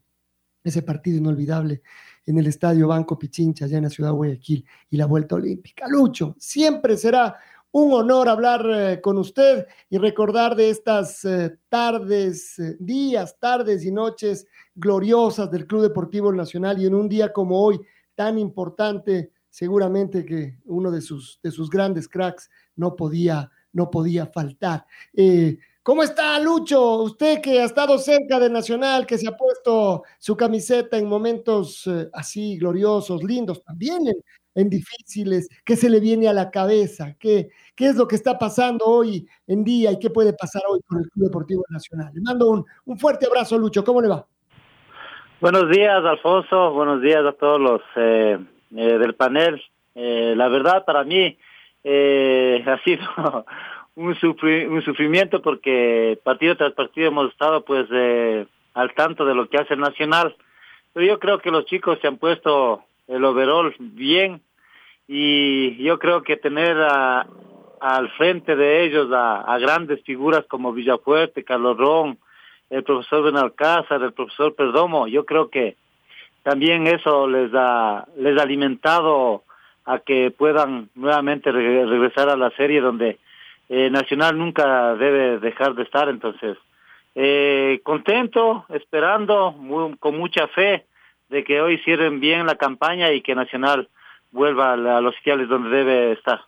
ese 0.62 0.82
partido 0.82 1.18
inolvidable 1.18 1.82
en 2.26 2.38
el 2.38 2.46
Estadio 2.48 2.88
Banco 2.88 3.18
Pichincha, 3.18 3.64
allá 3.64 3.78
en 3.78 3.84
la 3.84 3.90
ciudad 3.90 4.10
de 4.10 4.16
Guayaquil, 4.16 4.64
y 4.90 4.96
la 4.96 5.06
vuelta 5.06 5.36
olímpica. 5.36 5.86
Lucho, 5.88 6.34
siempre 6.38 6.96
será 6.96 7.36
un 7.72 7.92
honor 7.92 8.28
hablar 8.28 8.66
eh, 8.68 9.00
con 9.02 9.18
usted 9.18 9.66
y 9.90 9.98
recordar 9.98 10.56
de 10.56 10.70
estas 10.70 11.24
eh, 11.24 11.58
tardes, 11.68 12.58
eh, 12.58 12.76
días, 12.80 13.38
tardes 13.38 13.84
y 13.84 13.92
noches 13.92 14.46
gloriosas 14.74 15.50
del 15.50 15.66
Club 15.66 15.82
Deportivo 15.82 16.32
Nacional 16.32 16.80
y 16.80 16.86
en 16.86 16.94
un 16.94 17.08
día 17.08 17.32
como 17.32 17.60
hoy 17.60 17.78
tan 18.14 18.38
importante, 18.38 19.30
seguramente 19.50 20.24
que 20.24 20.58
uno 20.64 20.90
de 20.90 21.02
sus, 21.02 21.38
de 21.42 21.50
sus 21.50 21.68
grandes 21.68 22.08
cracks 22.08 22.48
no 22.76 22.96
podía, 22.96 23.50
no 23.72 23.90
podía 23.90 24.26
faltar. 24.26 24.86
¿Cómo 25.86 26.02
está 26.02 26.40
Lucho? 26.40 26.96
Usted 26.96 27.40
que 27.40 27.60
ha 27.60 27.64
estado 27.64 27.96
cerca 27.98 28.40
de 28.40 28.50
Nacional, 28.50 29.06
que 29.06 29.18
se 29.18 29.28
ha 29.28 29.36
puesto 29.36 30.02
su 30.18 30.36
camiseta 30.36 30.98
en 30.98 31.08
momentos 31.08 31.88
así 32.12 32.58
gloriosos, 32.58 33.22
lindos, 33.22 33.62
también 33.62 34.02
en, 34.56 34.68
difíciles, 34.68 35.48
¿qué 35.64 35.76
se 35.76 35.88
le 35.88 36.00
viene 36.00 36.26
a 36.26 36.32
la 36.32 36.50
cabeza? 36.50 37.14
¿Qué, 37.20 37.50
¿Qué 37.76 37.86
es 37.86 37.94
lo 37.94 38.08
que 38.08 38.16
está 38.16 38.36
pasando 38.36 38.84
hoy 38.84 39.28
en 39.46 39.62
día 39.62 39.92
y 39.92 40.00
qué 40.00 40.10
puede 40.10 40.32
pasar 40.32 40.62
hoy 40.68 40.80
con 40.88 40.98
el 40.98 41.08
Club 41.08 41.26
Deportivo 41.26 41.62
Nacional? 41.68 42.10
Le 42.12 42.20
mando 42.20 42.50
un, 42.50 42.64
un 42.86 42.98
fuerte 42.98 43.26
abrazo, 43.26 43.56
Lucho. 43.56 43.84
¿Cómo 43.84 44.02
le 44.02 44.08
va? 44.08 44.26
Buenos 45.40 45.70
días, 45.70 46.04
Alfonso. 46.04 46.72
Buenos 46.72 47.00
días 47.00 47.24
a 47.24 47.30
todos 47.30 47.60
los 47.60 47.80
eh, 47.94 48.38
eh, 48.74 48.98
del 48.98 49.14
panel. 49.14 49.62
Eh, 49.94 50.34
la 50.36 50.48
verdad, 50.48 50.84
para 50.84 51.04
mí 51.04 51.38
ha 51.84 52.82
sido 52.82 53.46
un, 53.96 54.08
un 54.08 54.82
sufrimiento 54.82 55.42
porque 55.42 56.18
partido 56.22 56.56
tras 56.56 56.72
partido 56.72 57.08
hemos 57.08 57.32
estado 57.32 57.64
pues 57.64 57.86
al 58.74 58.94
tanto 58.94 59.24
de 59.24 59.34
lo 59.34 59.48
que 59.48 59.58
hace 59.58 59.74
el 59.74 59.80
Nacional. 59.80 60.36
Pero 60.92 61.06
yo 61.06 61.18
creo 61.18 61.40
que 61.40 61.50
los 61.50 61.66
chicos 61.66 61.98
se 62.00 62.06
han 62.06 62.18
puesto 62.18 62.82
el 63.08 63.24
overall 63.24 63.74
bien 63.78 64.40
y 65.08 65.76
yo 65.82 65.98
creo 65.98 66.22
que 66.22 66.36
tener 66.36 66.76
a, 66.80 67.26
al 67.80 68.10
frente 68.12 68.56
de 68.56 68.84
ellos 68.84 69.08
a, 69.12 69.58
grandes 69.58 70.02
figuras 70.02 70.44
como 70.46 70.72
Villafuerte, 70.72 71.44
Carlos 71.44 71.76
Ron, 71.76 72.18
el 72.70 72.82
profesor 72.82 73.24
Benalcázar, 73.24 74.02
el 74.02 74.12
profesor 74.12 74.54
Perdomo, 74.54 75.06
yo 75.06 75.24
creo 75.24 75.50
que 75.50 75.76
también 76.42 76.86
eso 76.86 77.28
les 77.28 77.50
ha, 77.54 78.06
les 78.16 78.38
ha 78.38 78.42
alimentado 78.42 79.44
a 79.84 80.00
que 80.00 80.32
puedan 80.32 80.88
nuevamente 80.94 81.52
regresar 81.52 82.28
a 82.28 82.36
la 82.36 82.50
serie 82.50 82.80
donde 82.80 83.18
eh, 83.68 83.90
Nacional 83.90 84.38
nunca 84.38 84.94
debe 84.94 85.38
dejar 85.38 85.74
de 85.74 85.82
estar, 85.82 86.08
entonces 86.08 86.56
eh, 87.14 87.80
contento, 87.82 88.66
esperando, 88.68 89.54
con 89.98 90.18
mucha 90.18 90.48
fe 90.48 90.86
de 91.28 91.44
que 91.44 91.60
hoy 91.60 91.78
cierren 91.78 92.20
bien 92.20 92.46
la 92.46 92.56
campaña 92.56 93.12
y 93.12 93.22
que 93.22 93.34
Nacional 93.34 93.88
vuelva 94.30 94.74
a, 94.74 95.00
los 95.00 95.14
sitiales 95.16 95.48
donde 95.48 95.70
debe 95.70 96.12
estar. 96.12 96.40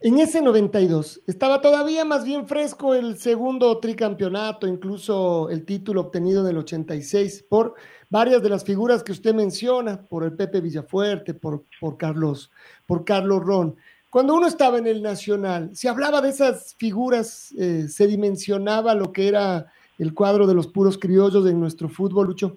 En 0.00 0.18
ese 0.18 0.42
92 0.42 1.22
estaba 1.26 1.60
todavía 1.60 2.04
más 2.04 2.24
bien 2.24 2.48
fresco 2.48 2.94
el 2.94 3.16
segundo 3.18 3.78
tricampeonato, 3.78 4.66
incluso 4.66 5.50
el 5.50 5.64
título 5.64 6.00
obtenido 6.02 6.42
en 6.42 6.50
el 6.50 6.58
86 6.58 7.46
por 7.48 7.74
varias 8.10 8.42
de 8.42 8.48
las 8.48 8.64
figuras 8.64 9.02
que 9.02 9.12
usted 9.12 9.34
menciona, 9.34 10.02
por 10.08 10.24
el 10.24 10.34
Pepe 10.34 10.60
Villafuerte, 10.60 11.34
por, 11.34 11.64
por 11.80 11.96
Carlos, 11.96 12.50
por 12.86 13.04
Carlos 13.04 13.42
Ron. 13.44 13.76
Cuando 14.10 14.34
uno 14.34 14.46
estaba 14.46 14.78
en 14.78 14.86
el 14.86 15.02
Nacional, 15.02 15.70
se 15.74 15.88
hablaba 15.88 16.22
de 16.22 16.30
esas 16.30 16.74
figuras, 16.78 17.52
eh, 17.58 17.88
se 17.88 18.06
dimensionaba 18.06 18.94
lo 18.94 19.12
que 19.12 19.28
era 19.28 19.66
el 19.98 20.14
cuadro 20.14 20.46
de 20.46 20.54
los 20.54 20.66
puros 20.66 20.96
criollos 20.96 21.46
en 21.46 21.60
nuestro 21.60 21.88
fútbol, 21.88 22.28
Lucho. 22.28 22.56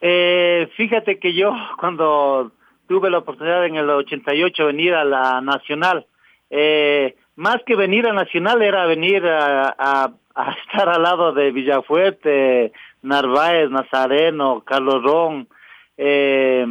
Eh, 0.00 0.68
fíjate 0.76 1.18
que 1.18 1.34
yo 1.34 1.52
cuando 1.80 2.52
tuve 2.86 3.10
la 3.10 3.18
oportunidad 3.18 3.66
en 3.66 3.76
el 3.76 3.90
88 3.90 4.66
venir 4.66 4.94
a 4.94 5.04
la 5.04 5.40
Nacional, 5.40 6.06
eh, 6.50 7.16
más 7.36 7.62
que 7.66 7.74
venir 7.74 8.06
a 8.06 8.12
Nacional 8.12 8.62
era 8.62 8.86
venir 8.86 9.26
a, 9.26 10.12
estar 10.66 10.88
al 10.88 11.02
lado 11.02 11.32
de 11.32 11.50
Villafuerte, 11.50 12.72
Narváez, 13.02 13.70
Nazareno, 13.70 14.62
Carlos 14.64 15.02
Ron, 15.02 15.48
eh, 15.96 16.66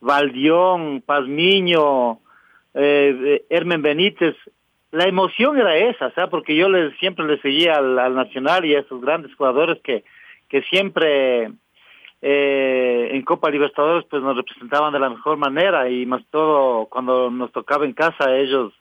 Valdión, 0.00 1.02
Pazmiño, 1.04 2.20
eh, 2.76 3.44
Hermen 3.50 3.82
Benítez. 3.82 4.36
La 4.92 5.04
emoción 5.04 5.58
era 5.58 5.76
esa, 5.76 6.12
porque 6.30 6.54
yo 6.54 6.68
les, 6.68 6.96
siempre 6.98 7.26
le 7.26 7.40
seguía 7.40 7.76
al, 7.76 7.98
al 7.98 8.14
Nacional 8.14 8.64
y 8.64 8.74
a 8.74 8.80
esos 8.80 9.00
grandes 9.00 9.34
jugadores 9.34 9.78
que, 9.82 10.04
que 10.48 10.62
siempre 10.62 11.50
eh, 12.22 13.10
en 13.12 13.22
Copa 13.22 13.50
Libertadores 13.50 14.06
pues 14.08 14.22
nos 14.22 14.36
representaban 14.36 14.92
de 14.92 14.98
la 14.98 15.10
mejor 15.10 15.36
manera 15.36 15.88
y 15.88 16.06
más 16.06 16.22
todo 16.30 16.86
cuando 16.86 17.30
nos 17.30 17.52
tocaba 17.52 17.84
en 17.84 17.92
casa 17.92 18.36
ellos 18.36 18.72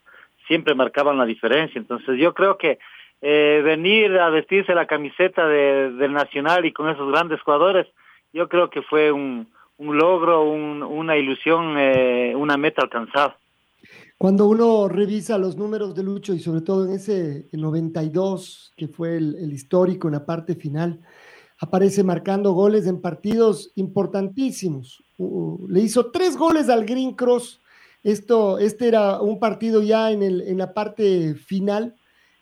siempre 0.48 0.76
marcaban 0.76 1.18
la 1.18 1.26
diferencia. 1.26 1.80
Entonces 1.80 2.18
yo 2.18 2.34
creo 2.34 2.58
que 2.58 2.80
eh, 3.22 3.62
venir 3.64 4.18
a 4.20 4.30
vestirse 4.30 4.76
la 4.76 4.86
camiseta 4.86 5.48
de, 5.48 5.92
del 5.92 6.14
Nacional 6.14 6.66
y 6.66 6.72
con 6.72 6.90
esos 6.90 7.12
grandes 7.12 7.42
jugadores, 7.42 7.88
yo 8.34 8.48
creo 8.48 8.70
que 8.70 8.82
fue 8.84 9.12
un, 9.12 9.48
un 9.78 9.98
logro, 9.98 10.44
un, 10.44 10.84
una 10.84 11.18
ilusión, 11.18 11.76
eh, 11.78 12.34
una 12.36 12.58
meta 12.58 12.84
alcanzada. 12.84 13.38
Cuando 14.26 14.48
uno 14.48 14.88
revisa 14.88 15.38
los 15.38 15.56
números 15.56 15.94
de 15.94 16.02
Lucho 16.02 16.34
y 16.34 16.40
sobre 16.40 16.62
todo 16.62 16.88
en 16.88 16.94
ese 16.94 17.48
92, 17.52 18.74
que 18.76 18.88
fue 18.88 19.18
el, 19.18 19.36
el 19.36 19.54
histórico 19.54 20.08
en 20.08 20.14
la 20.16 20.26
parte 20.26 20.56
final, 20.56 21.00
aparece 21.60 22.04
marcando 22.04 22.54
goles 22.54 22.88
en 22.88 23.02
partidos 23.02 23.72
importantísimos. 23.76 25.04
le 25.68 25.80
hizo 25.80 26.10
tres 26.10 26.38
goles 26.38 26.70
al 26.70 26.86
Green 26.86 27.14
Cross. 27.14 27.62
Esto, 28.04 28.58
este 28.58 28.88
era 28.88 29.22
un 29.22 29.38
partido 29.38 29.84
ya 29.84 30.10
en, 30.10 30.24
el, 30.24 30.42
en 30.42 30.58
la 30.58 30.74
parte 30.74 31.36
final. 31.36 31.96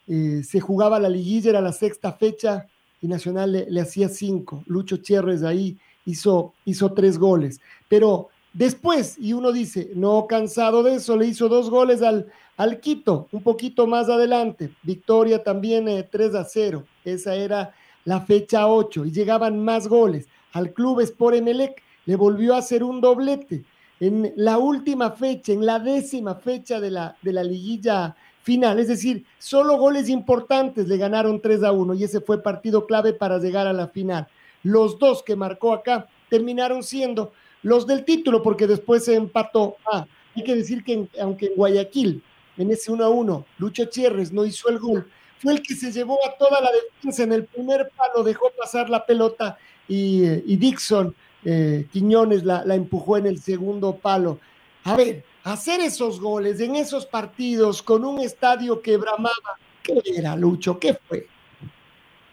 Eh, 0.07 0.41
se 0.41 0.61
jugaba 0.61 1.01
la 1.01 1.09
liguilla, 1.09 1.49
era 1.49 1.59
la 1.59 1.73
sexta 1.73 2.13
fecha 2.13 2.65
y 3.01 3.09
Nacional 3.09 3.67
le, 3.67 3.81
hacía 3.81 4.07
cinco. 4.07 4.63
Lucho 4.67 4.95
Cherres 4.95 5.43
ahí 5.43 5.77
hizo, 6.05 6.53
hizo 6.63 6.93
tres 6.93 7.17
goles. 7.17 7.59
Pero 7.89 8.29
después, 8.53 9.17
y 9.19 9.33
uno 9.33 9.51
dice, 9.51 9.91
no 9.95 10.27
cansado 10.27 10.83
de 10.83 10.95
eso, 10.95 11.17
le 11.17 11.25
hizo 11.25 11.49
dos 11.49 11.69
goles 11.69 12.01
al, 12.01 12.31
al 12.57 12.79
Quito, 12.79 13.27
un 13.31 13.43
poquito 13.43 13.87
más 13.87 14.09
adelante. 14.09 14.71
Victoria 14.83 15.43
también 15.43 15.85
3 16.09 16.33
eh, 16.33 16.37
a 16.37 16.43
0. 16.43 16.83
Esa 17.03 17.35
era 17.35 17.73
la 18.05 18.21
fecha 18.21 18.67
8 18.67 19.05
y 19.05 19.11
llegaban 19.11 19.63
más 19.63 19.87
goles. 19.87 20.27
Al 20.53 20.71
club 20.73 21.01
Sport 21.01 21.37
Emelec 21.37 21.81
le 22.05 22.15
volvió 22.15 22.53
a 22.53 22.59
hacer 22.59 22.83
un 22.83 23.01
doblete. 23.01 23.63
En 23.99 24.33
la 24.35 24.57
última 24.57 25.11
fecha, 25.11 25.53
en 25.53 25.65
la 25.65 25.79
décima 25.79 26.35
fecha 26.35 26.79
de 26.79 26.91
la, 26.91 27.17
de 27.21 27.33
la 27.33 27.43
liguilla 27.43 28.15
final, 28.41 28.79
es 28.79 28.89
decir, 28.89 29.25
solo 29.39 29.77
goles 29.77 30.09
importantes 30.09 30.87
le 30.87 30.97
ganaron 30.97 31.41
3 31.41 31.63
a 31.63 31.71
1 31.71 31.93
y 31.93 32.03
ese 32.03 32.19
fue 32.19 32.43
partido 32.43 32.85
clave 32.85 33.13
para 33.13 33.39
llegar 33.39 33.67
a 33.67 33.73
la 33.73 33.87
final. 33.87 34.27
Los 34.61 34.99
dos 34.99 35.23
que 35.23 35.35
marcó 35.35 35.73
acá 35.73 36.07
terminaron 36.29 36.83
siendo 36.83 37.31
los 37.63 37.87
del 37.87 38.05
título 38.05 38.43
porque 38.43 38.67
después 38.67 39.05
se 39.05 39.15
empató. 39.15 39.77
Ah, 39.91 40.05
hay 40.35 40.43
que 40.43 40.55
decir 40.55 40.83
que 40.83 41.07
aunque 41.19 41.47
en 41.47 41.55
Guayaquil, 41.55 42.21
en 42.57 42.71
ese 42.71 42.91
1 42.91 43.03
a 43.03 43.09
1, 43.09 43.45
Lucho 43.57 43.85
Chierres 43.85 44.31
no 44.31 44.45
hizo 44.45 44.69
el 44.69 44.79
gol, 44.79 45.09
fue 45.39 45.53
el 45.53 45.61
que 45.61 45.75
se 45.75 45.91
llevó 45.91 46.19
a 46.25 46.37
toda 46.37 46.61
la 46.61 46.69
defensa 46.71 47.23
en 47.23 47.33
el 47.33 47.45
primer 47.45 47.91
palo, 47.95 48.23
dejó 48.23 48.51
pasar 48.57 48.89
la 48.89 49.05
pelota 49.05 49.57
y, 49.87 50.21
Dixon 50.55 51.13
eh, 51.43 51.87
Quiñones 51.91 52.43
la, 52.43 52.63
empujó 52.73 53.17
en 53.17 53.25
el 53.25 53.41
segundo 53.41 53.95
palo. 53.95 54.39
A 54.85 54.95
ver, 54.95 55.25
hacer 55.43 55.81
esos 55.81 56.19
goles 56.19 56.59
en 56.59 56.75
esos 56.75 57.05
partidos 57.05 57.81
con 57.81 58.05
un 58.05 58.19
estadio 58.19 58.81
que 58.81 58.97
bramaba, 58.97 59.57
¿qué 59.81 60.01
era, 60.05 60.35
Lucho? 60.35 60.79
¿Qué 60.79 60.93
fue? 60.93 61.27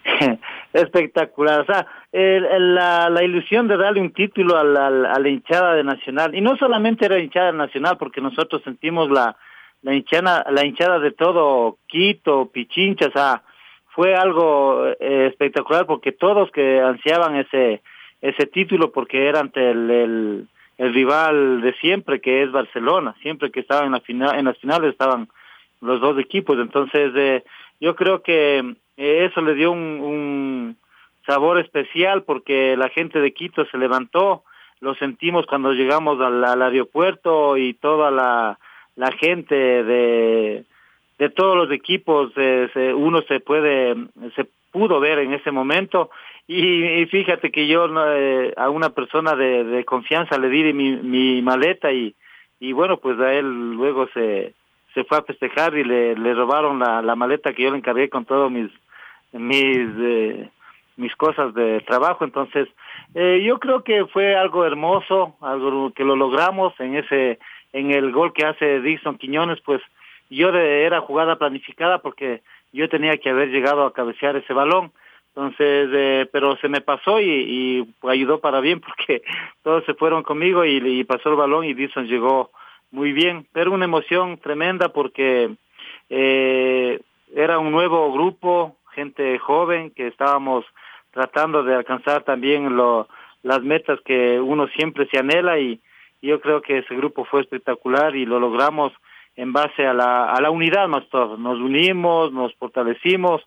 Espectacular, 0.72 1.60
o 1.60 1.64
sea, 1.64 1.86
la, 2.12 3.22
ilusión 3.22 3.68
de 3.68 3.76
darle 3.76 4.00
un 4.00 4.12
título 4.12 4.56
a 4.56 4.64
la, 4.64 4.86
a 4.86 5.18
la 5.18 5.28
hinchada 5.28 5.74
de 5.74 5.84
Nacional, 5.84 6.34
y 6.34 6.40
no 6.40 6.56
solamente 6.56 7.06
era 7.06 7.18
hinchada 7.18 7.52
Nacional, 7.52 7.96
porque 7.98 8.20
nosotros 8.20 8.62
sentimos 8.64 9.10
la, 9.10 9.36
la 9.82 9.94
hinchada, 9.94 10.44
la 10.50 10.64
hinchada 10.64 10.98
de 10.98 11.12
todo 11.12 11.78
Quito, 11.86 12.50
Pichincha, 12.52 13.08
o 13.08 13.12
sea, 13.12 13.42
fue 13.94 14.14
algo 14.14 14.86
eh, 14.86 15.26
espectacular 15.30 15.86
porque 15.86 16.12
todos 16.12 16.50
que 16.52 16.80
ansiaban 16.80 17.36
ese 17.36 17.82
ese 18.20 18.46
título 18.46 18.92
porque 18.92 19.28
era 19.28 19.40
ante 19.40 19.70
el, 19.70 20.46
el, 20.78 20.94
rival 20.94 21.60
de 21.60 21.74
siempre 21.74 22.20
que 22.20 22.42
es 22.42 22.52
Barcelona, 22.52 23.14
siempre 23.22 23.50
que 23.50 23.60
estaban 23.60 23.86
en 23.86 23.92
la 23.92 24.00
final, 24.00 24.38
en 24.38 24.46
las 24.46 24.58
finales 24.58 24.92
estaban 24.92 25.28
los 25.80 26.00
dos 26.00 26.18
equipos, 26.18 26.58
entonces 26.58 27.12
eh, 27.16 27.44
yo 27.80 27.94
creo 27.96 28.22
que 28.22 28.76
eso 29.00 29.40
le 29.40 29.54
dio 29.54 29.72
un, 29.72 30.76
sabor 31.26 31.58
especial 31.58 32.22
porque 32.24 32.76
la 32.76 32.88
gente 32.88 33.20
de 33.20 33.32
Quito 33.32 33.64
se 33.66 33.78
levantó, 33.78 34.42
lo 34.80 34.94
sentimos 34.94 35.46
cuando 35.46 35.72
llegamos 35.72 36.20
al, 36.20 36.62
aeropuerto 36.62 37.56
y 37.56 37.74
toda 37.74 38.10
la, 38.10 38.58
la 38.96 39.12
gente 39.12 39.54
de, 39.54 40.64
de 41.18 41.28
todos 41.30 41.56
los 41.56 41.70
equipos, 41.70 42.32
eh, 42.36 42.68
se, 42.72 42.94
uno 42.94 43.22
se 43.22 43.40
puede, 43.40 43.94
se 44.34 44.46
pudo 44.72 45.00
ver 45.00 45.18
en 45.18 45.34
ese 45.34 45.50
momento. 45.50 46.10
Y, 46.46 46.84
y 46.84 47.06
fíjate 47.06 47.52
que 47.52 47.66
yo 47.66 47.86
eh, 48.16 48.52
a 48.56 48.70
una 48.70 48.90
persona 48.90 49.36
de, 49.36 49.64
de 49.64 49.84
confianza 49.84 50.38
le 50.38 50.48
di 50.48 50.72
mi, 50.72 50.96
mi 50.96 51.42
maleta 51.42 51.92
y, 51.92 52.14
y 52.58 52.72
bueno, 52.72 52.96
pues 52.96 53.18
a 53.20 53.32
él 53.34 53.72
luego 53.72 54.08
se, 54.14 54.54
se 54.94 55.04
fue 55.04 55.18
a 55.18 55.22
festejar 55.22 55.76
y 55.76 55.84
le, 55.84 56.16
le 56.16 56.34
robaron 56.34 56.78
la, 56.78 57.02
la 57.02 57.14
maleta 57.14 57.52
que 57.52 57.62
yo 57.62 57.70
le 57.70 57.78
encargué 57.78 58.08
con 58.08 58.24
todos 58.24 58.50
mis 58.50 58.70
mis 59.32 59.88
eh, 59.98 60.50
mis 60.96 61.14
cosas 61.16 61.54
de 61.54 61.80
trabajo. 61.80 62.24
Entonces 62.24 62.68
eh, 63.14 63.42
yo 63.44 63.58
creo 63.58 63.82
que 63.82 64.06
fue 64.06 64.36
algo 64.36 64.64
hermoso 64.64 65.36
algo 65.40 65.92
que 65.92 66.04
lo 66.04 66.16
logramos 66.16 66.78
en 66.80 66.96
ese 66.96 67.38
en 67.72 67.90
el 67.90 68.12
gol 68.12 68.32
que 68.32 68.46
hace 68.46 68.80
Dixon 68.80 69.18
Quiñones. 69.18 69.60
Pues 69.60 69.80
yo 70.28 70.52
de, 70.52 70.84
era 70.84 71.00
jugada 71.00 71.36
planificada 71.36 71.98
porque 71.98 72.42
yo 72.72 72.88
tenía 72.88 73.16
que 73.16 73.30
haber 73.30 73.48
llegado 73.50 73.84
a 73.84 73.92
cabecear 73.92 74.36
ese 74.36 74.52
balón. 74.52 74.92
Entonces 75.34 75.88
eh, 75.92 76.28
pero 76.32 76.56
se 76.56 76.68
me 76.68 76.80
pasó 76.80 77.20
y, 77.20 77.30
y 77.30 78.08
ayudó 78.08 78.40
para 78.40 78.60
bien 78.60 78.80
porque 78.86 79.22
todos 79.62 79.84
se 79.84 79.94
fueron 79.94 80.22
conmigo 80.22 80.64
y, 80.64 80.76
y 80.76 81.04
pasó 81.04 81.30
el 81.30 81.36
balón 81.36 81.64
y 81.64 81.74
Dixon 81.74 82.06
llegó 82.06 82.50
muy 82.90 83.12
bien, 83.12 83.46
pero 83.52 83.72
una 83.72 83.84
emoción 83.84 84.38
tremenda 84.38 84.88
porque 84.88 85.54
eh, 86.08 87.00
era 87.34 87.58
un 87.58 87.70
nuevo 87.70 88.12
grupo, 88.12 88.76
gente 89.00 89.38
joven 89.38 89.90
que 89.90 90.06
estábamos 90.06 90.64
tratando 91.10 91.62
de 91.62 91.74
alcanzar 91.74 92.22
también 92.22 92.76
lo, 92.76 93.08
las 93.42 93.62
metas 93.62 93.98
que 94.04 94.38
uno 94.40 94.68
siempre 94.68 95.08
se 95.10 95.18
anhela 95.18 95.58
y 95.58 95.80
yo 96.22 96.40
creo 96.40 96.60
que 96.60 96.78
ese 96.78 96.94
grupo 96.94 97.24
fue 97.24 97.40
espectacular 97.40 98.14
y 98.14 98.26
lo 98.26 98.38
logramos 98.38 98.92
en 99.36 99.52
base 99.52 99.86
a 99.86 99.94
la, 99.94 100.30
a 100.30 100.40
la 100.40 100.50
unidad 100.50 100.86
más 100.88 101.08
todo. 101.08 101.36
Nos 101.36 101.58
unimos, 101.58 102.32
nos 102.32 102.54
fortalecimos 102.56 103.42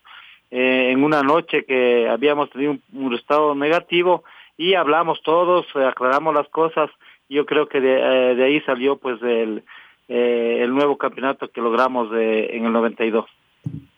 eh, 0.50 0.90
en 0.90 1.04
una 1.04 1.22
noche 1.22 1.64
que 1.64 2.08
habíamos 2.08 2.50
tenido 2.50 2.72
un, 2.72 2.82
un 2.92 3.14
estado 3.14 3.54
negativo 3.54 4.24
y 4.56 4.74
hablamos 4.74 5.22
todos, 5.22 5.66
aclaramos 5.74 6.34
las 6.34 6.48
cosas 6.48 6.90
yo 7.28 7.46
creo 7.46 7.68
que 7.68 7.80
de, 7.80 7.94
eh, 7.96 8.44
ahí 8.44 8.60
salió 8.62 8.96
pues 8.96 9.20
el, 9.22 9.62
eh, 10.08 10.60
el 10.62 10.74
nuevo 10.74 10.96
campeonato 10.98 11.48
que 11.48 11.60
logramos 11.60 12.08
en 12.12 12.66
el 12.66 12.72
92. 12.72 13.26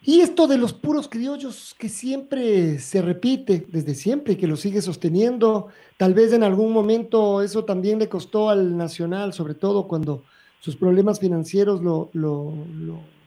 Y 0.02 0.20
esto 0.20 0.46
de 0.46 0.56
los 0.56 0.72
puros 0.72 1.08
criollos 1.08 1.74
que 1.76 1.88
siempre 1.88 2.78
se 2.78 3.02
repite 3.02 3.66
desde 3.68 3.96
siempre 3.96 4.34
y 4.34 4.36
que 4.36 4.46
lo 4.46 4.56
sigue 4.56 4.80
sosteniendo, 4.80 5.66
tal 5.96 6.14
vez 6.14 6.32
en 6.32 6.44
algún 6.44 6.72
momento 6.72 7.42
eso 7.42 7.64
también 7.64 7.98
le 7.98 8.08
costó 8.08 8.48
al 8.48 8.76
Nacional, 8.76 9.32
sobre 9.32 9.54
todo 9.54 9.88
cuando 9.88 10.22
sus 10.60 10.76
problemas 10.76 11.18
financieros 11.18 11.82
lo, 11.82 12.10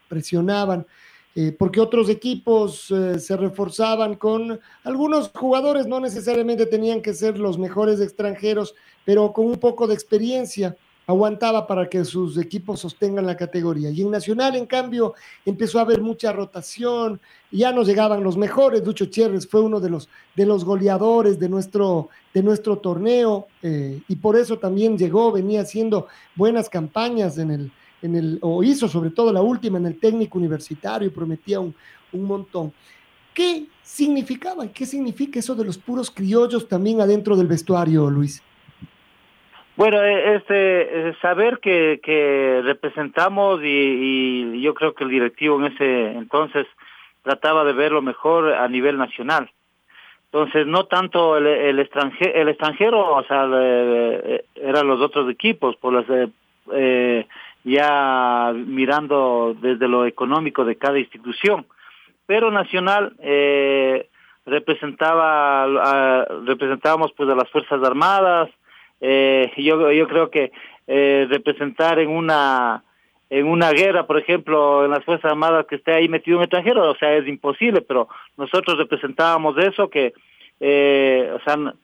presionaban, 0.07 0.87
eh, 1.35 1.51
porque 1.51 1.81
otros 1.81 2.09
equipos 2.09 2.89
eh, 2.91 3.19
se 3.19 3.35
reforzaban 3.35 4.15
con 4.15 4.59
algunos 4.83 5.31
jugadores, 5.35 5.85
no 5.85 5.99
necesariamente 5.99 6.65
tenían 6.65 7.01
que 7.01 7.13
ser 7.13 7.37
los 7.37 7.57
mejores 7.57 7.99
extranjeros, 7.99 8.73
pero 9.03 9.33
con 9.33 9.45
un 9.45 9.57
poco 9.57 9.85
de 9.85 9.93
experiencia 9.93 10.77
aguantaba 11.09 11.65
para 11.65 11.89
que 11.89 12.05
sus 12.05 12.37
equipos 12.37 12.81
sostengan 12.81 13.25
la 13.25 13.35
categoría. 13.35 13.89
Y 13.89 14.03
en 14.03 14.11
Nacional, 14.11 14.55
en 14.55 14.67
cambio, 14.67 15.15
empezó 15.43 15.79
a 15.79 15.81
haber 15.81 16.01
mucha 16.01 16.31
rotación, 16.31 17.19
ya 17.51 17.71
nos 17.71 17.87
llegaban 17.87 18.23
los 18.23 18.37
mejores. 18.37 18.83
Ducho 18.83 19.07
Chérez 19.07 19.47
fue 19.47 19.59
uno 19.59 19.79
de 19.79 19.89
los, 19.89 20.07
de 20.35 20.45
los 20.45 20.63
goleadores 20.63 21.39
de 21.39 21.49
nuestro, 21.49 22.09
de 22.31 22.43
nuestro 22.43 22.77
torneo 22.77 23.47
eh, 23.63 23.99
y 24.07 24.15
por 24.17 24.35
eso 24.37 24.59
también 24.59 24.99
llegó, 24.99 25.31
venía 25.31 25.61
haciendo 25.61 26.05
buenas 26.35 26.69
campañas 26.69 27.39
en 27.39 27.49
el, 27.49 27.71
en 28.03 28.15
el, 28.15 28.37
o 28.43 28.61
hizo 28.61 28.87
sobre 28.87 29.09
todo 29.09 29.33
la 29.33 29.41
última 29.41 29.79
en 29.79 29.87
el 29.87 29.99
técnico 29.99 30.37
universitario 30.37 31.07
y 31.07 31.11
prometía 31.11 31.59
un, 31.59 31.73
un 32.13 32.23
montón. 32.23 32.71
¿Qué 33.33 33.65
significaba 33.81 34.63
y 34.63 34.69
qué 34.69 34.85
significa 34.85 35.39
eso 35.39 35.55
de 35.55 35.65
los 35.65 35.79
puros 35.79 36.11
criollos 36.11 36.67
también 36.67 37.01
adentro 37.01 37.35
del 37.35 37.47
vestuario, 37.47 38.11
Luis? 38.11 38.43
Bueno, 39.79 40.03
este, 40.03 41.15
saber 41.21 41.59
que, 41.59 42.01
que 42.03 42.61
representamos 42.65 43.61
y, 43.63 44.51
y, 44.57 44.61
yo 44.61 44.73
creo 44.73 44.93
que 44.93 45.05
el 45.05 45.09
directivo 45.09 45.57
en 45.57 45.71
ese 45.71 46.11
entonces 46.17 46.67
trataba 47.23 47.63
de 47.63 47.71
ver 47.71 47.93
lo 47.93 48.01
mejor 48.01 48.51
a 48.51 48.67
nivel 48.67 48.97
nacional. 48.97 49.49
Entonces, 50.25 50.67
no 50.67 50.87
tanto 50.87 51.37
el, 51.37 51.47
el, 51.47 51.79
extranjero, 51.79 52.31
el 52.35 52.49
extranjero, 52.49 53.15
o 53.15 53.23
sea, 53.23 53.47
le, 53.47 54.43
eran 54.55 54.85
los 54.85 54.99
otros 54.99 55.31
equipos, 55.31 55.77
por 55.77 55.93
las, 55.93 56.29
eh, 56.73 57.25
ya 57.63 58.51
mirando 58.53 59.55
desde 59.61 59.87
lo 59.87 60.05
económico 60.05 60.65
de 60.65 60.75
cada 60.75 60.99
institución. 60.99 61.65
Pero 62.25 62.51
Nacional 62.51 63.13
eh, 63.19 64.09
representaba, 64.45 65.63
a, 65.63 66.25
representábamos 66.43 67.13
pues 67.13 67.29
a 67.29 67.35
las 67.35 67.49
Fuerzas 67.49 67.81
Armadas, 67.81 68.49
eh, 69.01 69.51
yo, 69.57 69.91
yo 69.91 70.07
creo 70.07 70.29
que 70.29 70.51
eh, 70.87 71.27
representar 71.29 71.99
en 71.99 72.09
una 72.09 72.83
en 73.31 73.45
una 73.45 73.71
guerra, 73.71 74.07
por 74.07 74.17
ejemplo, 74.17 74.85
en 74.85 74.91
las 74.91 75.05
Fuerzas 75.05 75.31
Armadas 75.31 75.67
que 75.67 75.75
esté 75.75 75.93
ahí 75.93 76.09
metido 76.09 76.37
un 76.37 76.43
extranjero, 76.43 76.89
o 76.89 76.95
sea, 76.95 77.13
es 77.13 77.27
imposible, 77.27 77.81
pero 77.81 78.09
nosotros 78.37 78.75
representábamos 78.77 79.55
eso, 79.59 79.87
que, 79.87 80.13
eh, 80.59 81.31
o 81.35 81.39
sea, 81.43 81.75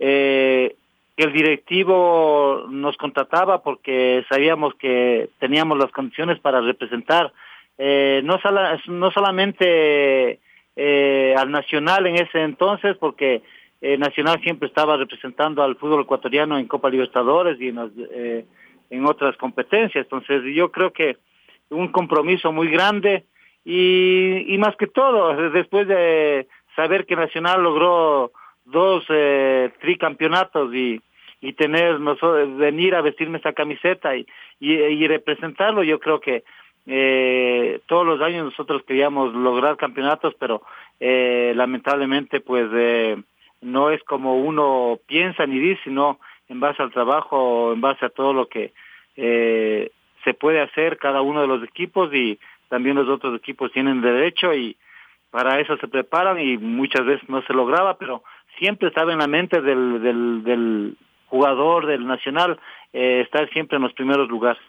eh, 0.00 0.74
el 1.16 1.32
directivo 1.32 2.66
nos 2.68 2.96
contrataba 2.96 3.62
porque 3.62 4.24
sabíamos 4.28 4.74
que 4.74 5.28
teníamos 5.38 5.78
las 5.78 5.92
condiciones 5.92 6.40
para 6.40 6.60
representar 6.60 7.32
eh, 7.78 8.20
no, 8.24 8.40
sala, 8.40 8.80
no 8.86 9.10
solamente 9.12 10.40
eh, 10.76 11.34
al 11.36 11.50
nacional 11.50 12.06
en 12.06 12.16
ese 12.16 12.42
entonces, 12.42 12.96
porque 12.98 13.42
eh, 13.80 13.96
Nacional 13.96 14.40
siempre 14.42 14.68
estaba 14.68 14.96
representando 14.96 15.62
al 15.62 15.76
fútbol 15.76 16.02
ecuatoriano 16.02 16.58
en 16.58 16.66
Copa 16.66 16.90
Libertadores 16.90 17.60
y 17.60 17.68
en, 17.68 17.76
las, 17.76 17.90
eh, 18.12 18.44
en 18.90 19.06
otras 19.06 19.36
competencias. 19.36 20.04
Entonces 20.04 20.42
yo 20.54 20.70
creo 20.70 20.92
que 20.92 21.16
un 21.70 21.88
compromiso 21.88 22.52
muy 22.52 22.68
grande 22.68 23.24
y, 23.64 24.54
y 24.54 24.58
más 24.58 24.74
que 24.76 24.86
todo, 24.86 25.50
después 25.50 25.86
de 25.86 26.48
saber 26.74 27.06
que 27.06 27.16
Nacional 27.16 27.62
logró 27.62 28.32
dos 28.64 29.04
eh, 29.08 29.70
tricampeonatos 29.80 30.74
y, 30.74 31.00
y 31.40 31.52
tener 31.52 32.00
nosotros, 32.00 32.56
venir 32.56 32.94
a 32.94 33.02
vestirme 33.02 33.38
esa 33.38 33.52
camiseta 33.52 34.16
y, 34.16 34.26
y, 34.60 35.06
representarlo, 35.06 35.82
yo 35.82 35.98
creo 35.98 36.20
que 36.20 36.44
eh, 36.86 37.80
todos 37.86 38.06
los 38.06 38.20
años 38.20 38.44
nosotros 38.46 38.82
queríamos 38.86 39.34
lograr 39.34 39.76
campeonatos, 39.76 40.34
pero 40.38 40.62
eh, 41.00 41.52
lamentablemente 41.54 42.40
pues 42.40 42.68
eh, 42.72 43.16
no 43.60 43.90
es 43.90 44.02
como 44.04 44.38
uno 44.38 44.98
piensa 45.06 45.46
ni 45.46 45.58
dice, 45.58 45.80
sino 45.84 46.18
en 46.48 46.60
base 46.60 46.82
al 46.82 46.92
trabajo, 46.92 47.72
en 47.72 47.80
base 47.80 48.06
a 48.06 48.10
todo 48.10 48.32
lo 48.32 48.48
que 48.48 48.72
eh, 49.16 49.90
se 50.24 50.34
puede 50.34 50.60
hacer 50.60 50.98
cada 50.98 51.22
uno 51.22 51.40
de 51.40 51.46
los 51.46 51.62
equipos 51.62 52.12
y 52.14 52.38
también 52.68 52.96
los 52.96 53.08
otros 53.08 53.36
equipos 53.36 53.72
tienen 53.72 54.00
derecho 54.00 54.54
y 54.54 54.76
para 55.30 55.60
eso 55.60 55.76
se 55.76 55.88
preparan 55.88 56.40
y 56.40 56.56
muchas 56.56 57.04
veces 57.04 57.28
no 57.28 57.42
se 57.42 57.52
lograba, 57.52 57.98
pero 57.98 58.22
siempre 58.58 58.88
estaba 58.88 59.12
en 59.12 59.18
la 59.18 59.26
mente 59.26 59.60
del, 59.60 60.02
del, 60.02 60.96
jugador 61.26 61.86
del 61.86 62.06
Nacional 62.06 62.58
eh, 62.94 63.20
estar 63.20 63.50
siempre 63.50 63.76
en 63.76 63.82
los 63.82 63.92
primeros 63.92 64.30
lugares. 64.30 64.62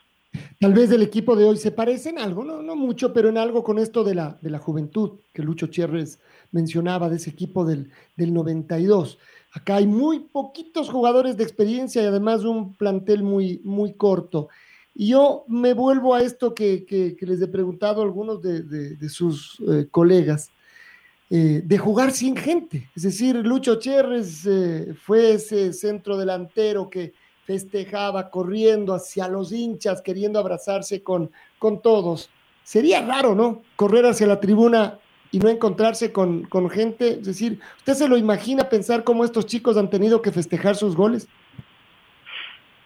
Tal 0.60 0.74
vez 0.74 0.90
del 0.90 1.02
equipo 1.02 1.38
de 1.38 1.46
hoy 1.46 1.56
se 1.56 1.72
parecen 1.72 2.20
algo, 2.20 2.44
no, 2.44 2.62
no 2.62 2.76
mucho, 2.76 3.14
pero 3.14 3.30
en 3.30 3.38
algo 3.38 3.64
con 3.64 3.80
esto 3.80 4.04
de 4.04 4.14
la, 4.14 4.38
de 4.42 4.50
la 4.50 4.60
juventud 4.60 5.22
que 5.34 5.42
Lucho 5.42 5.68
Chierres 5.68 6.22
mencionaba 6.52 7.10
de 7.10 7.18
ese 7.18 7.30
equipo 7.30 7.66
del, 7.66 7.92
del 8.16 8.34
92. 8.34 9.18
Acá 9.52 9.78
hay 9.78 9.88
muy 9.88 10.20
poquitos 10.20 10.90
jugadores 10.90 11.38
de 11.38 11.44
experiencia 11.44 12.02
y 12.02 12.06
además 12.06 12.44
un 12.44 12.76
plantel 12.76 13.24
muy, 13.24 13.62
muy 13.64 13.94
corto. 13.94 14.50
Y 14.94 15.08
yo 15.10 15.46
me 15.48 15.74
vuelvo 15.74 16.14
a 16.14 16.22
esto 16.22 16.54
que, 16.54 16.86
que, 16.86 17.16
que 17.16 17.26
les 17.26 17.42
he 17.42 17.48
preguntado 17.48 18.02
a 18.02 18.06
algunos 18.06 18.42
de, 18.42 18.64
de, 18.64 19.10
sus 19.10 19.60
eh, 19.68 19.88
colegas, 19.90 20.52
eh, 21.30 21.62
de 21.64 21.78
jugar 21.78 22.12
sin 22.12 22.36
gente. 22.36 22.90
Es 22.96 23.04
decir, 23.04 23.36
Lucho 23.38 23.76
Cherres 23.80 24.46
eh, 24.46 24.94
fue 25.02 25.34
ese 25.34 25.74
centro 25.74 26.18
delantero 26.18 26.90
que 26.90 27.14
festejaba 27.46 28.30
corriendo 28.30 28.94
hacia 28.94 29.28
los 29.28 29.52
hinchas, 29.52 30.02
queriendo 30.02 30.38
abrazarse 30.38 31.02
con, 31.02 31.32
con 31.58 31.82
todos. 31.82 32.30
Sería 32.64 33.02
raro, 33.02 33.34
¿no? 33.34 33.64
Correr 33.76 34.06
hacia 34.06 34.28
la 34.28 34.40
tribuna 34.40 35.00
y 35.32 35.40
no 35.40 35.50
encontrarse 35.50 36.12
con, 36.12 36.44
con 36.44 36.70
gente. 36.70 37.10
Es 37.10 37.26
decir, 37.26 37.60
¿usted 37.78 37.94
se 37.94 38.08
lo 38.10 38.18
imagina 38.18 38.70
pensar 38.70 39.04
cómo 39.04 39.24
estos 39.24 39.46
chicos 39.46 39.78
han 39.78 39.90
tenido 39.90 40.22
que 40.22 40.32
festejar 40.32 40.76
sus 40.76 40.96
goles? 40.96 41.28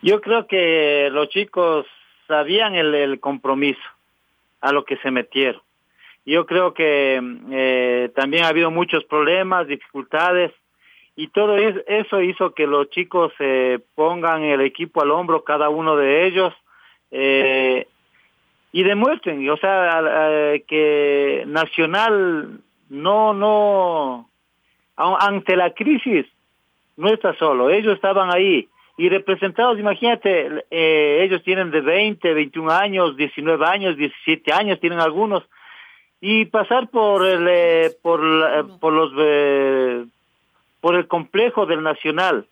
Yo 0.01 0.19
creo 0.21 0.47
que 0.47 1.09
los 1.11 1.29
chicos 1.29 1.85
sabían 2.27 2.75
el, 2.75 2.93
el 2.93 3.19
compromiso 3.19 3.81
a 4.61 4.71
lo 4.71 4.85
que 4.85 4.97
se 4.97 5.11
metieron. 5.11 5.61
Yo 6.25 6.45
creo 6.45 6.73
que 6.73 7.21
eh, 7.51 8.09
también 8.15 8.45
ha 8.45 8.49
habido 8.49 8.71
muchos 8.71 9.03
problemas, 9.05 9.67
dificultades, 9.67 10.51
y 11.15 11.27
todo 11.27 11.57
eso 11.57 12.21
hizo 12.21 12.53
que 12.53 12.65
los 12.65 12.89
chicos 12.89 13.31
se 13.37 13.81
pongan 13.93 14.43
el 14.43 14.61
equipo 14.61 15.01
al 15.01 15.11
hombro, 15.11 15.43
cada 15.43 15.69
uno 15.69 15.95
de 15.95 16.25
ellos, 16.25 16.53
eh, 17.11 17.87
y 18.73 18.83
demuestren, 18.83 19.47
o 19.49 19.55
sea, 19.57 20.59
que 20.67 21.43
Nacional 21.45 22.59
no, 22.89 23.33
no, 23.33 24.29
ante 24.97 25.55
la 25.55 25.73
crisis, 25.73 26.25
no 26.97 27.07
está 27.07 27.35
solo, 27.35 27.69
ellos 27.69 27.93
estaban 27.93 28.31
ahí 28.31 28.67
y 28.97 29.09
representados, 29.09 29.79
imagínate, 29.79 30.65
eh, 30.69 31.21
ellos 31.23 31.43
tienen 31.43 31.71
de 31.71 31.81
20, 31.81 32.33
21 32.33 32.71
años, 32.71 33.15
19 33.15 33.65
años, 33.65 33.97
17 33.97 34.51
años, 34.53 34.79
tienen 34.79 34.99
algunos, 34.99 35.43
y 36.21 36.45
pasar 36.45 36.89
por 36.89 37.25
el, 37.25 37.47
eh, 37.47 37.91
por, 38.01 38.21
por 38.79 38.93
los, 38.93 39.11
eh, 39.17 40.05
por 40.79 40.95
el 40.95 41.07
complejo 41.07 41.65
del 41.65 41.81
Nacional, 41.81 42.45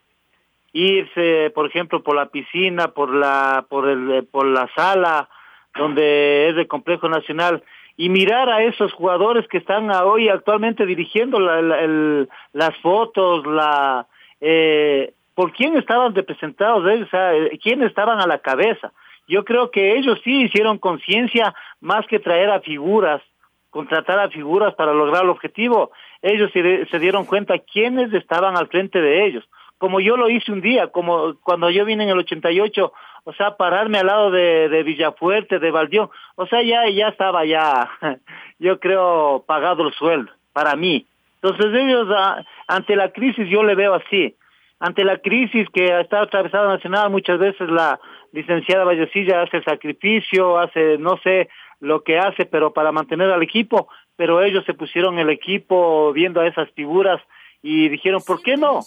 irse, 0.73 1.51
por 1.53 1.67
ejemplo, 1.67 2.01
por 2.01 2.15
la 2.15 2.27
piscina, 2.27 2.89
por 2.89 3.13
la, 3.13 3.65
por 3.69 3.87
el, 3.87 4.25
por 4.31 4.47
la 4.47 4.67
sala, 4.75 5.29
donde 5.75 6.49
es 6.49 6.57
el 6.57 6.67
complejo 6.67 7.09
nacional, 7.09 7.63
y 7.97 8.09
mirar 8.09 8.49
a 8.49 8.63
esos 8.63 8.91
jugadores 8.93 9.47
que 9.47 9.57
están 9.57 9.91
hoy 9.91 10.29
actualmente 10.29 10.85
dirigiendo 10.85 11.39
las 11.39 12.77
fotos, 12.81 13.45
la 13.45 14.07
eh, 14.39 15.13
por 15.35 15.53
quién 15.53 15.77
estaban 15.77 16.13
representados 16.15 16.85
ellos, 16.91 17.07
o 17.07 17.11
sea, 17.11 17.35
eh, 17.35 17.59
quién 17.61 17.83
estaban 17.83 18.19
a 18.19 18.27
la 18.27 18.39
cabeza. 18.39 18.91
Yo 19.27 19.45
creo 19.45 19.71
que 19.71 19.97
ellos 19.97 20.19
sí 20.23 20.43
hicieron 20.43 20.77
conciencia 20.77 21.53
más 21.79 22.05
que 22.07 22.19
traer 22.19 22.49
a 22.49 22.59
figuras, 22.59 23.21
contratar 23.69 24.19
a 24.19 24.29
figuras 24.29 24.73
para 24.73 24.93
lograr 24.93 25.23
el 25.23 25.29
objetivo. 25.29 25.91
Ellos 26.21 26.51
se, 26.53 26.85
se 26.87 26.99
dieron 26.99 27.25
cuenta 27.25 27.59
quiénes 27.59 28.13
estaban 28.13 28.57
al 28.57 28.67
frente 28.67 28.99
de 28.99 29.25
ellos. 29.25 29.47
Como 29.77 29.99
yo 29.99 30.17
lo 30.17 30.29
hice 30.29 30.51
un 30.51 30.61
día, 30.61 30.87
como 30.87 31.35
cuando 31.41 31.69
yo 31.69 31.85
vine 31.85 32.03
en 32.03 32.09
el 32.09 32.19
88 32.19 32.91
o 33.23 33.33
sea, 33.33 33.55
pararme 33.57 33.99
al 33.99 34.07
lado 34.07 34.31
de, 34.31 34.69
de 34.69 34.83
Villafuerte, 34.83 35.59
de 35.59 35.71
Valdión, 35.71 36.09
o 36.35 36.47
sea, 36.47 36.61
ya, 36.63 36.89
ya 36.89 37.09
estaba 37.09 37.45
ya, 37.45 37.89
yo 38.59 38.79
creo, 38.79 39.43
pagado 39.47 39.87
el 39.87 39.93
sueldo, 39.93 40.31
para 40.53 40.75
mí. 40.75 41.05
Entonces 41.41 41.73
ellos, 41.73 42.07
ah, 42.15 42.43
ante 42.67 42.95
la 42.95 43.11
crisis, 43.11 43.47
yo 43.49 43.63
le 43.63 43.75
veo 43.75 43.93
así, 43.93 44.35
ante 44.79 45.03
la 45.03 45.17
crisis 45.17 45.67
que 45.73 45.93
ha 45.93 46.01
estado 46.01 46.23
atravesada 46.23 46.67
Nacional, 46.67 47.09
muchas 47.09 47.39
veces 47.39 47.69
la 47.69 47.99
licenciada 48.31 48.83
Vallecilla 48.83 49.43
hace 49.43 49.61
sacrificio, 49.63 50.57
hace, 50.57 50.97
no 50.97 51.17
sé, 51.23 51.49
lo 51.79 52.03
que 52.03 52.17
hace, 52.17 52.45
pero 52.45 52.73
para 52.73 52.91
mantener 52.91 53.29
al 53.31 53.43
equipo, 53.43 53.89
pero 54.15 54.41
ellos 54.41 54.63
se 54.65 54.73
pusieron 54.73 55.19
el 55.19 55.29
equipo 55.29 56.13
viendo 56.13 56.41
a 56.41 56.47
esas 56.47 56.69
figuras 56.71 57.21
y 57.61 57.89
dijeron, 57.89 58.21
¿por 58.25 58.41
qué 58.41 58.57
no? 58.57 58.79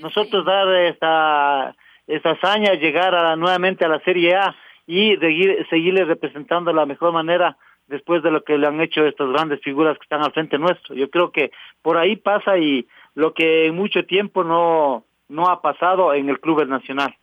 Nosotros 0.00 0.44
dar 0.44 0.68
esta 0.74 1.74
esa 2.06 2.30
hazaña, 2.30 2.74
llegar 2.74 3.14
a, 3.14 3.36
nuevamente 3.36 3.84
a 3.84 3.88
la 3.88 4.00
Serie 4.00 4.34
A 4.34 4.54
y 4.86 5.16
seguir, 5.16 5.66
seguirle 5.70 6.04
representando 6.04 6.70
de 6.70 6.76
la 6.76 6.86
mejor 6.86 7.12
manera 7.12 7.56
después 7.86 8.22
de 8.22 8.30
lo 8.30 8.42
que 8.42 8.58
le 8.58 8.66
han 8.66 8.80
hecho 8.80 9.04
estas 9.04 9.28
grandes 9.28 9.60
figuras 9.60 9.96
que 9.98 10.04
están 10.04 10.22
al 10.22 10.32
frente 10.32 10.58
nuestro. 10.58 10.94
Yo 10.94 11.10
creo 11.10 11.30
que 11.30 11.50
por 11.82 11.96
ahí 11.96 12.16
pasa 12.16 12.58
y 12.58 12.86
lo 13.14 13.34
que 13.34 13.66
en 13.66 13.76
mucho 13.76 14.04
tiempo 14.06 14.44
no, 14.44 15.04
no 15.28 15.48
ha 15.48 15.60
pasado 15.60 16.14
en 16.14 16.28
el 16.28 16.40
Club 16.40 16.66
Nacional. 16.66 17.14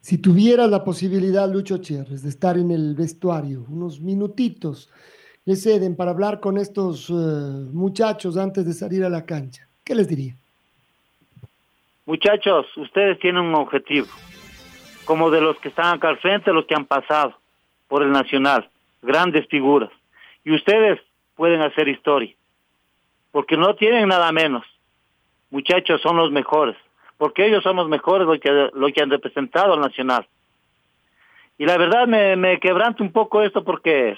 Si 0.00 0.18
tuviera 0.18 0.68
la 0.68 0.84
posibilidad, 0.84 1.50
Lucho 1.50 1.78
Chérez, 1.78 2.22
de 2.22 2.28
estar 2.28 2.56
en 2.56 2.70
el 2.70 2.94
vestuario, 2.94 3.64
unos 3.68 4.00
minutitos 4.00 4.92
le 5.44 5.56
ceden 5.56 5.96
para 5.96 6.10
hablar 6.10 6.40
con 6.40 6.58
estos 6.58 7.08
eh, 7.10 7.12
muchachos 7.72 8.36
antes 8.36 8.66
de 8.66 8.72
salir 8.72 9.04
a 9.04 9.08
la 9.08 9.24
cancha, 9.24 9.68
¿qué 9.84 9.94
les 9.94 10.08
diría? 10.08 10.36
Muchachos, 12.06 12.66
ustedes 12.76 13.18
tienen 13.18 13.42
un 13.42 13.56
objetivo, 13.56 14.06
como 15.06 15.28
de 15.28 15.40
los 15.40 15.58
que 15.58 15.70
están 15.70 15.96
acá 15.96 16.08
al 16.08 16.18
frente, 16.18 16.52
los 16.52 16.64
que 16.64 16.76
han 16.76 16.84
pasado 16.84 17.36
por 17.88 18.04
el 18.04 18.12
Nacional, 18.12 18.70
grandes 19.02 19.48
figuras. 19.48 19.90
Y 20.44 20.54
ustedes 20.54 21.00
pueden 21.34 21.62
hacer 21.62 21.88
historia, 21.88 22.32
porque 23.32 23.56
no 23.56 23.74
tienen 23.74 24.06
nada 24.06 24.30
menos. 24.30 24.64
Muchachos, 25.50 26.00
son 26.00 26.16
los 26.16 26.30
mejores, 26.30 26.76
porque 27.18 27.44
ellos 27.44 27.64
son 27.64 27.74
los 27.74 27.88
mejores 27.88 28.28
los 28.28 28.38
que, 28.38 28.70
lo 28.72 28.86
que 28.86 29.02
han 29.02 29.10
representado 29.10 29.74
al 29.74 29.80
Nacional. 29.80 30.28
Y 31.58 31.66
la 31.66 31.76
verdad 31.76 32.06
me, 32.06 32.36
me 32.36 32.60
un 33.00 33.10
poco 33.10 33.42
esto 33.42 33.64
porque 33.64 34.16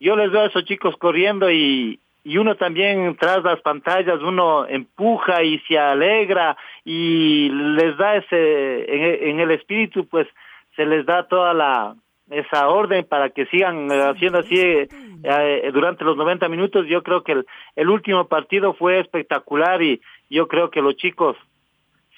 yo 0.00 0.16
les 0.16 0.32
veo 0.32 0.40
a 0.40 0.46
esos 0.46 0.64
chicos 0.64 0.96
corriendo 0.96 1.52
y, 1.52 2.00
y 2.28 2.36
uno 2.36 2.56
también 2.56 3.16
tras 3.16 3.42
las 3.42 3.58
pantallas 3.62 4.20
uno 4.20 4.66
empuja 4.66 5.42
y 5.42 5.60
se 5.60 5.78
alegra 5.78 6.58
y 6.84 7.48
les 7.48 7.96
da 7.96 8.16
ese 8.16 9.30
en, 9.30 9.40
el 9.40 9.50
espíritu 9.50 10.06
pues 10.06 10.28
se 10.76 10.84
les 10.84 11.06
da 11.06 11.26
toda 11.26 11.54
la 11.54 11.96
esa 12.30 12.68
orden 12.68 13.06
para 13.06 13.30
que 13.30 13.46
sigan 13.46 13.90
haciendo 13.90 14.40
así 14.40 14.60
eh, 14.60 15.70
durante 15.72 16.04
los 16.04 16.18
90 16.18 16.46
minutos. 16.50 16.86
Yo 16.86 17.02
creo 17.02 17.24
que 17.24 17.32
el, 17.32 17.46
el 17.74 17.88
último 17.88 18.28
partido 18.28 18.74
fue 18.74 19.00
espectacular 19.00 19.80
y 19.80 20.02
yo 20.28 20.48
creo 20.48 20.70
que 20.70 20.82
los 20.82 20.96
chicos 20.96 21.34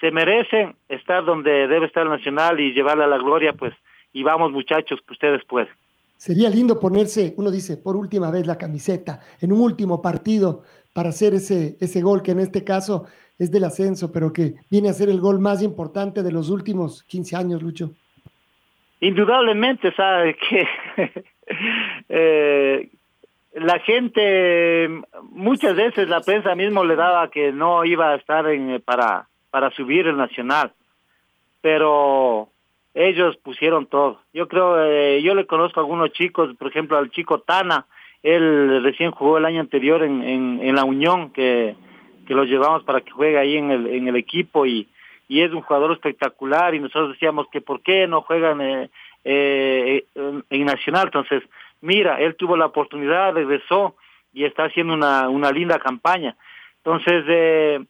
se 0.01 0.11
merecen 0.11 0.75
estar 0.89 1.25
donde 1.25 1.69
debe 1.69 1.87
estar 1.87 2.03
el 2.03 2.11
Nacional 2.11 2.59
y 2.59 2.73
llevarle 2.73 3.05
a 3.05 3.07
la 3.07 3.19
gloria 3.19 3.53
pues 3.53 3.73
y 4.13 4.25
vamos 4.25 4.51
muchachos 4.51 4.99
que 5.07 5.13
ustedes 5.13 5.45
pueden 5.45 5.73
Sería 6.21 6.51
lindo 6.51 6.79
ponerse, 6.79 7.33
uno 7.39 7.51
dice, 7.51 7.79
por 7.79 7.97
última 7.97 8.31
vez 8.31 8.47
la 8.47 8.59
camiseta 8.59 9.21
en 9.41 9.53
un 9.53 9.61
último 9.62 10.03
partido 10.03 10.64
para 10.93 11.09
hacer 11.09 11.33
ese, 11.33 11.79
ese 11.81 12.03
gol 12.03 12.23
que 12.23 12.33
en 12.33 12.41
este 12.41 12.62
caso 12.62 13.07
es 13.39 13.51
del 13.51 13.64
ascenso, 13.64 14.12
pero 14.12 14.31
que 14.31 14.57
viene 14.71 14.91
a 14.91 14.93
ser 14.93 15.09
el 15.09 15.18
gol 15.18 15.41
más 15.41 15.62
importante 15.62 16.23
de 16.23 16.31
los 16.31 16.51
últimos 16.51 17.05
15 17.05 17.37
años, 17.37 17.62
Lucho. 17.62 17.93
Indudablemente, 19.01 19.95
sabe 19.95 20.37
que 20.37 20.68
eh, 22.11 22.91
la 23.55 23.79
gente, 23.79 24.89
muchas 25.31 25.75
veces 25.75 26.07
la 26.07 26.21
prensa 26.21 26.55
mismo 26.55 26.85
le 26.85 26.97
daba 26.97 27.31
que 27.31 27.51
no 27.51 27.83
iba 27.87 28.11
a 28.11 28.16
estar 28.16 28.47
en, 28.47 28.83
para, 28.83 29.27
para 29.51 29.71
subir 29.71 30.07
el 30.07 30.18
Nacional, 30.18 30.75
pero 31.62 32.49
ellos 32.95 33.36
pusieron 33.36 33.86
todo. 33.86 34.20
Yo 34.32 34.49
creo, 34.49 34.82
eh, 34.82 35.22
yo 35.22 35.34
le 35.34 35.47
conozco 35.47 35.80
a 35.80 35.82
algunos 35.82 36.12
chicos, 36.12 36.55
por 36.57 36.68
ejemplo 36.68 36.99
al 36.99 37.11
chico 37.11 37.41
Tana, 37.41 37.86
él 38.22 38.82
recién 38.82 39.12
jugó 39.12 39.38
el 39.38 39.47
año 39.47 39.61
anterior 39.61 40.03
en, 40.03 40.22
en, 40.22 40.74
la 40.74 40.84
Unión, 40.84 41.30
que, 41.30 41.74
que 42.26 42.34
lo 42.34 42.45
llevamos 42.45 42.82
para 42.84 43.01
que 43.01 43.11
juegue 43.11 43.38
ahí 43.38 43.57
en 43.57 43.70
el, 43.70 43.86
en 43.86 44.09
el 44.09 44.16
equipo 44.16 44.66
y, 44.66 44.88
y 45.30 45.43
es 45.43 45.53
un 45.53 45.62
jugador 45.62 45.93
espectacular 45.93 46.74
y 46.74 46.80
nosotros 46.80 47.12
decíamos 47.12 47.47
que 47.53 47.61
por 47.61 47.82
qué 47.82 48.07
no 48.07 48.22
juegan 48.22 48.61
eh, 48.61 48.91
eh, 49.24 50.05
en 50.14 50.64
Nacional. 50.64 51.05
Entonces, 51.07 51.43
mira, 51.80 52.20
él 52.20 52.34
tuvo 52.34 52.57
la 52.57 52.66
oportunidad, 52.66 53.32
regresó 53.32 53.95
y 54.32 54.45
está 54.45 54.64
haciendo 54.64 54.93
una, 54.93 55.28
una 55.28 55.53
linda 55.53 55.78
campaña. 55.78 56.36
Entonces, 56.78 57.24
eh, 57.28 57.80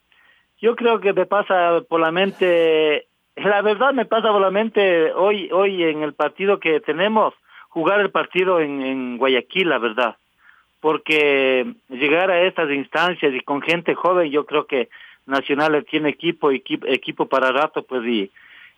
yo 0.61 0.77
creo 0.77 1.01
que 1.01 1.13
me 1.13 1.27
pasa 1.27 1.81
por 1.89 2.01
la 2.01 2.13
mente 2.13 3.07
la 3.45 3.63
verdad 3.63 3.93
me 3.93 4.05
pasa 4.05 4.29
solamente 4.29 5.13
hoy, 5.13 5.51
hoy 5.53 5.83
en 5.83 6.03
el 6.03 6.15
partido 6.15 6.61
que 6.61 6.81
tenemos, 6.81 7.35
jugar 7.69 8.01
el 8.01 8.11
partido 8.11 8.61
en, 8.61 9.19
Guayaquil, 9.19 9.69
la 9.69 9.79
verdad. 9.79 10.17
Porque 10.81 11.75
llegar 11.89 12.31
a 12.31 12.43
estas 12.43 12.71
instancias 12.71 13.35
y 13.35 13.41
con 13.41 13.63
gente 13.63 13.95
joven, 13.95 14.31
yo 14.31 14.47
creo 14.47 14.67
que 14.67 14.89
Nacional 15.27 15.85
tiene 15.89 16.09
equipo, 16.09 16.51
equipo, 16.51 16.87
equipo 16.87 17.27
para 17.27 17.53
rato, 17.53 17.83
pues 17.85 18.05
y, 18.05 18.31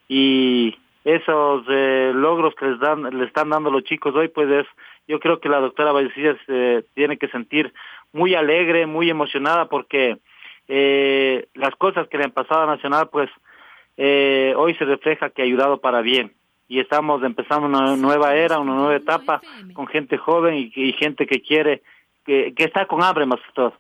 y 0.08 0.76
esos 1.04 1.64
eh, 1.68 2.12
logros 2.14 2.54
que 2.54 2.66
les 2.66 2.78
dan, 2.78 3.02
le 3.02 3.24
están 3.24 3.50
dando 3.50 3.70
los 3.70 3.84
chicos 3.84 4.14
hoy, 4.14 4.28
pues 4.28 4.50
es, 4.50 4.66
yo 5.08 5.18
creo 5.18 5.40
que 5.40 5.48
la 5.48 5.60
doctora 5.60 5.92
Vallecillas 5.92 6.36
se 6.46 6.84
tiene 6.94 7.16
que 7.16 7.28
sentir 7.28 7.72
muy 8.12 8.34
alegre, 8.34 8.86
muy 8.86 9.08
emocionada 9.08 9.66
porque 9.66 10.18
eh, 10.68 11.46
las 11.54 11.74
cosas 11.76 12.08
que 12.08 12.18
le 12.18 12.24
han 12.24 12.30
pasado 12.30 12.62
a 12.62 12.66
Nacional, 12.66 13.08
pues 13.10 13.30
eh, 13.97 14.55
hoy 14.57 14.74
se 14.74 14.84
refleja 14.84 15.30
que 15.30 15.43
ha 15.43 15.45
ayudado 15.45 15.80
para 15.80 16.01
bien 16.01 16.32
y 16.68 16.80
estamos 16.80 17.22
empezando 17.22 17.66
una 17.66 17.97
nueva 17.97 18.34
era, 18.34 18.59
una 18.59 18.74
nueva 18.74 18.97
etapa 18.97 19.43
con 19.74 19.86
gente 19.86 20.16
joven 20.16 20.70
y, 20.74 20.93
gente 20.95 21.26
que 21.26 21.43
quiere, 21.43 21.82
que, 22.24 22.55
está 22.57 22.86
con 22.86 23.03
hambre 23.03 23.26
más 23.26 23.40
todo. 23.55 23.74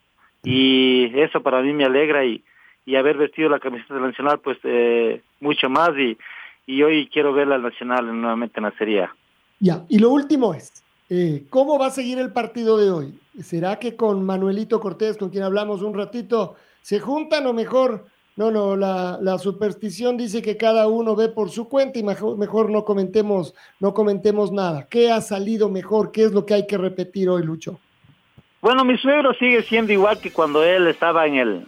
Y 0.44 1.10
eso 1.14 1.42
para 1.42 1.62
mí 1.62 1.72
me 1.72 1.86
alegra 1.86 2.24
y, 2.26 2.44
y 2.84 2.96
haber 2.96 3.16
vestido 3.16 3.48
la 3.48 3.60
camiseta 3.60 3.94
nacional 3.94 4.40
pues 4.40 4.58
eh, 4.64 5.22
mucho 5.40 5.70
más 5.70 5.96
y, 5.96 6.18
y 6.66 6.82
hoy 6.82 7.08
quiero 7.10 7.32
ver 7.32 7.48
la 7.48 7.56
nacional 7.56 8.06
nuevamente 8.20 8.58
en 8.58 8.64
la 8.64 8.72
Serie 8.72 9.08
Ya, 9.58 9.84
y 9.88 9.98
lo 9.98 10.10
último 10.10 10.52
es, 10.52 10.84
eh, 11.08 11.44
¿cómo 11.48 11.78
va 11.78 11.86
a 11.86 11.90
seguir 11.90 12.18
el 12.18 12.32
partido 12.32 12.76
de 12.76 12.90
hoy? 12.90 13.18
¿Será 13.40 13.78
que 13.78 13.96
con 13.96 14.24
Manuelito 14.26 14.80
Cortés, 14.80 15.16
con 15.16 15.30
quien 15.30 15.44
hablamos 15.44 15.80
un 15.80 15.94
ratito, 15.94 16.56
se 16.82 17.00
juntan 17.00 17.46
o 17.46 17.54
mejor 17.54 18.04
no, 18.36 18.50
no, 18.50 18.76
la, 18.76 19.38
superstición 19.38 20.16
dice 20.16 20.40
que 20.40 20.56
cada 20.56 20.88
uno 20.88 21.14
ve 21.14 21.28
por 21.28 21.50
su 21.50 21.68
cuenta 21.68 21.98
y 21.98 22.02
mejor, 22.02 22.38
mejor, 22.38 22.70
no 22.70 22.84
comentemos, 22.84 23.54
no 23.78 23.92
comentemos 23.92 24.52
nada. 24.52 24.86
¿Qué 24.88 25.10
ha 25.10 25.20
salido 25.20 25.68
mejor? 25.68 26.12
¿Qué 26.12 26.24
es 26.24 26.32
lo 26.32 26.46
que 26.46 26.54
hay 26.54 26.66
que 26.66 26.78
repetir 26.78 27.28
hoy, 27.28 27.42
Lucho? 27.42 27.78
Bueno, 28.62 28.84
mi 28.84 28.96
suegro 28.96 29.34
sigue 29.34 29.62
siendo 29.64 29.92
igual 29.92 30.18
que 30.20 30.32
cuando 30.32 30.64
él 30.64 30.86
estaba 30.86 31.26
en 31.26 31.34
el 31.34 31.66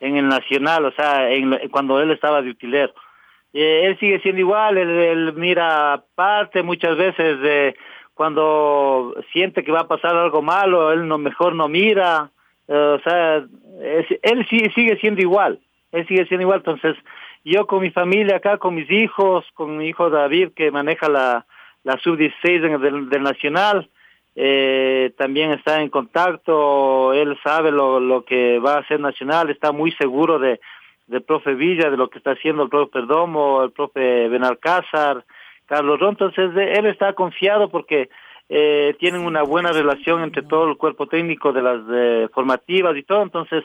en 0.00 0.16
el 0.16 0.28
Nacional, 0.28 0.86
o 0.86 0.92
sea, 0.92 1.30
en, 1.30 1.68
cuando 1.68 2.00
él 2.00 2.10
estaba 2.10 2.42
de 2.42 2.50
utilero. 2.50 2.94
Eh, 3.52 3.82
él 3.86 3.98
sigue 3.98 4.20
siendo 4.20 4.40
igual, 4.40 4.78
él, 4.78 5.32
mira 5.34 5.92
aparte 5.92 6.62
muchas 6.62 6.96
veces 6.96 7.40
de 7.40 7.76
cuando 8.14 9.14
siente 9.32 9.62
que 9.62 9.72
va 9.72 9.80
a 9.80 9.88
pasar 9.88 10.16
algo 10.16 10.42
malo, 10.42 10.92
él 10.92 11.06
no 11.06 11.18
mejor 11.18 11.54
no 11.54 11.68
mira, 11.68 12.30
eh, 12.68 12.74
o 12.74 13.00
sea, 13.00 13.44
él 14.22 14.46
sigue, 14.48 14.70
sigue 14.72 14.96
siendo 15.00 15.20
igual, 15.20 15.60
él 15.92 16.06
sigue 16.06 16.26
siendo 16.26 16.42
igual, 16.42 16.58
entonces 16.58 16.96
yo 17.44 17.66
con 17.66 17.80
mi 17.82 17.90
familia 17.90 18.36
acá, 18.36 18.58
con 18.58 18.74
mis 18.74 18.90
hijos, 18.90 19.44
con 19.54 19.78
mi 19.78 19.88
hijo 19.88 20.10
David 20.10 20.50
que 20.54 20.70
maneja 20.70 21.08
la, 21.08 21.46
la 21.84 21.98
sub-16 21.98 22.78
del, 22.78 23.08
del 23.08 23.22
Nacional, 23.22 23.88
eh, 24.36 25.12
también 25.16 25.50
está 25.52 25.82
en 25.82 25.88
contacto, 25.88 27.12
él 27.12 27.38
sabe 27.42 27.72
lo, 27.72 27.98
lo 27.98 28.24
que 28.24 28.58
va 28.58 28.74
a 28.74 28.80
hacer 28.80 29.00
Nacional, 29.00 29.50
está 29.50 29.72
muy 29.72 29.92
seguro 29.92 30.38
de, 30.38 30.60
del 31.08 31.22
profe 31.22 31.54
Villa, 31.54 31.90
de 31.90 31.96
lo 31.96 32.08
que 32.08 32.18
está 32.18 32.32
haciendo 32.32 32.62
el 32.62 32.68
profe 32.68 32.92
Perdomo, 32.92 33.64
el 33.64 33.72
profe 33.72 34.28
Benalcázar, 34.28 35.24
Carlos 35.66 35.98
Ron, 35.98 36.10
entonces 36.10 36.50
él 36.56 36.86
está 36.86 37.12
confiado 37.14 37.68
porque 37.68 38.10
eh, 38.48 38.94
tienen 38.98 39.24
una 39.24 39.42
buena 39.42 39.72
relación 39.72 40.22
entre 40.22 40.42
todo 40.42 40.68
el 40.68 40.76
cuerpo 40.76 41.06
técnico 41.06 41.52
de 41.52 41.62
las 41.62 41.80
eh, 41.92 42.28
formativas 42.32 42.96
y 42.96 43.02
todo, 43.02 43.22
entonces 43.22 43.64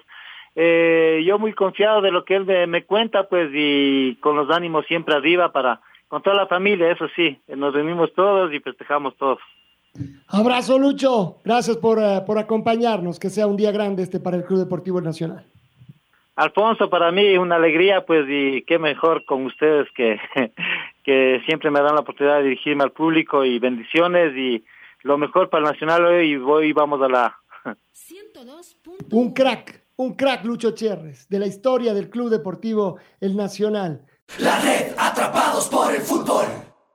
eh, 0.56 1.24
yo 1.26 1.38
muy 1.38 1.54
confiado 1.54 2.02
de 2.02 2.12
lo 2.12 2.24
que 2.24 2.36
él 2.36 2.46
me, 2.68 2.86
cuenta, 2.86 3.28
pues, 3.28 3.50
y 3.54 4.16
con 4.16 4.36
los 4.36 4.50
ánimos 4.50 4.86
siempre 4.88 5.16
arriba 5.16 5.52
para, 5.52 5.82
con 6.08 6.22
toda 6.22 6.36
la 6.36 6.48
familia, 6.48 6.92
eso 6.92 7.08
sí, 7.16 7.40
nos 7.48 7.74
reunimos 7.74 8.14
todos 8.14 8.54
y 8.54 8.60
festejamos 8.60 9.16
todos. 9.18 9.40
Abrazo, 10.28 10.80
Lucho. 10.80 11.38
Gracias 11.44 11.78
por, 11.78 12.00
eh, 12.00 12.22
por 12.26 12.38
acompañarnos. 12.38 13.20
Que 13.20 13.30
sea 13.30 13.48
un 13.48 13.56
día 13.56 13.72
grande 13.72 14.04
este 14.04 14.20
para 14.20 14.38
el 14.38 14.44
Club 14.44 14.60
Deportivo 14.60 15.00
Nacional. 15.00 15.46
Alfonso, 16.36 16.90
para 16.90 17.12
mí 17.12 17.38
una 17.38 17.56
alegría, 17.56 18.06
pues, 18.06 18.26
y 18.28 18.64
qué 18.64 18.78
mejor 18.78 19.24
con 19.24 19.46
ustedes 19.46 19.88
que, 19.96 20.20
que 21.04 21.42
siempre 21.46 21.72
me 21.72 21.80
dan 21.80 21.96
la 21.96 22.02
oportunidad 22.02 22.38
de 22.38 22.44
dirigirme 22.44 22.84
al 22.84 22.92
público 22.92 23.46
y 23.46 23.58
bendiciones 23.60 24.36
y 24.36 24.66
lo 25.04 25.18
mejor 25.18 25.50
para 25.50 25.66
el 25.66 25.72
Nacional 25.72 26.06
hoy 26.06 26.32
y 26.32 26.38
voy 26.38 26.74
vamos 26.74 27.02
a 27.02 27.08
la... 27.08 27.40
un 29.12 29.34
crack, 29.34 29.85
un 29.98 30.16
crack 30.16 30.44
Lucho 30.44 30.72
Cherres, 30.72 31.28
de 31.30 31.40
la 31.40 31.48
historia 31.48 31.94
del 31.94 32.10
Club 32.10 32.30
Deportivo 32.30 32.98
El 33.20 33.36
Nacional. 33.36 34.06
La 34.40 34.60
red, 34.60 34.94
atrapados 34.98 35.68
por 35.68 35.94
el 35.94 36.02
fútbol, 36.02 36.46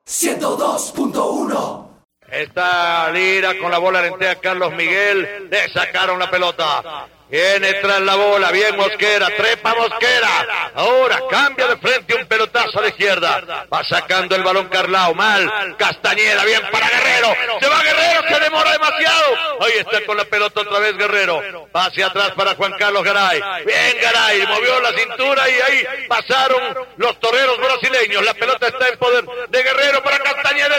102.1. 0.07 1.89
Está 2.29 3.11
Lira 3.11 3.59
con 3.59 3.71
la 3.71 3.79
bola 3.79 4.03
lentea 4.03 4.37
Carlos 4.37 4.73
Miguel. 4.75 5.49
Le 5.51 5.69
sacaron 5.73 6.19
la 6.19 6.31
pelota. 6.31 7.09
Viene 7.31 7.75
tras 7.75 8.01
la 8.01 8.17
bola, 8.17 8.51
bien 8.51 8.77
Mosquera, 8.77 9.29
trepa 9.37 9.75
Mosquera. 9.75 10.71
Ahora 10.75 11.21
cambia 11.31 11.69
de 11.69 11.77
frente 11.77 12.17
un 12.17 12.27
pelotazo 12.27 12.81
a 12.81 12.83
la 12.83 12.89
izquierda. 12.89 13.67
Va 13.73 13.85
sacando 13.85 14.35
el 14.35 14.43
balón 14.43 14.69
Carlao, 14.69 15.15
mal. 15.15 15.77
Castañeda, 15.79 16.45
bien 16.45 16.61
para 16.73 16.89
Guerrero. 16.89 17.35
Se 17.61 17.69
va 17.69 17.83
Guerrero, 17.83 18.23
se 18.29 18.41
demora 18.41 18.73
demasiado. 18.73 19.37
Ahí 19.61 19.73
está 19.79 20.05
con 20.07 20.17
la 20.17 20.25
pelota 20.25 20.61
otra 20.61 20.81
vez 20.81 20.97
Guerrero. 20.97 21.69
Va 21.75 21.87
hacia 21.87 22.07
atrás 22.07 22.33
para 22.33 22.57
Juan 22.57 22.73
Carlos 22.77 23.05
Garay. 23.05 23.41
Bien 23.65 23.97
Garay, 24.01 24.47
movió 24.49 24.81
la 24.81 24.93
cintura 24.93 25.49
y 25.49 25.61
ahí 25.61 26.07
pasaron 26.09 26.89
los 26.97 27.21
toreros 27.21 27.59
brasileños. 27.59 28.25
La 28.25 28.35
pelota 28.35 28.67
está 28.67 28.89
en 28.89 28.99
poder 28.99 29.25
de 29.49 29.63
Guerrero 29.63 30.03
para 30.03 30.19
Castañeda. 30.19 30.79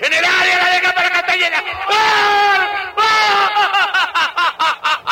En 0.00 0.12
el 0.12 0.24
área, 0.24 0.62
la 0.62 0.70
deja 0.70 0.94
para 0.94 1.10
Castañeda. 1.10 1.62
¡Gol! 1.88 2.68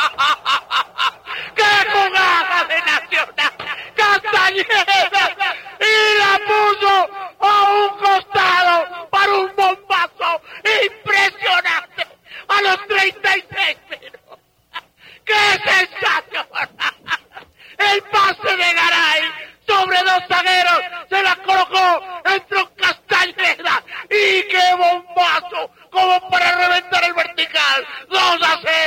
¡Qué 1.54 1.90
jugada 1.92 2.64
de 2.64 2.78
Nacional! 2.80 3.52
¡Castañeda! 3.94 5.24
Y 5.80 6.18
la 6.18 6.38
puso 6.46 7.08
a 7.40 7.62
un 7.70 7.88
costado 7.98 9.08
para 9.10 9.32
un 9.32 9.56
bombazo 9.56 10.40
impresionante 10.64 12.06
a 12.48 12.62
los 12.62 12.86
33 12.86 13.76
minutos. 13.90 14.38
¡Qué 15.24 15.34
sensación! 15.64 16.46
El 17.78 18.02
pase 18.04 18.56
de 18.56 18.72
Garay 18.74 19.22
sobre 19.66 19.98
dos 19.98 20.22
zagueros 20.28 20.80
se 21.10 21.22
la 21.22 21.36
colocó, 21.36 22.20
entró 22.24 22.74
Castañeda 22.76 23.82
y 24.08 24.42
qué 24.48 24.74
bombazo 24.78 25.70
como 25.90 26.30
para 26.30 26.52
reventar 26.52 27.04
el 27.04 27.14
vertical. 27.14 27.86
2 28.08 28.20
a 28.42 28.60
0, 28.62 28.85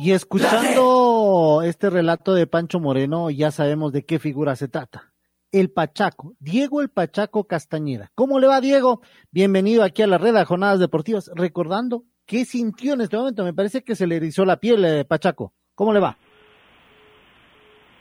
Y 0.00 0.12
escuchando 0.12 1.62
este 1.64 1.90
relato 1.90 2.32
de 2.32 2.46
Pancho 2.46 2.78
Moreno, 2.78 3.30
ya 3.30 3.50
sabemos 3.50 3.92
de 3.92 4.06
qué 4.06 4.18
figura 4.18 4.54
se 4.54 4.68
trata. 4.68 5.12
El 5.50 5.70
Pachaco, 5.70 6.34
Diego 6.38 6.80
el 6.80 6.88
Pachaco 6.88 7.48
Castañeda. 7.48 8.10
¿Cómo 8.14 8.38
le 8.38 8.46
va, 8.46 8.60
Diego? 8.60 9.00
Bienvenido 9.32 9.82
aquí 9.82 10.02
a 10.02 10.06
la 10.06 10.18
red 10.18 10.34
de 10.34 10.44
Jornadas 10.44 10.78
Deportivas. 10.78 11.30
Recordando 11.34 12.04
qué 12.26 12.44
sintió 12.44 12.94
en 12.94 13.00
este 13.00 13.16
momento, 13.16 13.44
me 13.44 13.54
parece 13.54 13.82
que 13.82 13.96
se 13.96 14.06
le 14.06 14.16
erizó 14.16 14.44
la 14.44 14.58
piel, 14.58 14.84
eh, 14.84 15.04
Pachaco. 15.04 15.52
¿Cómo 15.74 15.92
le 15.92 16.00
va? 16.00 16.16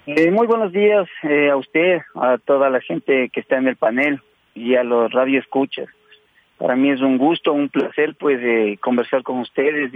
Eh, 0.05 0.30
muy 0.30 0.45
buenos 0.45 0.72
días 0.72 1.08
eh, 1.24 1.49
a 1.49 1.58
usted, 1.58 1.97
a 2.16 2.38
toda 2.38 2.70
la 2.70 2.80
gente 2.80 3.30
que 3.34 3.39
está 3.39 3.58
en 3.58 3.68
el 3.68 3.76
panel 3.76 4.22
y 4.53 4.76
a 4.76 4.84
los 4.84 5.12
radioescuchas. 5.12 5.88
Para 6.58 6.76
mí 6.76 6.89
es 6.89 7.01
un 7.01 7.18
gusto, 7.18 7.53
un 7.53 7.70
placer, 7.70 8.16
pues, 8.16 8.80
conversar 8.80 9.24
con 9.24 9.39
ustedes 9.39 9.93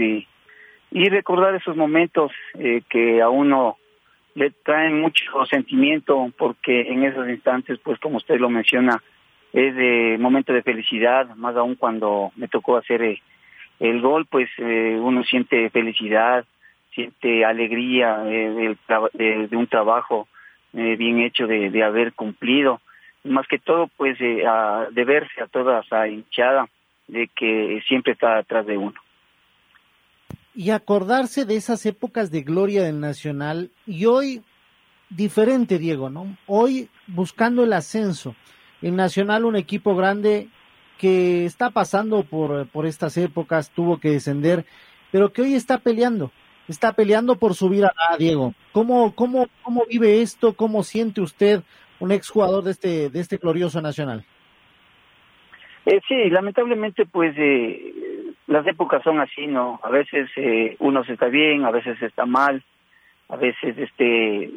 y 0.92 1.08
recordar 1.10 1.56
esos 1.56 1.76
momentos 1.76 2.32
eh, 2.60 2.82
que 2.90 3.22
a 3.22 3.30
uno 3.30 3.78
le 4.36 4.52
traen 4.52 5.02
mucho 5.02 5.46
sentimiento 5.50 6.32
porque 6.38 6.82
en 6.82 7.04
esos 7.04 7.28
instantes, 7.30 7.80
pues 7.80 8.00
como 8.00 8.18
usted 8.18 8.40
lo 8.40 8.50
menciona, 8.50 9.02
es 9.54 9.76
de 9.76 10.18
momento 10.20 10.54
de 10.54 10.62
felicidad, 10.62 11.34
más 11.36 11.56
aún 11.56 11.76
cuando 11.76 12.32
me 12.36 12.48
tocó 12.48 12.78
hacer 12.78 13.02
eh, 13.02 13.22
el 13.80 14.02
gol, 14.02 14.26
pues 14.26 14.50
eh, 14.58 14.98
uno 15.02 15.24
siente 15.24 15.70
felicidad, 15.70 16.46
siente 16.94 17.46
alegría 17.46 18.18
de, 18.20 19.48
un 19.52 19.68
trabajo 19.68 20.28
bien 20.74 21.20
hecho 21.20 21.48
de, 21.48 21.70
de, 21.70 21.84
haber 21.84 22.14
cumplido, 22.14 22.82
más 23.24 23.48
que 23.48 23.60
todo 23.60 23.88
pues 23.98 24.18
de 24.20 25.04
verse 25.06 25.42
a 25.42 25.48
toda 25.48 25.82
esa 25.82 26.08
hinchada 26.08 26.68
de 27.08 27.30
que 27.36 27.82
siempre 27.88 28.14
está 28.14 28.38
atrás 28.38 28.66
de 28.66 28.78
uno 28.78 29.00
y 30.54 30.72
acordarse 30.72 31.46
de 31.46 31.56
esas 31.56 31.86
épocas 31.86 32.32
de 32.32 32.42
gloria 32.42 32.84
del 32.84 33.00
Nacional 33.00 33.72
y 33.86 34.06
hoy 34.06 34.44
diferente, 35.10 35.78
Diego, 35.78 36.10
¿no? 36.10 36.38
Hoy 36.48 36.90
buscando 37.08 37.64
el 37.64 37.74
ascenso. 37.74 38.36
El 38.82 38.96
Nacional, 38.96 39.46
un 39.46 39.56
equipo 39.56 39.96
grande 39.96 40.50
que 40.98 41.46
está 41.46 41.70
pasando 41.70 42.24
por, 42.24 42.68
por 42.68 42.86
estas 42.86 43.18
épocas, 43.18 43.72
tuvo 43.72 44.00
que 44.00 44.12
descender, 44.12 44.66
pero 45.12 45.32
que 45.32 45.42
hoy 45.42 45.56
está 45.56 45.78
peleando, 45.78 46.32
está 46.68 46.94
peleando 46.94 47.36
por 47.36 47.56
subir 47.56 47.86
a 47.86 47.94
ah, 48.10 48.18
Diego. 48.18 48.54
¿Cómo, 48.72 49.16
cómo, 49.16 49.48
¿Cómo 49.64 49.86
vive 49.90 50.22
esto? 50.22 50.54
¿Cómo 50.54 50.84
siente 50.84 51.22
usted 51.22 51.64
un 52.02 52.12
exjugador 52.12 52.64
de 52.64 52.72
este, 52.72 53.10
de 53.10 53.20
este 53.20 53.38
glorioso 53.38 53.82
Nacional? 53.82 54.26
Eh, 55.86 56.02
sí, 56.08 56.30
lamentablemente, 56.30 57.06
pues 57.06 57.34
eh, 57.38 57.94
las 58.48 58.66
épocas 58.68 59.02
son 59.04 59.20
así, 59.20 59.48
¿no? 59.48 59.80
A 59.84 59.90
veces 59.90 60.30
eh, 60.36 60.76
uno 60.80 61.04
se 61.04 61.14
está 61.14 61.28
bien, 61.28 61.64
a 61.64 61.72
veces 61.72 62.02
está 62.02 62.26
mal, 62.26 62.64
a 63.30 63.36
veces 63.36 63.78
este 63.78 64.52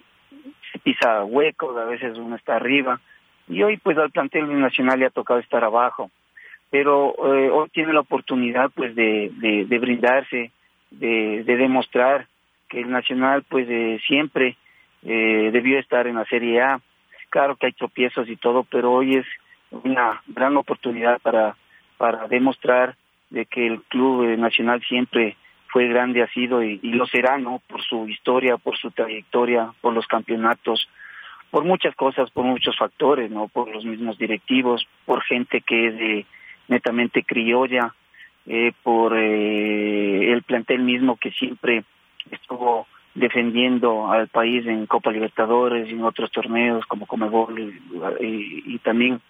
se 0.73 0.79
pisa 0.81 1.25
huecos, 1.25 1.77
a 1.77 1.85
veces 1.85 2.19
uno 2.19 2.37
está 2.37 2.57
arriba. 2.57 3.01
Y 3.49 3.63
hoy 3.63 3.77
pues 3.77 3.97
al 3.99 4.11
plantel 4.11 4.59
nacional 4.59 4.99
le 4.99 5.07
ha 5.07 5.11
tocado 5.11 5.39
estar 5.39 5.63
abajo. 5.65 6.11
Pero 6.71 7.15
eh, 7.35 7.51
hoy 7.51 7.69
tiene 7.71 7.93
la 7.93 8.01
oportunidad 8.01 8.71
pues 8.75 8.95
de, 8.97 9.31
de, 9.69 9.79
brindarse, 9.79 10.51
de, 10.91 11.45
de, 11.45 11.57
demostrar 11.57 12.27
que 12.69 12.81
el 12.81 12.91
nacional 12.91 13.45
pues 13.49 13.69
siempre 14.07 14.57
eh, 15.05 15.51
debió 15.53 15.79
estar 15.79 16.07
en 16.07 16.17
la 16.17 16.25
Serie 16.25 16.63
A. 16.63 16.81
Claro 17.35 17.57
que 17.57 17.67
hay 17.67 17.73
tropiezos 17.73 18.29
y 18.29 18.37
todo, 18.37 18.63
pero 18.63 18.93
hoy 18.93 19.17
es 19.17 19.27
una 19.73 20.23
gran 20.29 20.57
oportunidad 20.57 21.21
para, 21.21 21.57
para 21.97 22.29
demostrar 22.29 22.95
de 23.29 23.45
que 23.45 23.67
el 23.67 23.83
club 23.83 24.39
nacional 24.39 24.81
siempre 24.83 25.37
fue 25.67 25.89
grande, 25.89 26.23
ha 26.23 26.29
sido 26.29 26.63
y, 26.63 26.79
lo 26.81 27.07
será, 27.09 27.37
¿no? 27.37 27.61
Por 27.67 27.83
su 27.83 28.09
historia, 28.09 28.57
por 28.57 28.79
su 28.79 28.93
trayectoria, 28.93 29.73
por 29.81 29.93
los 29.93 30.07
campeonatos, 30.07 30.89
por 31.51 31.65
muchas 31.65 31.97
cosas, 31.97 32.31
por 32.31 32.45
muchos 32.45 32.79
factores, 32.79 33.29
¿no? 33.33 33.49
Por 33.49 33.69
los 33.69 33.85
mismos 33.85 34.17
directivos, 34.17 34.87
por 35.05 35.21
gente 35.25 35.61
que 35.61 35.89
es 35.89 35.99
de, 35.99 36.27
netamente 36.69 37.25
criolla, 37.25 37.93
eh, 38.47 38.71
por 38.85 39.19
eh, 39.19 40.31
el 40.33 40.45
plantel 40.45 40.83
mismo 40.83 41.17
que 41.17 41.33
siempre 41.33 41.83
estuvo 42.31 42.87
defendiendo 43.15 44.11
al 44.11 44.29
país 44.29 44.67
en 44.67 44.87
Copa 44.87 45.13
Libertadores 45.13 45.89
y 45.89 45.93
en 45.93 46.05
otros 46.05 46.31
torneos 46.31 46.85
como 46.87 47.07
Comebol 47.07 47.59
y, 47.59 48.25
y, 48.25 48.63
y 48.75 48.79
también 48.79 49.21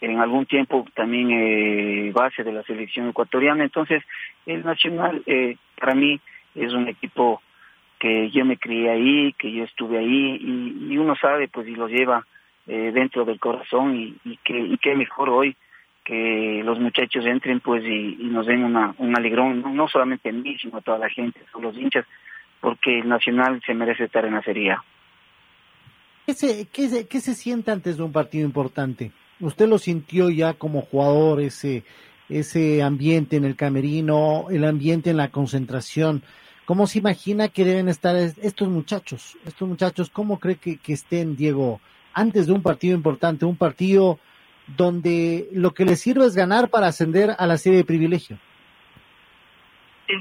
en 0.00 0.20
algún 0.20 0.46
tiempo 0.46 0.86
también 0.94 1.30
eh, 1.30 2.10
base 2.12 2.42
de 2.42 2.52
la 2.52 2.62
selección 2.62 3.08
ecuatoriana. 3.08 3.64
Entonces, 3.64 4.02
el 4.46 4.64
Nacional 4.64 5.22
eh, 5.26 5.56
para 5.78 5.94
mí 5.94 6.20
es 6.54 6.72
un 6.72 6.88
equipo 6.88 7.42
que 7.98 8.30
yo 8.30 8.44
me 8.44 8.58
crié 8.58 8.90
ahí, 8.90 9.32
que 9.34 9.50
yo 9.50 9.64
estuve 9.64 9.98
ahí 9.98 10.38
y, 10.90 10.96
uno 10.98 11.16
sabe 11.16 11.48
pues 11.48 11.66
y 11.68 11.74
lo 11.74 11.88
lleva 11.88 12.26
eh, 12.66 12.92
dentro 12.92 13.24
del 13.24 13.40
corazón 13.40 13.96
y, 13.96 14.16
y 14.24 14.36
que 14.38 14.58
y 14.58 14.76
qué 14.78 14.94
mejor 14.94 15.30
hoy 15.30 15.56
que 16.04 16.62
los 16.64 16.78
muchachos 16.78 17.24
entren 17.24 17.60
pues 17.60 17.82
y, 17.84 18.16
nos 18.24 18.46
den 18.46 18.62
una, 18.62 18.94
un 18.98 19.16
alegrón, 19.16 19.74
no, 19.74 19.88
solamente 19.88 20.28
a 20.28 20.32
mí, 20.32 20.56
sino 20.58 20.76
a 20.78 20.82
toda 20.82 20.98
la 20.98 21.08
gente, 21.08 21.40
a 21.52 21.58
los 21.58 21.76
hinchas, 21.76 22.04
porque 22.64 23.00
el 23.00 23.08
Nacional 23.10 23.60
se 23.66 23.74
merece 23.74 24.04
estar 24.04 24.24
en 24.24 24.32
la 24.32 24.42
Serie 24.42 24.72
A. 24.72 24.82
¿Qué 26.24 26.32
se, 26.32 26.66
qué, 26.72 26.88
se, 26.88 27.06
¿Qué 27.06 27.20
se 27.20 27.34
siente 27.34 27.70
antes 27.70 27.98
de 27.98 28.02
un 28.02 28.10
partido 28.10 28.46
importante? 28.46 29.12
¿Usted 29.38 29.68
lo 29.68 29.76
sintió 29.76 30.30
ya 30.30 30.54
como 30.54 30.80
jugador, 30.80 31.42
ese, 31.42 31.84
ese 32.30 32.82
ambiente 32.82 33.36
en 33.36 33.44
el 33.44 33.54
camerino, 33.54 34.46
el 34.50 34.64
ambiente 34.64 35.10
en 35.10 35.18
la 35.18 35.28
concentración? 35.28 36.22
¿Cómo 36.64 36.86
se 36.86 37.00
imagina 37.00 37.48
que 37.48 37.66
deben 37.66 37.90
estar 37.90 38.16
estos 38.16 38.68
muchachos? 38.70 39.36
Estos 39.44 39.68
muchachos, 39.68 40.08
¿cómo 40.08 40.40
cree 40.40 40.56
que, 40.56 40.78
que 40.78 40.94
estén, 40.94 41.36
Diego, 41.36 41.82
antes 42.14 42.46
de 42.46 42.54
un 42.54 42.62
partido 42.62 42.96
importante, 42.96 43.44
un 43.44 43.56
partido 43.56 44.18
donde 44.74 45.50
lo 45.52 45.74
que 45.74 45.84
les 45.84 46.00
sirve 46.00 46.24
es 46.24 46.34
ganar 46.34 46.70
para 46.70 46.86
ascender 46.86 47.36
a 47.36 47.46
la 47.46 47.58
serie 47.58 47.80
de 47.80 47.84
privilegio. 47.84 48.38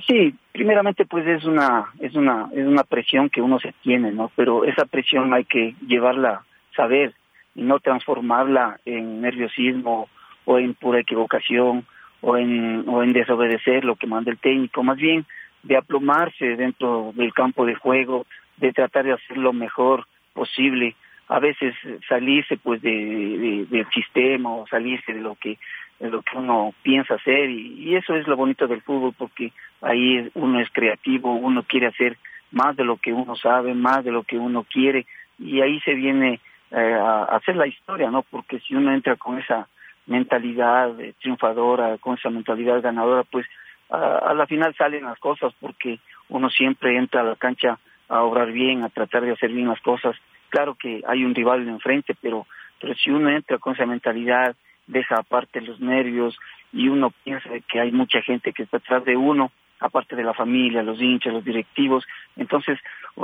Sí, 0.08 0.36
primeramente 0.52 1.06
pues 1.06 1.26
es 1.28 1.44
una 1.46 1.86
es 2.00 2.16
una 2.16 2.50
es 2.54 2.66
una 2.66 2.84
presión 2.84 3.30
que 3.30 3.42
uno 3.42 3.60
se 3.60 3.74
tiene, 3.82 4.12
¿no? 4.12 4.32
Pero 4.36 4.66
esa 4.66 4.86
presión 4.86 5.34
hay 5.34 5.46
que 5.46 5.76
llevarla, 5.86 6.44
saber 6.76 7.14
y 7.56 7.64
no 7.64 7.80
transformarla 7.80 8.80
en 8.86 9.22
nerviosismo 9.22 10.10
o 10.46 10.60
en 10.60 10.74
pura 10.74 11.00
equivocación 11.00 11.86
o 12.22 12.38
en 12.38 12.84
o 12.88 13.04
en 13.04 13.14
desobedecer 13.14 13.84
lo 13.86 13.96
que 13.96 14.08
manda 14.08 14.32
el 14.32 14.38
técnico, 14.38 14.84
más 14.84 14.98
bien 14.98 15.26
de 15.64 15.78
aplomarse 15.78 16.56
dentro 16.56 17.14
del 17.16 17.34
campo 17.34 17.66
de 17.66 17.76
juego, 17.76 18.26
de 18.58 18.74
tratar 18.74 19.06
de 19.06 19.14
hacer 19.14 19.38
lo 19.38 19.54
mejor 19.54 20.06
posible 20.34 20.96
a 21.28 21.40
veces 21.40 21.74
salirse 22.08 22.58
pues 22.58 22.82
de, 22.82 23.66
del 23.70 23.88
sistema 23.90 24.54
o 24.54 24.68
salirse 24.68 25.14
de 25.14 25.22
lo 25.22 25.36
que 25.36 25.58
de 26.04 26.10
lo 26.10 26.22
que 26.22 26.38
uno 26.38 26.74
piensa 26.84 27.16
hacer 27.16 27.50
y, 27.50 27.96
eso 27.96 28.14
es 28.14 28.28
lo 28.28 28.36
bonito 28.36 28.68
del 28.68 28.82
fútbol 28.82 29.14
porque 29.18 29.54
ahí 29.82 30.30
uno 30.34 30.60
es 30.60 30.70
creativo 30.72 31.34
uno 31.34 31.64
quiere 31.64 31.88
hacer 31.88 32.18
más 32.52 32.76
de 32.76 32.84
lo 32.84 32.98
que 32.98 33.14
uno 33.14 33.38
sabe 33.38 33.74
más 33.74 34.04
de 34.04 34.12
lo 34.12 34.24
que 34.24 34.38
uno 34.38 34.66
quiere 34.70 35.06
y 35.40 35.62
ahí 35.62 35.80
se 35.80 35.94
viene 35.94 36.42
eh, 36.72 36.94
a 36.94 37.24
hacer 37.24 37.56
la 37.56 37.68
historia 37.68 38.12
no 38.12 38.24
porque 38.24 38.60
si 38.60 38.76
uno 38.76 38.94
entra 38.94 39.16
con 39.16 39.40
esa 39.40 39.70
mentalidad 40.06 40.92
triunfadora 41.22 41.98
con 42.00 42.16
esa 42.16 42.30
mentalidad 42.30 42.82
ganadora 42.82 43.24
pues 43.24 43.46
a, 43.90 44.18
a 44.18 44.34
la 44.34 44.46
final 44.46 44.76
salen 44.76 45.06
las 45.06 45.20
cosas 45.20 45.54
porque 45.62 46.00
uno 46.28 46.50
siempre 46.50 46.98
entra 46.98 47.22
a 47.22 47.24
la 47.24 47.36
cancha 47.38 47.80
a 48.10 48.24
obrar 48.24 48.52
bien 48.52 48.84
a 48.84 48.90
tratar 48.90 49.24
de 49.24 49.32
hacer 49.32 49.52
bien 49.52 49.70
las 49.70 49.80
cosas. 49.80 50.18
Claro 50.50 50.76
que 50.76 51.02
hay 51.08 51.24
un 51.24 51.34
rival 51.34 51.68
enfrente, 51.68 52.14
pero, 52.22 52.46
pero 52.80 52.94
si 52.96 53.10
uno 53.10 53.30
entra 53.30 53.58
con 53.58 53.74
esa 53.74 53.86
mentalidad, 53.86 54.56
deja 54.88 55.18
aparte 55.18 55.62
los 55.62 55.80
nervios 55.80 56.38
y 56.72 56.88
uno 56.88 57.12
piensa 57.24 57.50
que 57.72 57.80
hay 57.80 57.92
mucha 57.92 58.22
gente 58.22 58.52
que 58.52 58.64
está 58.64 58.78
atrás 58.78 59.06
de 59.06 59.16
uno, 59.16 59.52
aparte 59.80 60.16
de 60.16 60.24
la 60.24 60.34
familia, 60.34 60.84
los 60.84 61.02
hinchas, 61.02 61.34
los 61.34 61.44
directivos, 61.44 62.06
entonces 62.36 62.80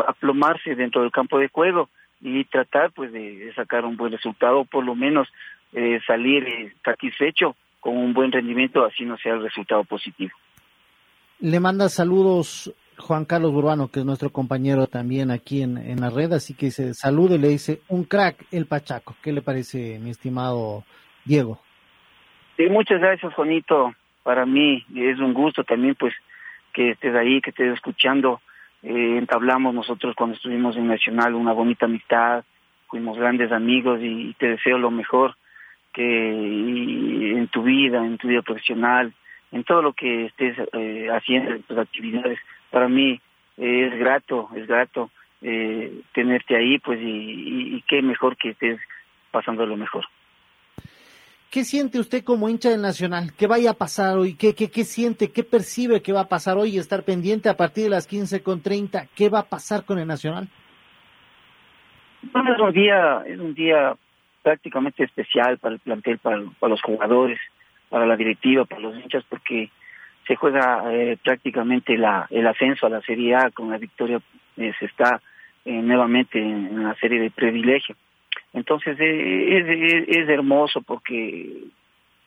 aplomarse 0.07 0.75
dentro 0.75 1.01
del 1.01 1.11
campo 1.11 1.39
de 1.39 1.49
juego 1.49 1.89
y 2.21 2.43
tratar 2.45 2.91
pues 2.91 3.11
de, 3.11 3.51
sacar 3.55 3.85
un 3.85 3.97
buen 3.97 4.11
resultado, 4.11 4.65
por 4.65 4.85
lo 4.85 4.95
menos 4.95 5.27
eh, 5.73 5.99
salir 6.05 6.43
eh, 6.43 6.73
satisfecho 6.83 7.55
con 7.79 7.97
un 7.97 8.13
buen 8.13 8.31
rendimiento, 8.31 8.83
así 8.85 9.05
no 9.05 9.17
sea 9.17 9.33
el 9.33 9.43
resultado 9.43 9.83
positivo. 9.83 10.31
Le 11.39 11.59
manda 11.61 11.87
saludos 11.87 12.73
Juan 12.97 13.23
Carlos 13.23 13.53
Burbano, 13.53 13.87
que 13.87 14.01
es 14.01 14.05
nuestro 14.05 14.29
compañero 14.29 14.87
también 14.87 15.31
aquí 15.31 15.61
en, 15.61 15.77
en 15.77 16.01
la 16.01 16.09
red, 16.09 16.33
así 16.33 16.53
que 16.53 16.71
se 16.71 16.93
salude 16.93 17.37
le 17.37 17.47
dice 17.47 17.81
un 17.87 18.03
crack 18.03 18.45
el 18.51 18.65
Pachaco. 18.65 19.15
¿Qué 19.23 19.31
le 19.31 19.41
parece, 19.41 19.97
mi 19.99 20.09
estimado 20.09 20.83
Diego? 21.29 21.59
Sí, 22.57 22.67
muchas 22.67 22.99
gracias, 22.99 23.33
Juanito. 23.35 23.93
Para 24.23 24.45
mí 24.45 24.83
es 24.95 25.19
un 25.19 25.33
gusto 25.33 25.63
también, 25.63 25.95
pues, 25.95 26.13
que 26.73 26.91
estés 26.91 27.15
ahí, 27.15 27.39
que 27.39 27.51
estés 27.51 27.73
escuchando. 27.73 28.41
Eh, 28.83 29.17
entablamos 29.17 29.73
nosotros 29.73 30.15
cuando 30.15 30.35
estuvimos 30.35 30.75
en 30.75 30.87
Nacional 30.87 31.35
una 31.35 31.53
bonita 31.53 31.85
amistad, 31.85 32.43
fuimos 32.87 33.17
grandes 33.17 33.51
amigos 33.51 33.99
y, 34.01 34.33
te 34.39 34.47
deseo 34.49 34.77
lo 34.77 34.89
mejor 34.89 35.35
que 35.93 36.29
en 37.37 37.47
tu 37.49 37.63
vida, 37.63 38.05
en 38.05 38.17
tu 38.17 38.27
vida 38.27 38.41
profesional, 38.41 39.13
en 39.51 39.63
todo 39.63 39.81
lo 39.81 39.93
que 39.93 40.25
estés 40.25 40.57
eh, 40.73 41.07
haciendo, 41.11 41.51
en 41.51 41.63
tus 41.63 41.77
actividades 41.77 42.39
para 42.69 42.87
mí 42.87 43.19
es 43.57 43.97
grato, 43.99 44.49
es 44.55 44.67
grato 44.67 45.11
eh, 45.41 46.01
tenerte 46.13 46.55
ahí, 46.55 46.79
pues, 46.79 46.99
y, 47.01 47.83
qué 47.87 48.01
mejor 48.01 48.37
que 48.37 48.49
estés 48.49 48.79
pasando 49.31 49.65
lo 49.65 49.77
mejor. 49.77 50.05
¿Qué 51.51 51.63
siente 51.63 51.99
usted 51.99 52.23
como 52.23 52.47
hincha 52.47 52.69
del 52.69 52.81
Nacional? 52.81 53.31
¿Qué 53.35 53.47
vaya 53.47 53.71
a 53.71 53.73
pasar 53.73 54.17
hoy? 54.17 54.35
¿Qué, 54.35 54.53
qué, 54.53 54.69
qué 54.69 54.83
siente? 54.83 55.31
¿Qué 55.31 55.43
percibe 55.43 56.01
que 56.01 56.13
va 56.13 56.21
a 56.21 56.29
pasar 56.29 56.57
hoy? 56.57 56.77
Estar 56.77 57.03
pendiente 57.03 57.49
a 57.49 57.57
partir 57.57 57.85
de 57.85 57.89
las 57.89 58.05
15 58.05 58.43
con 58.43 58.61
30. 58.61 59.07
¿Qué 59.15 59.29
va 59.29 59.39
a 59.39 59.49
pasar 59.49 59.83
con 59.83 59.97
el 59.97 60.07
Nacional? 60.07 60.47
Es 62.21 62.59
un 62.59 62.73
día, 62.73 63.23
es 63.25 63.39
un 63.39 63.53
día 63.55 63.95
prácticamente 64.43 65.03
especial 65.03 65.57
para 65.57 65.75
el 65.75 65.79
plantel, 65.79 66.19
para, 66.19 66.37
los 66.37 66.81
jugadores, 66.81 67.39
para 67.89 68.05
la 68.05 68.15
directiva, 68.15 68.65
para 68.65 68.81
los 68.81 68.95
hinchas, 68.97 69.23
porque 69.27 69.69
se 70.27 70.35
juega 70.35 70.83
eh, 70.93 71.17
prácticamente 71.23 71.97
la, 71.97 72.27
el 72.29 72.45
ascenso 72.45 72.85
a 72.85 72.89
la 72.89 73.01
Serie 73.01 73.35
A 73.35 73.49
con 73.51 73.69
la 73.69 73.77
victoria, 73.77 74.19
eh, 74.57 74.73
se 74.79 74.85
está 74.85 75.21
eh, 75.65 75.71
nuevamente 75.81 76.39
en, 76.39 76.83
la 76.83 76.95
serie 76.95 77.19
de 77.19 77.31
privilegio. 77.31 77.95
Entonces 78.53 78.97
es, 78.99 80.07
es, 80.07 80.29
hermoso 80.29 80.81
porque 80.81 81.65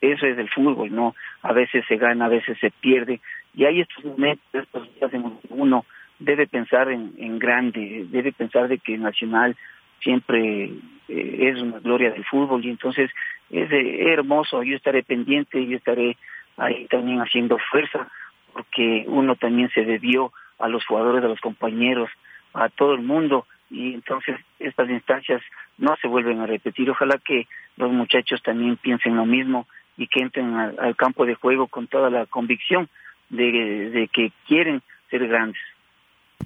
eso 0.01 0.27
es 0.27 0.39
el 0.39 0.49
fútbol, 0.51 0.95
¿no? 0.95 1.15
A 1.43 1.53
veces 1.53 1.85
se 1.87 1.97
gana, 1.97 2.27
a 2.27 2.29
veces 2.29 2.59
se 2.59 2.71
pierde, 2.71 3.21
y 3.55 3.65
hay 3.65 3.81
estos 3.81 4.05
momentos, 4.05 4.47
estos 4.53 4.95
días 4.95 5.13
en 5.13 5.39
uno 5.51 5.85
debe 6.19 6.47
pensar 6.47 6.91
en, 6.91 7.13
en 7.19 7.39
grande, 7.39 8.07
debe 8.11 8.33
pensar 8.33 8.69
de 8.69 8.79
que 8.79 8.97
Nacional 8.97 9.57
siempre 10.01 10.71
es 11.09 11.61
una 11.61 11.81
gloria 11.81 12.11
del 12.11 12.25
fútbol, 12.25 12.65
y 12.65 12.71
entonces 12.71 13.11
es 13.51 13.69
hermoso, 13.71 14.63
yo 14.63 14.77
estaré 14.77 15.03
pendiente, 15.03 15.65
yo 15.67 15.77
estaré 15.77 16.17
ahí 16.57 16.87
también 16.87 17.21
haciendo 17.21 17.59
fuerza, 17.71 18.09
porque 18.53 19.05
uno 19.07 19.37
también 19.37 19.71
se 19.71 19.85
debió 19.85 20.33
a 20.59 20.69
los 20.69 20.85
jugadores, 20.87 21.25
a 21.25 21.29
los 21.29 21.41
compañeros, 21.41 22.11
a 22.55 22.69
todo 22.69 22.95
el 22.95 23.03
mundo, 23.03 23.47
y 23.73 23.95
entonces 23.95 24.39
estas 24.59 24.89
instancias 24.91 25.43
no 25.79 25.97
se 26.01 26.07
vuelven 26.07 26.41
a 26.41 26.47
repetir. 26.47 26.91
Ojalá 26.91 27.19
que 27.19 27.47
los 27.77 27.91
muchachos 27.91 28.43
también 28.43 28.77
piensen 28.77 29.17
lo 29.17 29.27
mismo 29.27 29.67
y 29.97 30.07
que 30.07 30.21
entren 30.21 30.55
al, 30.55 30.95
campo 30.97 31.25
de 31.27 31.35
juego 31.35 31.67
con 31.67 31.87
toda 31.87 32.11
la 32.11 32.27
convicción 32.27 32.89
de, 33.31 33.91
de 33.91 34.09
que 34.09 34.31
quieren 34.47 34.83
ser 35.11 35.27
grandes 35.27 35.61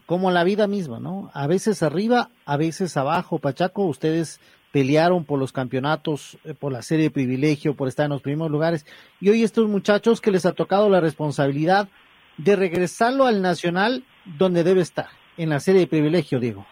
como 0.05 0.31
la 0.31 0.45
vida 0.45 0.67
misma, 0.67 1.01
¿no? 1.01 1.31
A 1.35 1.47
veces 1.47 1.83
arriba, 1.83 2.29
a 2.45 2.57
veces 2.57 2.97
abajo. 2.97 3.39
Pachaco, 3.39 3.85
ustedes 3.85 4.41
pelearon 4.73 5.25
por 5.25 5.39
los 5.39 5.53
campeonatos, 5.53 6.39
eh, 6.45 6.55
por 6.55 6.71
la 6.71 6.83
serie 6.83 7.07
de 7.07 7.11
privilegio, 7.11 7.75
por 7.75 7.89
estar 7.89 8.05
en 8.05 8.13
los 8.13 8.23
primeros 8.23 8.51
lugares. 8.51 8.87
Y 9.21 9.31
hoy 9.31 9.43
estos 9.43 9.69
muchachos 9.69 10.21
que 10.21 10.31
les 10.31 10.47
ha 10.47 10.53
tocado 10.53 10.89
la 10.91 11.01
responsabilidad 11.01 11.89
de 12.37 12.57
regresarlo 12.57 13.25
al 13.25 13.43
Nacional 13.43 14.05
donde 14.25 14.65
debe 14.65 14.83
estar, 14.83 15.09
en 15.39 15.49
la 15.49 15.61
serie 15.61 15.81
de 15.81 15.87
privilegio, 15.87 16.39
digo. 16.39 16.67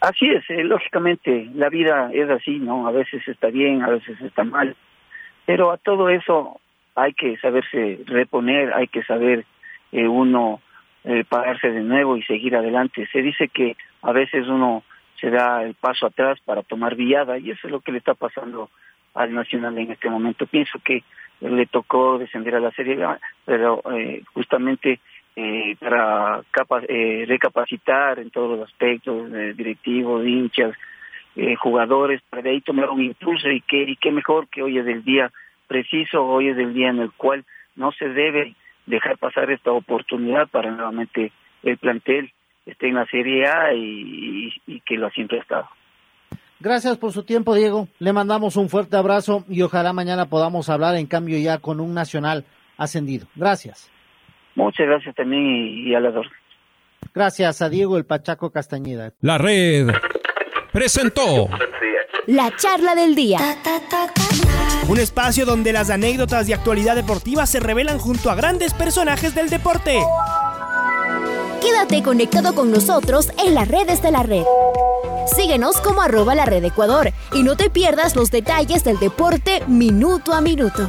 Así 0.00 0.26
es, 0.28 0.48
eh, 0.50 0.62
lógicamente, 0.62 1.48
la 1.54 1.68
vida 1.68 2.10
es 2.12 2.28
así, 2.28 2.58
¿no? 2.58 2.86
A 2.86 2.90
veces 2.90 3.26
está 3.26 3.48
bien, 3.48 3.82
a 3.82 3.88
veces 3.88 4.20
está 4.20 4.44
mal. 4.44 4.76
Pero 5.46 5.70
a 5.70 5.78
todo 5.78 6.10
eso 6.10 6.60
hay 6.94 7.14
que 7.14 7.36
saberse 7.38 8.00
reponer, 8.06 8.74
hay 8.74 8.88
que 8.88 9.02
saber 9.04 9.44
eh, 9.92 10.06
uno 10.06 10.60
eh, 11.04 11.24
pararse 11.28 11.70
de 11.70 11.82
nuevo 11.82 12.16
y 12.16 12.22
seguir 12.24 12.56
adelante. 12.56 13.08
Se 13.12 13.22
dice 13.22 13.48
que 13.48 13.76
a 14.02 14.12
veces 14.12 14.48
uno 14.48 14.82
se 15.20 15.30
da 15.30 15.62
el 15.62 15.74
paso 15.74 16.06
atrás 16.06 16.38
para 16.44 16.62
tomar 16.62 16.96
viada 16.96 17.38
y 17.38 17.50
eso 17.50 17.66
es 17.66 17.70
lo 17.70 17.80
que 17.80 17.92
le 17.92 17.98
está 17.98 18.14
pasando 18.14 18.70
al 19.14 19.32
Nacional 19.32 19.78
en 19.78 19.92
este 19.92 20.10
momento. 20.10 20.46
Pienso 20.46 20.78
que 20.84 21.04
le 21.40 21.66
tocó 21.66 22.18
descender 22.18 22.54
a 22.54 22.60
la 22.60 22.70
Serie 22.72 22.98
pero 23.44 23.82
eh, 23.92 24.22
justamente 24.34 25.00
eh, 25.36 25.76
para 25.78 26.42
eh, 26.88 27.24
recapacitar 27.28 28.18
en 28.18 28.30
todos 28.30 28.58
los 28.58 28.68
aspectos, 28.68 29.30
eh, 29.32 29.52
directivos, 29.54 30.26
hinchas, 30.26 30.74
eh, 31.36 31.54
jugadores, 31.56 32.22
para 32.30 32.42
de 32.42 32.50
ahí 32.50 32.60
tomar 32.62 32.88
un 32.88 33.02
impulso 33.02 33.50
y 33.50 33.60
qué, 33.60 33.82
y 33.82 33.96
qué 33.96 34.10
mejor 34.10 34.48
que 34.48 34.62
hoy 34.62 34.78
es 34.78 34.86
el 34.86 35.04
día 35.04 35.30
preciso, 35.66 36.24
hoy 36.24 36.48
es 36.48 36.56
el 36.56 36.72
día 36.72 36.88
en 36.88 37.00
el 37.00 37.12
cual 37.12 37.44
no 37.74 37.92
se 37.92 38.08
debe 38.08 38.54
dejar 38.86 39.18
pasar 39.18 39.50
esta 39.50 39.72
oportunidad 39.72 40.48
para 40.48 40.70
nuevamente 40.70 41.32
el 41.62 41.76
plantel 41.76 42.32
esté 42.64 42.88
en 42.88 42.94
la 42.94 43.06
Serie 43.06 43.46
A 43.46 43.74
y, 43.74 44.80
que 44.84 44.96
lo 44.96 45.10
siempre 45.10 45.38
ha 45.38 45.42
estado. 45.42 45.68
Gracias 46.58 46.96
por 46.96 47.12
su 47.12 47.22
tiempo, 47.22 47.54
Diego. 47.54 47.88
Le 47.98 48.12
mandamos 48.12 48.56
un 48.56 48.68
fuerte 48.68 48.96
abrazo 48.96 49.44
y 49.48 49.62
ojalá 49.62 49.92
mañana 49.92 50.26
podamos 50.26 50.70
hablar 50.70 50.96
en 50.96 51.06
cambio 51.06 51.38
ya 51.38 51.58
con 51.58 51.80
un 51.80 51.94
nacional 51.94 52.44
ascendido. 52.78 53.26
Gracias. 53.34 53.90
Muchas 54.56 54.86
gracias 54.86 55.14
también 55.14 55.46
y, 55.46 55.90
y 55.90 55.94
a 55.94 56.00
las 56.00 56.14
órdenes. 56.14 56.38
Gracias 57.14 57.62
a 57.62 57.68
Diego 57.68 57.96
el 57.96 58.04
Pachaco 58.04 58.50
Castañeda. 58.50 59.12
La 59.20 59.38
red 59.38 59.88
presentó 60.72 61.48
La 62.26 62.54
charla 62.56 62.94
del 62.94 63.14
día. 63.14 63.38
Un 64.88 64.98
espacio 64.98 65.46
donde 65.46 65.72
las 65.72 65.90
anécdotas 65.90 66.46
de 66.46 66.54
actualidad 66.54 66.94
deportiva 66.94 67.46
se 67.46 67.60
revelan 67.60 67.98
junto 67.98 68.30
a 68.30 68.34
grandes 68.34 68.74
personajes 68.74 69.34
del 69.34 69.48
deporte. 69.48 69.98
Quédate 71.62 72.02
conectado 72.02 72.54
con 72.54 72.70
nosotros 72.70 73.32
en 73.44 73.54
las 73.54 73.68
redes 73.68 74.02
de 74.02 74.12
la 74.12 74.22
red. 74.22 74.44
Síguenos 75.34 75.80
como 75.80 76.02
arroba 76.02 76.34
la 76.34 76.44
red 76.44 76.64
Ecuador 76.64 77.10
y 77.32 77.42
no 77.42 77.56
te 77.56 77.70
pierdas 77.70 78.14
los 78.14 78.30
detalles 78.30 78.84
del 78.84 78.98
deporte 78.98 79.62
minuto 79.66 80.32
a 80.32 80.40
minuto. 80.40 80.88